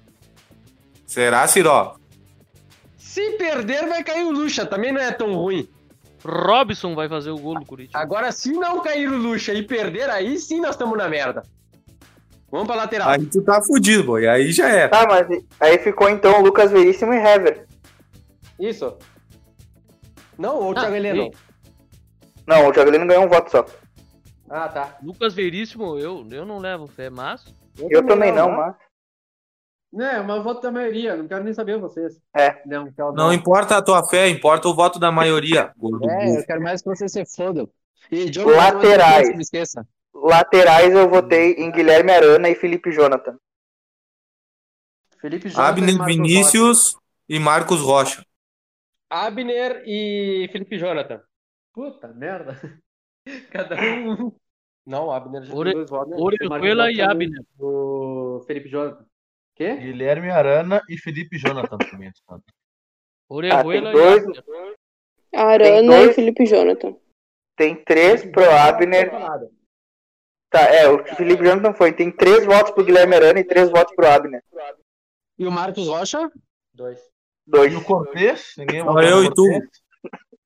Será, 1.06 1.46
Ciró? 1.46 1.96
Se 2.96 3.32
perder, 3.32 3.88
vai 3.88 4.04
cair 4.04 4.24
o 4.24 4.30
Lucha. 4.30 4.66
Também 4.66 4.92
não 4.92 5.00
é 5.00 5.10
tão 5.12 5.34
ruim. 5.34 5.68
Robson 6.24 6.94
vai 6.94 7.08
fazer 7.08 7.30
o 7.30 7.38
gol 7.38 7.58
do 7.58 7.64
Corinthians. 7.64 7.94
Agora, 7.94 8.30
se 8.30 8.52
não 8.52 8.82
cair 8.82 9.08
o 9.08 9.16
Lucha 9.16 9.54
e 9.54 9.62
perder, 9.62 10.10
aí 10.10 10.38
sim 10.38 10.60
nós 10.60 10.72
estamos 10.72 10.96
na 10.98 11.08
merda. 11.08 11.42
Vamos 12.50 12.66
pra 12.66 12.76
lateral. 12.76 13.08
Aí 13.10 13.24
tu 13.26 13.42
tá 13.42 13.62
fudido, 13.62 14.04
boy. 14.04 14.26
Aí 14.26 14.50
já 14.50 14.68
era. 14.68 14.88
Tá, 14.88 15.06
mas 15.08 15.26
aí 15.60 15.78
ficou 15.78 16.08
então 16.08 16.40
o 16.40 16.42
Lucas 16.42 16.70
Veríssimo 16.70 17.12
e 17.14 17.16
Hever. 17.16 17.66
Isso. 18.58 18.96
Não, 20.36 20.56
ou 20.56 20.68
o 20.68 20.70
Ah, 20.72 20.80
Thiago 20.80 20.94
Heleno. 20.96 21.22
sim. 21.24 21.30
Não, 22.46 22.66
o 22.66 22.72
Thiago 22.72 22.90
Heleno 22.90 23.06
ganhou 23.06 23.24
um 23.24 23.28
voto 23.28 23.50
só. 23.50 23.64
Ah, 24.48 24.68
tá. 24.68 24.98
Lucas 25.02 25.32
Veríssimo, 25.32 25.96
eu, 25.98 26.26
eu 26.30 26.44
não 26.44 26.58
levo 26.58 26.86
fé, 26.88 27.08
mas. 27.08 27.44
Eu 27.78 28.04
também 28.04 28.32
não, 28.32 28.50
mas. 28.50 28.74
Não, 29.92 30.06
é 30.06 30.20
uma 30.20 30.42
voto 30.42 30.60
da 30.60 30.70
maioria. 30.72 31.16
Não 31.16 31.26
quero 31.28 31.44
nem 31.44 31.52
saber 31.54 31.78
vocês. 31.78 32.20
É. 32.36 32.60
Não, 32.66 32.90
quero 32.92 33.12
Não 33.12 33.32
importa 33.32 33.76
a 33.76 33.82
tua 33.82 34.06
fé, 34.08 34.28
importa 34.28 34.68
o 34.68 34.74
voto 34.74 34.98
da 34.98 35.12
maioria. 35.12 35.72
É, 36.08 36.38
eu 36.38 36.44
quero 36.46 36.62
mais 36.62 36.82
que 36.82 36.88
vocês 36.88 37.12
se 37.12 37.24
fodam. 37.36 37.68
E 38.10 38.28
John 38.30 38.46
Laterais. 38.50 39.28
Não 39.28 39.36
me 39.36 39.42
esqueça. 39.42 39.86
Laterais 40.14 40.92
eu 40.92 41.08
votei 41.08 41.52
em 41.54 41.70
Guilherme 41.70 42.12
Arana 42.12 42.48
e 42.48 42.54
Felipe 42.54 42.90
Jonathan. 42.92 43.38
Felipe 45.20 45.48
Jonathan 45.48 45.66
e 45.66 45.80
Abner 45.80 45.96
Rocha. 45.96 46.06
Vinícius 46.06 46.96
e 47.28 47.38
Marcos 47.38 47.80
Rocha. 47.80 48.24
Abner 49.08 49.82
e 49.86 50.48
Felipe 50.52 50.78
Jonathan. 50.78 51.22
Puta 51.72 52.08
merda. 52.08 52.58
Cada 53.50 53.76
um. 53.76 54.32
Não, 54.86 55.10
Abner 55.10 55.42
já 55.44 55.54
Ore- 55.54 55.70
tem 55.70 55.78
dois 55.78 55.90
votos. 55.90 56.14
Orejuela 56.18 56.46
O 56.46 56.50
Marcos 56.50 56.68
e 56.98 57.00
Rocha 57.02 57.10
Abner. 57.12 57.44
O 57.58 58.44
Felipe 58.46 58.68
Jonathan. 58.68 59.06
Quê? 59.54 59.76
Guilherme 59.76 60.30
Arana 60.30 60.82
e 60.88 60.96
Felipe 60.98 61.36
Jonathan 61.38 61.76
também. 61.78 62.10
Orejuela 63.28 63.90
Ah, 63.90 63.92
dois- 63.92 64.24
e 64.24 64.28
Abner. 64.28 64.44
Arana 65.34 65.96
dois- 65.96 66.10
e 66.10 66.14
Felipe 66.14 66.46
Jonathan. 66.46 66.96
Tem 67.56 67.76
três 67.84 68.24
pro 68.24 68.48
Abner. 68.50 69.10
Tá, 70.50 70.62
é, 70.62 70.88
o 70.88 71.04
Felipe 71.16 71.44
Jonathan 71.44 71.72
foi. 71.72 71.92
Tem 71.92 72.10
três 72.10 72.44
votos 72.44 72.72
pro 72.72 72.84
Guilherme 72.84 73.14
Arana 73.14 73.40
e 73.40 73.44
três 73.44 73.70
votos 73.70 73.94
pro 73.94 74.08
Abner. 74.08 74.42
E 75.38 75.46
o 75.46 75.50
Marcos 75.50 75.86
Rocha? 75.86 76.30
Dois. 76.74 76.98
Dois. 77.46 77.72
E 77.72 77.76
o 77.76 77.84
Cortez? 77.84 78.52
Ninguém 78.58 78.82
Só 78.82 79.00
eu 79.00 79.24
e 79.24 79.32
tu. 79.32 79.44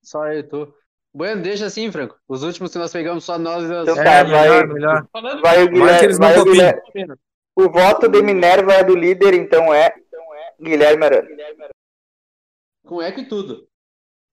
Só 0.02 0.26
eu 0.26 0.38
e 0.38 0.42
tu. 0.42 0.74
Bueno, 1.12 1.42
deixa 1.42 1.66
assim, 1.66 1.90
Franco. 1.90 2.18
Os 2.28 2.42
últimos 2.42 2.72
que 2.72 2.78
nós 2.78 2.92
pegamos 2.92 3.24
só 3.24 3.38
nós. 3.38 3.68
nós... 3.68 3.88
Então 3.88 4.00
É, 4.00 4.04
tá, 4.04 4.24
vai, 4.24 4.40
melhor, 4.40 4.66
melhor. 4.66 5.08
Vai 5.40 5.62
o 5.62 5.68
Guilherme. 5.68 6.18
Vai 6.18 6.38
o. 6.38 6.44
Guilherme 6.44 6.82
o 7.56 7.70
voto 7.70 8.08
de 8.08 8.20
Minerva 8.20 8.72
é 8.72 8.84
do 8.84 8.96
líder, 8.96 9.32
então 9.32 9.72
é 9.72 9.94
Guilherme 10.60 11.04
Arana. 11.04 11.28
com 12.84 13.00
eco 13.00 13.20
e 13.20 13.28
tudo. 13.28 13.68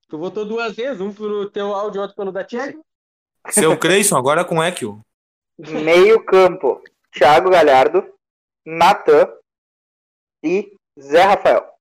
Tu 0.10 0.18
votou 0.18 0.44
duas 0.44 0.76
vezes, 0.76 1.00
um 1.00 1.14
pelo 1.14 1.50
teu 1.50 1.74
áudio 1.74 2.00
e 2.00 2.02
outro 2.02 2.16
pelo 2.16 2.32
da 2.32 2.44
Tia. 2.44 2.76
Seu 3.50 3.78
Creyson, 3.78 4.18
agora 4.18 4.44
com 4.44 4.62
Ekio. 4.62 5.00
Meio 5.70 6.26
campo, 6.26 6.82
Thiago 7.12 7.52
Galhardo, 7.52 8.18
Natan 8.66 9.28
e 10.44 10.76
Zé 11.00 11.22
Rafael. 11.22 11.72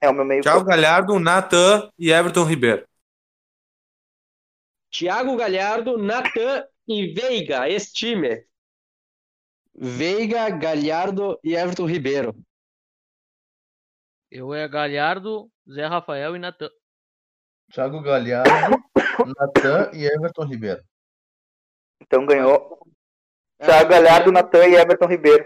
É 0.00 0.08
o 0.08 0.12
meu 0.12 0.24
meio 0.24 0.42
Thiago 0.42 0.58
campo. 0.58 0.70
Galhardo, 0.70 1.20
Natan 1.20 1.92
e 1.96 2.10
Everton 2.10 2.44
Ribeiro. 2.44 2.86
Thiago 4.90 5.36
Galhardo, 5.36 5.96
Natan 5.96 6.66
e 6.88 7.12
Veiga, 7.12 7.68
esse 7.68 7.92
time. 7.92 8.44
Veiga, 9.72 10.50
Galhardo 10.50 11.38
e 11.42 11.54
Everton 11.54 11.86
Ribeiro. 11.86 12.34
Eu 14.30 14.52
é 14.52 14.66
Galhardo, 14.68 15.48
Zé 15.70 15.86
Rafael 15.86 16.34
e 16.34 16.38
Natan. 16.40 16.70
Thiago 17.72 18.02
Galhardo, 18.02 18.76
Natan 19.38 19.90
e 19.94 20.04
Everton 20.04 20.44
Ribeiro. 20.44 20.84
Então 22.06 22.26
ganhou. 22.26 22.78
Thiago 23.62 23.90
Galhardo, 23.90 24.32
Natan 24.32 24.66
e 24.68 24.74
Everton 24.74 25.06
Ribeiro. 25.06 25.44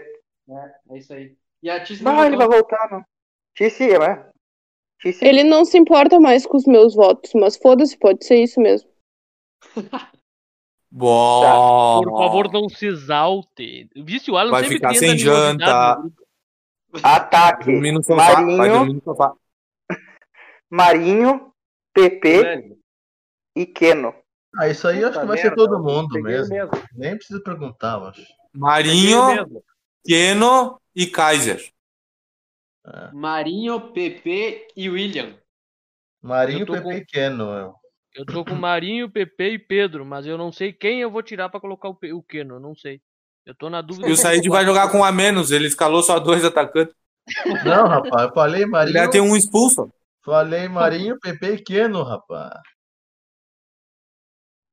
É, 0.49 0.93
é 0.93 0.97
isso 0.97 1.13
aí. 1.13 1.35
E 1.61 1.69
a 1.69 1.83
Tice 1.83 2.03
Não, 2.03 2.23
ele 2.25 2.37
vai 2.37 2.47
voltar, 2.47 2.89
não. 2.91 3.03
Tice, 3.55 3.91
é. 3.93 4.29
Tice. 4.99 5.23
Ele 5.25 5.43
não 5.43 5.63
se 5.65 5.77
importa 5.77 6.19
mais 6.19 6.45
com 6.45 6.57
os 6.57 6.65
meus 6.65 6.95
votos, 6.95 7.31
mas 7.33 7.57
foda-se, 7.57 7.97
pode 7.97 8.25
ser 8.25 8.41
isso 8.43 8.59
mesmo. 8.59 8.89
Bom. 10.91 12.01
Por 12.03 12.17
favor, 12.17 12.51
não 12.51 12.67
se 12.67 12.87
exalte. 12.87 13.87
Visse 13.95 14.31
o 14.31 14.37
Alan 14.37 14.51
Vai 14.51 14.63
sempre 14.63 14.77
ficar 14.77 14.95
sem 14.95 15.17
janta. 15.17 15.95
grupo. 15.95 16.15
Ataque. 17.03 18.03
Sofá. 18.03 18.41
Marinho, 18.41 18.73
dormir 18.73 18.93
no 18.93 19.03
sofá. 19.03 19.33
Marinho, 20.69 21.53
PP 21.93 22.75
e 23.55 23.65
Keno. 23.67 24.15
Ah, 24.59 24.67
isso 24.67 24.87
aí 24.87 24.97
acho 25.03 25.07
Puta 25.13 25.19
que 25.21 25.25
vai 25.27 25.35
merda, 25.37 25.49
ser 25.49 25.55
todo 25.55 25.75
eu 25.75 25.79
mundo 25.83 26.21
mesmo. 26.21 26.53
mesmo. 26.53 26.71
Nem 26.93 27.15
precisa 27.15 27.41
perguntar, 27.41 27.93
eu 27.99 28.07
acho. 28.07 28.21
Marinho. 28.53 29.21
Keno 30.05 30.79
e 30.95 31.07
Kaiser. 31.07 31.71
Marinho, 33.13 33.79
PP 33.91 34.67
e 34.75 34.89
William. 34.89 35.35
Marinho, 36.21 36.61
Eu 36.61 36.65
Pepe 36.67 36.83
com- 36.83 36.91
e 36.93 37.05
Keno. 37.05 37.43
eu. 37.51 37.73
Eu 38.15 38.25
tô 38.25 38.43
com 38.43 38.55
Marinho, 38.55 39.09
PP 39.09 39.51
e 39.51 39.59
Pedro, 39.59 40.03
mas 40.03 40.25
eu 40.25 40.37
não 40.37 40.51
sei 40.51 40.73
quem 40.73 40.99
eu 40.99 41.11
vou 41.11 41.21
tirar 41.21 41.47
pra 41.47 41.59
colocar 41.59 41.87
o, 41.89 41.95
Pe- 41.95 42.11
o 42.11 42.21
Keno, 42.23 42.55
eu 42.55 42.59
não 42.59 42.75
sei. 42.75 42.99
Eu 43.45 43.53
tô 43.55 43.69
na 43.69 43.81
dúvida. 43.81 44.07
E 44.09 44.11
o 44.11 44.17
Said 44.17 44.47
vai 44.49 44.65
jogar 44.65 44.91
com 44.91 44.99
um 44.99 45.03
a 45.03 45.11
menos. 45.11 45.51
Ele 45.51 45.67
escalou 45.67 46.01
só 46.03 46.19
dois 46.19 46.43
atacantes. 46.43 46.93
Não, 47.63 47.87
rapaz, 47.87 48.27
eu 48.27 48.33
falei 48.33 48.61
Ele 48.63 48.71
Marinho. 48.71 48.97
vai 48.97 49.09
ter 49.09 49.21
um 49.21 49.35
expulso. 49.35 49.91
Falei 50.25 50.67
Marinho, 50.67 51.17
Pepe 51.19 51.45
e 51.53 51.63
Keno, 51.63 52.03
rapaz. 52.03 52.59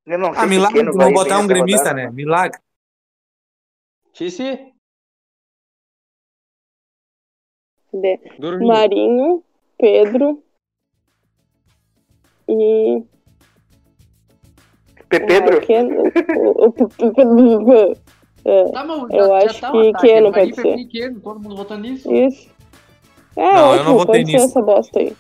Eu 0.07 0.19
não 0.19 0.33
sei 0.33 0.43
Ah, 0.43 0.47
milagre 0.47 0.83
bem 1.07 1.15
botar 1.15 1.41
um 1.41 1.47
gremista, 1.47 1.89
rodada. 1.89 2.07
né? 2.07 2.11
Milagre. 2.13 2.61
Dormiu. 8.39 8.69
Marinho, 8.69 9.43
Pedro 9.79 10.43
e. 12.49 13.03
P- 15.09 15.21
Pedro? 15.21 15.61
é, 18.45 18.65
Tá, 18.71 18.85
mas 18.85 19.11
Eu 19.13 19.27
já, 19.27 19.37
acho 19.39 19.55
já 19.61 19.61
tá 19.61 19.73
que. 19.73 19.93
Keno 19.95 20.33
pode 20.33 20.55
ser. 20.55 20.77
e 20.79 20.87
Keno. 20.89 21.21
Todo 21.21 21.41
mundo 21.41 21.57
votando 21.57 21.83
nisso? 21.83 22.13
Isso. 22.13 22.51
É, 23.37 23.43
Não, 23.53 23.75
eu 23.75 23.85
não 23.85 23.97
ótimo, 23.97 23.99
votei 23.99 24.21
pode 24.21 24.31
ser 24.31 24.37
nisso. 24.37 24.47
essa 24.47 24.63
bosta 24.63 24.99
aí. 25.01 25.17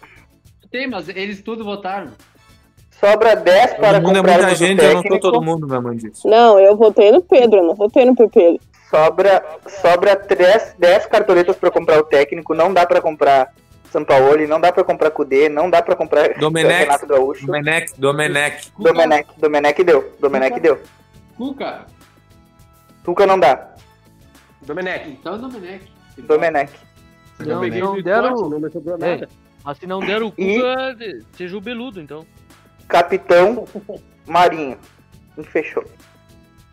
Tem, 0.70 0.88
mas 0.88 1.08
eles 1.08 1.42
tudo 1.42 1.64
votaram. 1.64 2.12
Sobra 3.10 3.36
10 3.36 3.74
para 3.74 4.00
Todo 4.00 4.02
mundo 4.06 4.16
é 4.16 4.18
comprar 4.20 4.32
muita 4.38 4.52
o 4.52 4.54
gente, 4.56 4.82
eu 4.82 4.94
não 4.94 5.02
técnico. 5.02 5.22
sou 5.24 5.32
todo 5.32 5.44
mundo, 5.44 5.66
meu 5.68 5.80
mãe 5.82 5.96
disse. 5.96 6.26
Não, 6.28 6.58
eu 6.58 6.76
votei 6.76 7.12
no 7.12 7.22
Pedro, 7.22 7.58
eu 7.60 7.64
não 7.64 7.74
votei 7.74 8.04
no 8.04 8.16
PP. 8.16 8.60
Sobra, 8.90 9.44
sobra 9.68 10.16
10, 10.16 10.74
10 10.78 11.06
cartoletas 11.06 11.56
para 11.56 11.70
comprar 11.70 11.98
o 12.00 12.04
técnico. 12.04 12.54
Não 12.54 12.72
dá 12.74 12.84
para 12.86 13.00
comprar 13.00 13.52
Sampaoli, 13.90 14.46
não 14.46 14.60
dá 14.60 14.72
para 14.72 14.82
comprar 14.84 15.10
Cudê, 15.10 15.48
não 15.48 15.70
dá 15.70 15.82
para 15.82 15.94
comprar 15.94 16.34
Domenech. 16.34 16.80
Renato 16.80 17.06
Gaúcho. 17.06 17.46
Domenech, 17.46 17.92
Domenech. 17.98 18.72
Domenech, 18.78 19.28
Domenech 19.38 19.84
deu. 19.84 20.12
Domenech 20.20 20.60
deu. 20.60 20.80
Cuca. 21.36 21.86
Tuca 23.04 23.26
não 23.26 23.38
dá. 23.38 23.68
Domenech. 24.62 25.08
Então, 25.10 25.38
Domenech. 25.38 25.84
Domenech. 26.18 26.72
Não, 27.38 27.62
não 27.62 28.02
deram- 28.02 28.48
não 28.48 28.58
me 28.60 28.70
sobrou 28.70 28.96
É, 29.00 29.28
mas 29.64 29.78
se 29.78 29.86
não 29.86 30.00
der 30.00 30.22
o 30.22 30.32
E- 30.38 30.56
Cuca, 30.58 30.94
de- 30.94 31.22
seja 31.36 31.56
o 31.56 31.60
Beludo, 31.60 32.00
então. 32.00 32.24
Capitão 32.88 33.64
Marinho. 34.26 34.78
E 35.36 35.42
fechou. 35.44 35.84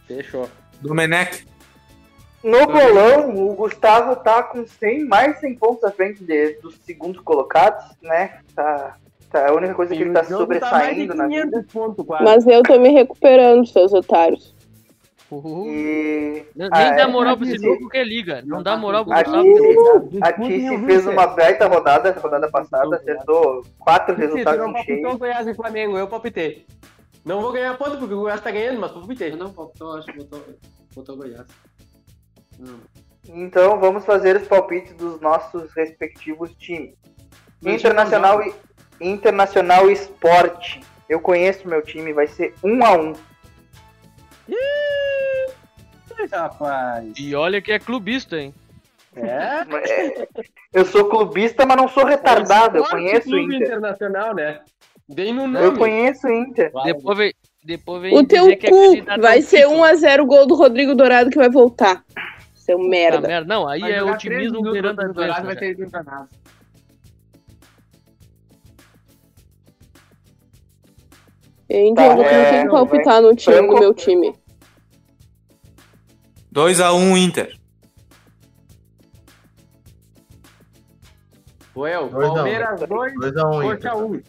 Fechou. 0.08 0.50
Domenech. 0.82 1.46
No 2.44 2.66
bolão, 2.68 3.36
o 3.36 3.56
Gustavo 3.56 4.18
tá 4.18 4.44
com 4.44 4.66
100, 4.68 5.06
mais 5.06 5.40
100 5.40 5.56
pontos 5.56 5.84
à 5.86 5.92
frente 5.92 6.24
de- 6.24 6.54
dos 6.62 6.76
segundos 6.86 7.22
colocados, 7.22 7.86
né? 8.02 8.40
Tá, 8.54 8.98
tá 9.32 9.48
a 9.50 9.54
única 9.54 9.74
coisa 9.74 9.96
que 9.96 10.02
ele 10.02 10.12
tá 10.12 10.22
tá 10.24 10.28
sobressaindo 10.28 11.14
na 11.16 11.28
vida. 11.28 11.46
500 11.64 11.72
pontos 11.72 12.06
quase. 12.06 12.24
Mas 12.26 12.46
eu 12.46 12.62
tô 12.64 12.78
me 12.80 12.90
recuperando, 12.90 13.66
seus 13.66 13.94
otários. 13.94 14.53
E 15.68 16.46
Nem 16.56 16.68
Ah, 16.72 16.92
dá 16.92 17.02
é, 17.04 17.08
moral 17.08 17.36
pra 17.38 17.46
esse 17.46 17.56
Tice- 17.56 17.68
louco 17.68 17.90
que 17.90 17.98
é 17.98 18.04
liga. 18.04 18.42
Não 18.46 18.62
dá 18.62 18.76
moral 18.78 19.06
pro 19.06 19.14
Gustavo. 19.14 20.10
A 20.22 20.34
Tice 20.34 20.86
fez 20.86 21.08
uma 21.08 21.28
baita 21.28 21.68
rodada, 21.68 22.12
rodada 22.12 22.50
passada, 22.52 22.96
acertou 22.98 23.66
quatro 23.80 24.16
Sim, 24.16 24.22
tu 24.22 24.26
resultados 24.28 24.60
não 24.60 24.70
em 24.70 24.74
palpitou 24.74 25.10
cheio. 25.10 25.18
Goiás 25.18 25.48
e 25.48 25.54
Flamengo, 25.54 25.98
eu 25.98 26.08
palpitei. 26.08 26.66
Não 27.26 27.42
vou 27.42 27.52
ganhar 27.54 27.78
ponto 27.78 27.98
porque 27.98 28.14
o 28.14 28.20
Goiás 28.22 28.42
tá 28.42 28.52
ganhando, 28.52 28.80
mas 28.82 28.92
palpitei. 28.92 29.36
Não, 29.36 29.54
faltou, 29.54 29.98
acho 29.98 30.08
que 30.08 30.18
botou, 30.18 30.44
botou 30.94 31.18
Goiás. 31.18 31.48
Não. 32.60 32.80
Então 33.30 33.80
vamos 33.80 34.04
fazer 34.06 34.36
os 34.36 34.48
palpites 34.48 34.94
dos 34.96 35.22
nossos 35.22 35.72
respectivos 35.74 36.54
times. 36.56 36.94
Meu 37.62 37.76
Internacional 37.76 38.42
time 38.42 38.54
e 39.00 39.08
Internacional 39.10 39.90
Esporte. 39.90 40.82
Eu 41.08 41.20
conheço 41.20 41.68
meu 41.68 41.82
time, 41.82 42.12
vai 42.14 42.28
ser 42.28 42.54
um 42.64 42.84
a 42.84 42.92
um. 42.98 43.14
Rapaz. 46.32 47.14
E 47.18 47.36
olha 47.36 47.62
que 47.62 47.72
é 47.72 47.80
clubista, 47.80 48.38
hein? 48.40 48.54
É? 49.16 49.30
É, 49.30 50.28
Eu 50.74 50.86
sou 50.86 51.06
clubista, 51.06 51.66
mas 51.66 51.78
não 51.78 51.88
sou 51.88 52.06
retardado. 52.06 52.78
Eu 52.78 52.84
Esporte 52.84 53.04
conheço 53.06 53.30
o 53.30 53.40
Inter. 53.40 53.62
Internacional, 53.62 54.34
né? 54.34 54.62
Bem 55.14 55.34
no 55.34 55.48
nome. 55.48 55.66
Eu 55.66 55.78
conheço 55.78 56.28
o 56.28 56.32
Inter. 56.32 56.72
Depois 56.84 57.18
vem, 57.18 57.34
depois 57.64 58.02
vem 58.02 58.18
O 58.18 58.24
dizer 58.24 58.28
teu 58.28 58.58
que 58.58 58.68
é 58.68 58.70
cu 58.70 58.88
candidato 58.90 59.22
vai 59.22 59.42
ser 59.42 59.68
título. 59.68 59.84
1x0 59.84 60.20
o 60.22 60.26
gol 60.26 60.48
do 60.48 60.56
Rodrigo 60.56 60.96
Dourado 60.96 61.30
que 61.30 61.38
vai 61.38 61.50
voltar. 61.50 62.04
Seu 62.56 62.80
merda. 62.80 63.28
merda. 63.28 63.48
Não, 63.48 63.68
aí 63.68 63.82
Vai 63.82 63.92
é 63.94 64.04
otimismo 64.04 64.62
beirando 64.72 65.02
a 65.02 65.06
Dourado, 65.06 65.46
vai 65.46 65.54
já. 65.56 65.60
ter 65.60 65.76
Gente, 71.74 71.96
Tá, 71.96 72.06
eu 72.06 72.16
vou 72.18 72.24
é, 72.24 72.52
ter 72.52 72.64
que 72.66 72.70
palpitar 72.70 73.20
no 73.20 73.36
time, 73.36 73.56
Franco- 73.58 73.74
no 73.74 73.80
meu 73.80 73.94
time. 73.96 74.36
2x1 76.54 77.18
Inter. 77.18 77.58
Well, 81.76 82.10
Dois 82.10 82.28
a 82.28 82.32
um. 82.32 82.36
Palmeiras 82.36 82.80
2, 82.88 83.14
2x1 83.16 83.62
Coxa 83.64 83.74
Inter. 83.74 83.96
1. 84.06 84.22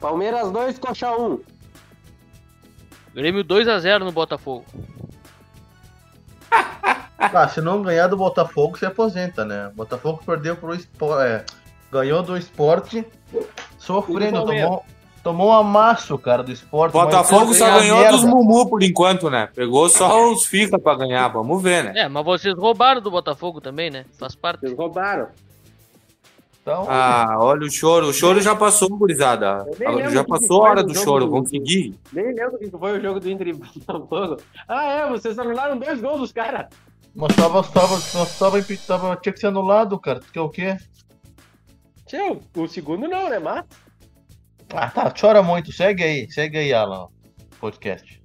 Palmeiras 0.00 0.50
2, 0.50 0.78
Coxa 0.78 1.12
1. 1.18 1.40
Grêmio 3.14 3.44
2x0 3.44 3.98
no 4.04 4.12
Botafogo. 4.12 4.64
Ah, 7.20 7.48
se 7.48 7.60
não 7.60 7.82
ganhar 7.82 8.06
do 8.06 8.16
Botafogo, 8.16 8.78
se 8.78 8.86
aposenta, 8.86 9.44
né? 9.44 9.70
Botafogo 9.74 10.22
perdeu 10.24 10.56
pro 10.56 10.72
esporte. 10.72 11.24
É, 11.26 11.44
ganhou 11.90 12.22
do 12.22 12.36
esporte 12.38 13.04
sofrendo. 13.88 14.44
Tomou, 14.44 14.84
tomou 15.24 15.48
um 15.48 15.52
amasso, 15.52 16.16
cara, 16.18 16.42
do 16.42 16.52
esporte. 16.52 16.92
Botafogo 16.92 17.52
só 17.54 17.66
ganhou 17.78 18.10
dos 18.10 18.24
Mumu 18.24 18.68
por 18.68 18.82
enquanto, 18.82 19.28
né? 19.30 19.48
Pegou 19.54 19.88
só 19.88 20.30
os 20.30 20.46
FIFA 20.46 20.78
pra 20.78 20.94
ganhar. 20.94 21.28
Vamos 21.28 21.62
ver, 21.62 21.84
né? 21.84 21.92
É, 22.02 22.08
mas 22.08 22.24
vocês 22.24 22.54
roubaram 22.56 23.00
do 23.00 23.10
Botafogo 23.10 23.60
também, 23.60 23.90
né? 23.90 24.04
Faz 24.18 24.34
parte. 24.34 24.64
Eles 24.64 24.76
roubaram. 24.76 25.28
Então, 26.62 26.84
Ah, 26.86 27.36
olha 27.38 27.66
o 27.66 27.70
choro. 27.70 28.08
O 28.08 28.12
choro 28.12 28.40
já 28.42 28.54
passou, 28.54 28.90
gurizada. 28.90 29.64
Já 30.10 30.22
passou 30.22 30.66
a 30.66 30.70
hora 30.70 30.82
do 30.84 30.94
choro. 30.94 31.24
do- 31.24 31.30
Vamos 31.30 31.48
seguir. 31.48 31.94
Nem 32.12 32.26
lembro 32.34 32.56
o 32.56 32.58
que 32.58 32.70
foi 32.70 32.98
o 32.98 33.00
jogo 33.00 33.18
do 33.20 33.30
Inter 33.30 33.48
e 33.48 33.52
Botafogo. 33.54 34.36
Ah, 34.68 34.84
é, 34.84 35.08
vocês 35.08 35.38
anularam 35.38 35.78
dois 35.78 35.98
gols 36.00 36.20
dos 36.20 36.32
caras. 36.32 36.66
mas 37.14 37.34
tava, 37.34 37.62
tava, 37.64 37.94
nós 37.94 38.38
tava, 38.38 38.62
tava, 38.86 39.16
tinha 39.16 39.32
que 39.32 39.40
ser 39.40 39.46
anulado, 39.46 39.98
cara. 39.98 40.20
Tu 40.20 40.30
quer 40.30 40.40
o 40.42 40.48
quê? 40.50 40.76
Tio, 42.08 42.40
o 42.56 42.66
segundo 42.66 43.06
não, 43.06 43.28
né, 43.28 43.38
mas... 43.38 43.64
Ah, 44.74 44.90
tá, 44.90 45.12
chora 45.18 45.42
muito. 45.42 45.70
Segue 45.72 46.02
aí, 46.02 46.30
segue 46.30 46.58
aí, 46.58 46.72
Alan. 46.74 47.08
Podcast. 47.60 48.20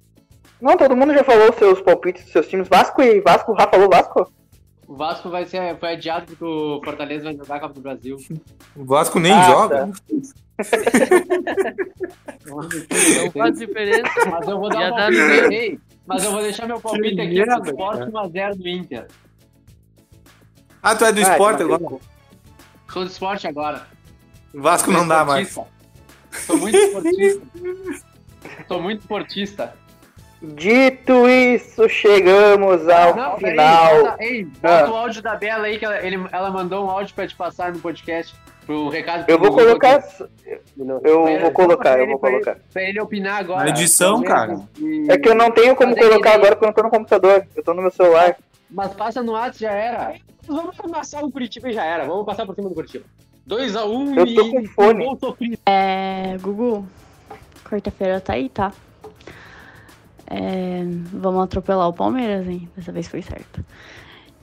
Não, 0.60 0.76
todo 0.76 0.96
mundo 0.96 1.12
já 1.14 1.22
falou 1.24 1.52
seus 1.52 1.80
palpites 1.82 2.22
dos 2.24 2.32
seus 2.32 2.48
times. 2.48 2.68
Vasco 2.68 3.02
e 3.02 3.20
Vasco, 3.20 3.52
o 3.52 3.54
Rafa 3.54 3.70
falou 3.72 3.88
Vasco? 3.90 4.32
O 4.86 4.94
Vasco 4.94 5.30
vai 5.30 5.46
ser, 5.46 5.78
foi 5.78 5.92
adiado 5.94 6.26
porque 6.26 6.44
o 6.44 6.80
Fortaleza 6.84 7.24
vai 7.24 7.34
jogar 7.36 7.56
a 7.56 7.60
Copa 7.60 7.74
do 7.74 7.80
Brasil. 7.80 8.16
O 8.76 8.84
Vasco 8.84 9.18
nem 9.18 9.32
Ah, 9.32 9.42
joga. 9.44 9.86
Não 12.46 13.30
faz 13.32 13.58
diferença. 13.58 14.02
Mas 14.30 14.48
eu 14.48 14.58
vou 14.60 14.68
dar 14.68 14.92
um 14.92 14.96
palpite 14.96 15.20
no- 15.42 15.48
aí. 15.48 15.78
Mas 16.06 16.24
eu 16.24 16.30
vou 16.32 16.42
deixar 16.42 16.66
meu 16.66 16.80
palpite 16.80 17.14
Que 17.16 17.20
aqui 17.22 17.42
pro 17.44 17.64
Sport 17.70 17.98
cara. 17.98 18.10
1x0 18.10 18.54
do 18.56 18.68
Inter. 18.68 19.06
Ah, 20.82 20.94
tu 20.94 21.04
é 21.06 21.12
do 21.12 21.18
Ah, 21.20 21.22
esporte 21.22 21.62
então, 21.62 21.74
agora? 21.74 22.00
Sou 22.94 23.04
do 23.04 23.10
esporte 23.10 23.46
agora. 23.48 23.82
O 24.54 24.62
Vasco 24.62 24.90
não 24.92 25.06
dá 25.06 25.24
mais. 25.24 25.52
Sou 26.30 26.56
muito 26.56 26.76
esportista. 26.76 27.42
Sou 28.68 28.80
muito 28.82 29.00
esportista. 29.00 29.74
Dito 30.40 31.28
isso, 31.28 31.88
chegamos 31.88 32.88
ao 32.88 33.16
Não, 33.16 33.36
peraí, 33.36 33.50
final. 33.52 34.02
bota, 34.04 34.16
ei, 34.24 34.44
bota 34.44 34.84
Ah. 34.84 34.90
o 34.90 34.94
áudio 34.96 35.22
da 35.22 35.34
Bela 35.34 35.66
aí, 35.66 35.78
que 35.78 35.84
ela, 35.84 35.98
ele- 36.06 36.28
ela 36.30 36.50
mandou 36.50 36.86
um 36.86 36.90
áudio 36.90 37.14
pra 37.14 37.26
te 37.26 37.34
passar 37.34 37.72
no 37.72 37.80
podcast. 37.80 38.34
Pro 38.66 38.88
recado 38.88 39.24
Eu 39.28 39.38
vou 39.38 39.52
colocar. 39.52 39.96
aqui. 39.96 40.24
Eu 40.46 41.00
Pera, 41.00 41.40
vou 41.40 41.50
colocar, 41.50 41.82
pra 41.82 41.98
eu 41.98 42.02
ele- 42.04 42.10
vou 42.12 42.18
pra 42.20 42.30
ele- 42.30 42.44
colocar. 42.44 42.60
Pra 42.72 42.82
ele 42.82 43.00
opinar 43.00 43.38
agora. 43.40 43.64
Na 43.64 43.70
edição, 43.70 44.22
cara. 44.22 44.58
É 45.08 45.18
que 45.18 45.28
eu 45.28 45.34
não 45.34 45.50
tenho 45.50 45.74
como 45.76 45.94
colocar 45.96 46.34
agora 46.34 46.52
porque 46.56 46.64
eu 46.64 46.68
não 46.68 46.74
tô 46.74 46.82
no 46.84 46.90
computador. 46.90 47.44
Eu 47.56 47.62
tô 47.64 47.74
no 47.74 47.82
meu 47.82 47.90
celular. 47.90 48.36
Mas 48.70 48.92
passa 48.94 49.22
no 49.22 49.32
WhatsApp 49.32 49.58
já 49.60 49.70
era. 49.72 50.14
Vamos 50.46 50.78
amassar 50.80 51.24
o 51.24 51.30
Curitiba 51.30 51.70
e 51.70 51.72
já 51.72 51.84
era. 51.84 52.06
Vamos 52.06 52.24
passar 52.26 52.46
por 52.46 52.54
cima 52.54 52.68
do 52.68 52.74
Curitiba. 52.74 53.04
2x1 53.48 54.16
Eu 54.16 54.34
tô 54.34 54.50
com 54.50 54.64
fone. 54.66 55.04
gol 55.04 55.18
sofrido. 55.18 55.58
É, 55.66 56.36
Gugu, 56.40 56.86
quarta-feira 57.64 58.20
tá 58.20 58.34
aí, 58.34 58.48
tá? 58.48 58.72
É, 60.26 60.82
vamos 61.12 61.44
atropelar 61.44 61.88
o 61.88 61.92
Palmeiras, 61.92 62.48
hein? 62.48 62.68
Dessa 62.76 62.90
vez 62.92 63.06
foi 63.06 63.20
certo. 63.22 63.64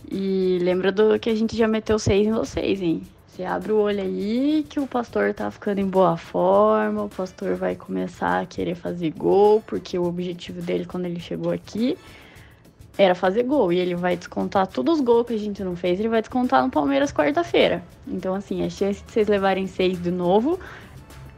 E 0.09 0.59
lembra 0.61 0.91
do 0.91 1.17
que 1.19 1.29
a 1.29 1.35
gente 1.35 1.55
já 1.55 1.67
meteu 1.67 1.97
seis 1.97 2.27
em 2.27 2.31
vocês, 2.31 2.81
hein? 2.81 3.01
Você 3.27 3.43
abre 3.43 3.71
o 3.71 3.77
olho 3.77 4.01
aí 4.01 4.65
que 4.69 4.79
o 4.79 4.85
pastor 4.85 5.33
tá 5.33 5.49
ficando 5.49 5.79
em 5.79 5.87
boa 5.87 6.17
forma, 6.17 7.03
o 7.03 7.09
pastor 7.09 7.55
vai 7.55 7.75
começar 7.75 8.41
a 8.41 8.45
querer 8.45 8.75
fazer 8.75 9.11
gol, 9.11 9.63
porque 9.65 9.97
o 9.97 10.03
objetivo 10.03 10.61
dele 10.61 10.85
quando 10.85 11.05
ele 11.05 11.19
chegou 11.19 11.51
aqui 11.51 11.97
era 12.97 13.15
fazer 13.15 13.43
gol. 13.43 13.71
E 13.71 13.79
ele 13.79 13.95
vai 13.95 14.15
descontar 14.17 14.67
todos 14.67 14.95
os 14.99 15.01
gols 15.01 15.27
que 15.27 15.33
a 15.33 15.37
gente 15.39 15.63
não 15.63 15.75
fez, 15.75 15.99
ele 15.99 16.09
vai 16.09 16.21
descontar 16.21 16.63
no 16.63 16.69
Palmeiras 16.69 17.11
quarta-feira. 17.11 17.83
Então, 18.07 18.33
assim, 18.35 18.65
a 18.65 18.69
chance 18.69 19.03
de 19.03 19.11
vocês 19.11 19.27
levarem 19.27 19.67
seis 19.67 20.01
de 20.01 20.11
novo, 20.11 20.59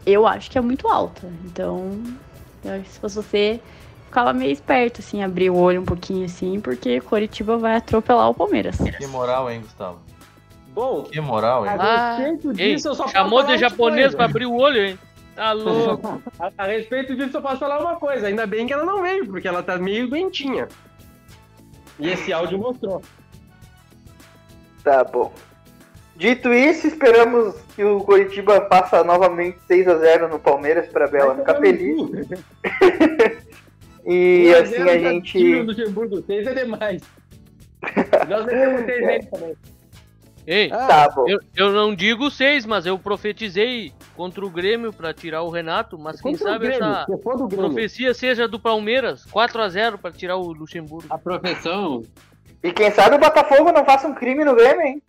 eu 0.06 0.26
acho 0.28 0.50
que 0.52 0.58
é 0.58 0.62
muito 0.62 0.88
alta. 0.88 1.28
Então, 1.46 1.92
eu 2.64 2.74
acho 2.74 2.84
que 2.84 2.90
se 2.92 3.00
fosse 3.00 3.16
você, 3.16 3.60
ficava 4.06 4.34
meio 4.34 4.52
esperto, 4.52 5.00
assim, 5.02 5.24
abrir 5.24 5.50
o 5.50 5.56
olho 5.58 5.82
um 5.82 5.86
pouquinho 5.86 6.26
assim, 6.26 6.60
porque 6.60 7.00
Coritiba 7.02 7.58
vai 7.58 7.76
atropelar 7.76 8.30
o 8.30 8.34
Palmeiras. 8.34 8.78
Que 8.78 9.08
moral, 9.08 9.50
hein, 9.52 9.62
Gustavo? 9.62 10.00
Bom, 10.74 11.04
Que 11.04 11.22
moral, 11.22 11.66
hein? 11.66 11.72
a 11.72 11.76
Ah, 11.76 12.16
respeito 12.18 12.50
Ei, 12.60 12.74
disso, 12.76 12.88
eu 12.88 12.96
só 12.96 13.04
posso 13.04 13.16
chamou 13.16 13.42
falar 13.42 13.44
de 13.44 13.52
uma 13.64 13.70
japonês 13.70 14.02
coisa. 14.08 14.18
pra 14.18 14.26
abrir 14.26 14.46
o 14.48 14.56
olho, 14.56 14.84
hein? 14.84 15.00
Tá 15.36 15.52
louco. 15.54 16.22
A, 16.40 16.52
a 16.58 16.66
respeito 16.66 17.16
disso, 17.16 17.38
eu 17.38 17.42
posso 17.44 17.58
falar 17.60 17.80
uma 17.80 17.96
coisa. 17.98 18.26
Ainda 18.28 18.48
bem 18.48 18.66
que 18.66 18.74
ela 18.74 18.84
não 18.84 19.02
veio, 19.04 19.28
porque 19.28 19.48
ela 19.48 19.62
tá 19.62 19.78
meio 19.78 20.08
doentinha. 20.08 20.68
E 22.00 22.10
esse 22.10 22.34
áudio 22.34 22.58
mostrou. 22.58 23.02
Tá 24.84 25.04
bom. 25.04 25.32
Dito 26.16 26.54
isso, 26.54 26.86
esperamos 26.88 27.56
que 27.76 27.84
o 27.84 28.00
Coritiba 28.02 28.68
faça 28.70 29.04
novamente 29.04 29.58
6 29.68 29.88
a 29.88 29.96
0 29.98 30.28
no 30.28 30.40
Palmeiras 30.40 30.88
pra 30.88 31.08
Bela 31.08 31.36
ficar 31.36 31.56
feliz. 31.60 31.96
E 34.06 34.54
a 34.54 34.62
assim 34.64 34.82
a 34.82 34.98
gente. 34.98 35.60
do 35.60 35.64
Luxemburgo, 35.64 36.22
6 36.24 36.48
é 36.48 36.54
demais. 36.54 37.02
Nós 38.30 38.46
metemos 38.46 38.82
6 38.86 39.02
nele 39.06 39.26
também. 39.28 39.56
Ei, 40.46 40.70
Tá 40.70 41.10
bom. 41.10 41.26
eu, 41.26 41.40
eu 41.56 41.72
não 41.72 41.96
digo 41.96 42.30
seis, 42.30 42.66
mas 42.66 42.86
eu 42.86 43.00
profetizei 43.00 43.94
contra 44.16 44.46
o 44.46 44.50
Grêmio 44.50 44.92
pra 44.94 45.14
tirar 45.14 45.42
o 45.44 45.50
Renato, 45.50 45.98
mas 45.98 46.22
quem 46.22 46.32
Contra 46.34 46.48
o 46.48 46.52
sabe 46.54 46.68
Grêmio, 46.68 46.86
essa 46.86 47.06
se 47.06 47.18
for 47.24 47.38
do 47.38 47.48
Grêmio. 47.48 47.66
profecia 47.72 48.14
seja 48.14 48.48
do 48.48 48.60
Palmeiras, 48.60 49.26
4 49.26 49.62
a 49.62 49.70
0 49.70 49.98
pra 49.98 50.12
tirar 50.12 50.38
o 50.38 50.52
Luxemburgo. 50.54 51.08
A 51.10 51.18
profissão. 51.18 52.04
E 52.64 52.72
quem 52.72 52.92
sabe 52.92 53.16
o 53.16 53.20
Botafogo 53.20 53.72
não 53.72 53.84
faça 53.84 54.08
um 54.08 54.14
crime 54.14 54.46
no 54.46 54.56
Grêmio, 54.56 54.82
hein? 54.86 55.04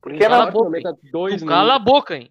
Por 0.00 0.12
que 0.12 0.18
Cala 0.18 0.38
não? 0.42 0.48
a 0.48 0.50
boca, 0.50 0.96
dois 1.10 1.40
no- 1.42 1.48
cala 1.48 1.74
a 1.76 1.78
boca, 1.78 2.16
hein? 2.16 2.30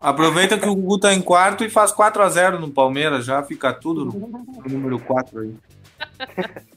Aproveita 0.00 0.58
que 0.58 0.66
o 0.68 0.74
Gugu 0.74 0.98
tá 0.98 1.12
em 1.14 1.22
quarto 1.22 1.62
e 1.64 1.70
faz 1.70 1.92
4x0 1.92 2.58
no 2.58 2.70
Palmeiras, 2.72 3.24
já 3.24 3.42
fica 3.42 3.72
tudo 3.72 4.04
no, 4.04 4.12
no 4.12 4.68
número 4.68 4.98
4 4.98 5.40
aí. 5.40 5.54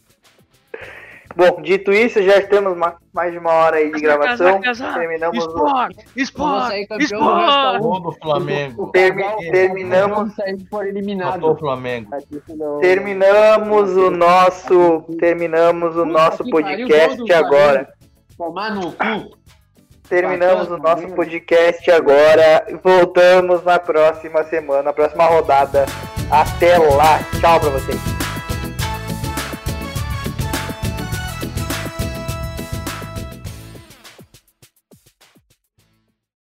Bom, 1.36 1.62
dito 1.62 1.92
isso, 1.92 2.22
já 2.24 2.38
estamos 2.38 2.78
ma- 2.78 2.96
mais 3.14 3.32
de 3.32 3.38
uma 3.38 3.52
hora 3.52 3.76
aí 3.78 3.92
de 3.92 4.00
gravação. 4.00 4.62
Terminamos 4.94 5.38
o. 5.46 5.48
Esporte, 5.50 5.96
Vamos 5.96 6.16
esporte, 6.16 7.04
esporte. 7.04 7.80
Gol 7.80 8.00
do 8.00 8.12
Flamengo. 8.14 8.92
Termi- 8.92 9.52
terminamos, 9.52 10.34
por 10.70 10.88
eliminado. 10.88 11.44
O 11.52 11.56
Flamengo. 11.58 12.10
terminamos 12.82 13.96
o 13.98 14.10
nosso. 14.12 15.04
Terminamos 15.20 15.96
o 15.96 16.06
nosso 16.06 16.50
podcast 16.50 17.34
agora. 17.34 17.90
Tomar 18.38 18.74
no 18.76 18.92
cu. 18.92 19.36
Terminamos 20.08 20.70
o 20.70 20.78
nosso 20.78 21.08
podcast 21.16 21.90
agora. 21.92 22.66
Voltamos 22.84 23.64
na 23.64 23.80
próxima 23.80 24.44
semana, 24.44 24.84
na 24.84 24.94
próxima 24.94 25.26
rodada. 25.26 25.86
Até 26.30 26.78
lá. 26.78 27.20
Tchau 27.42 27.60
pra 27.60 27.70
vocês. 27.72 28.15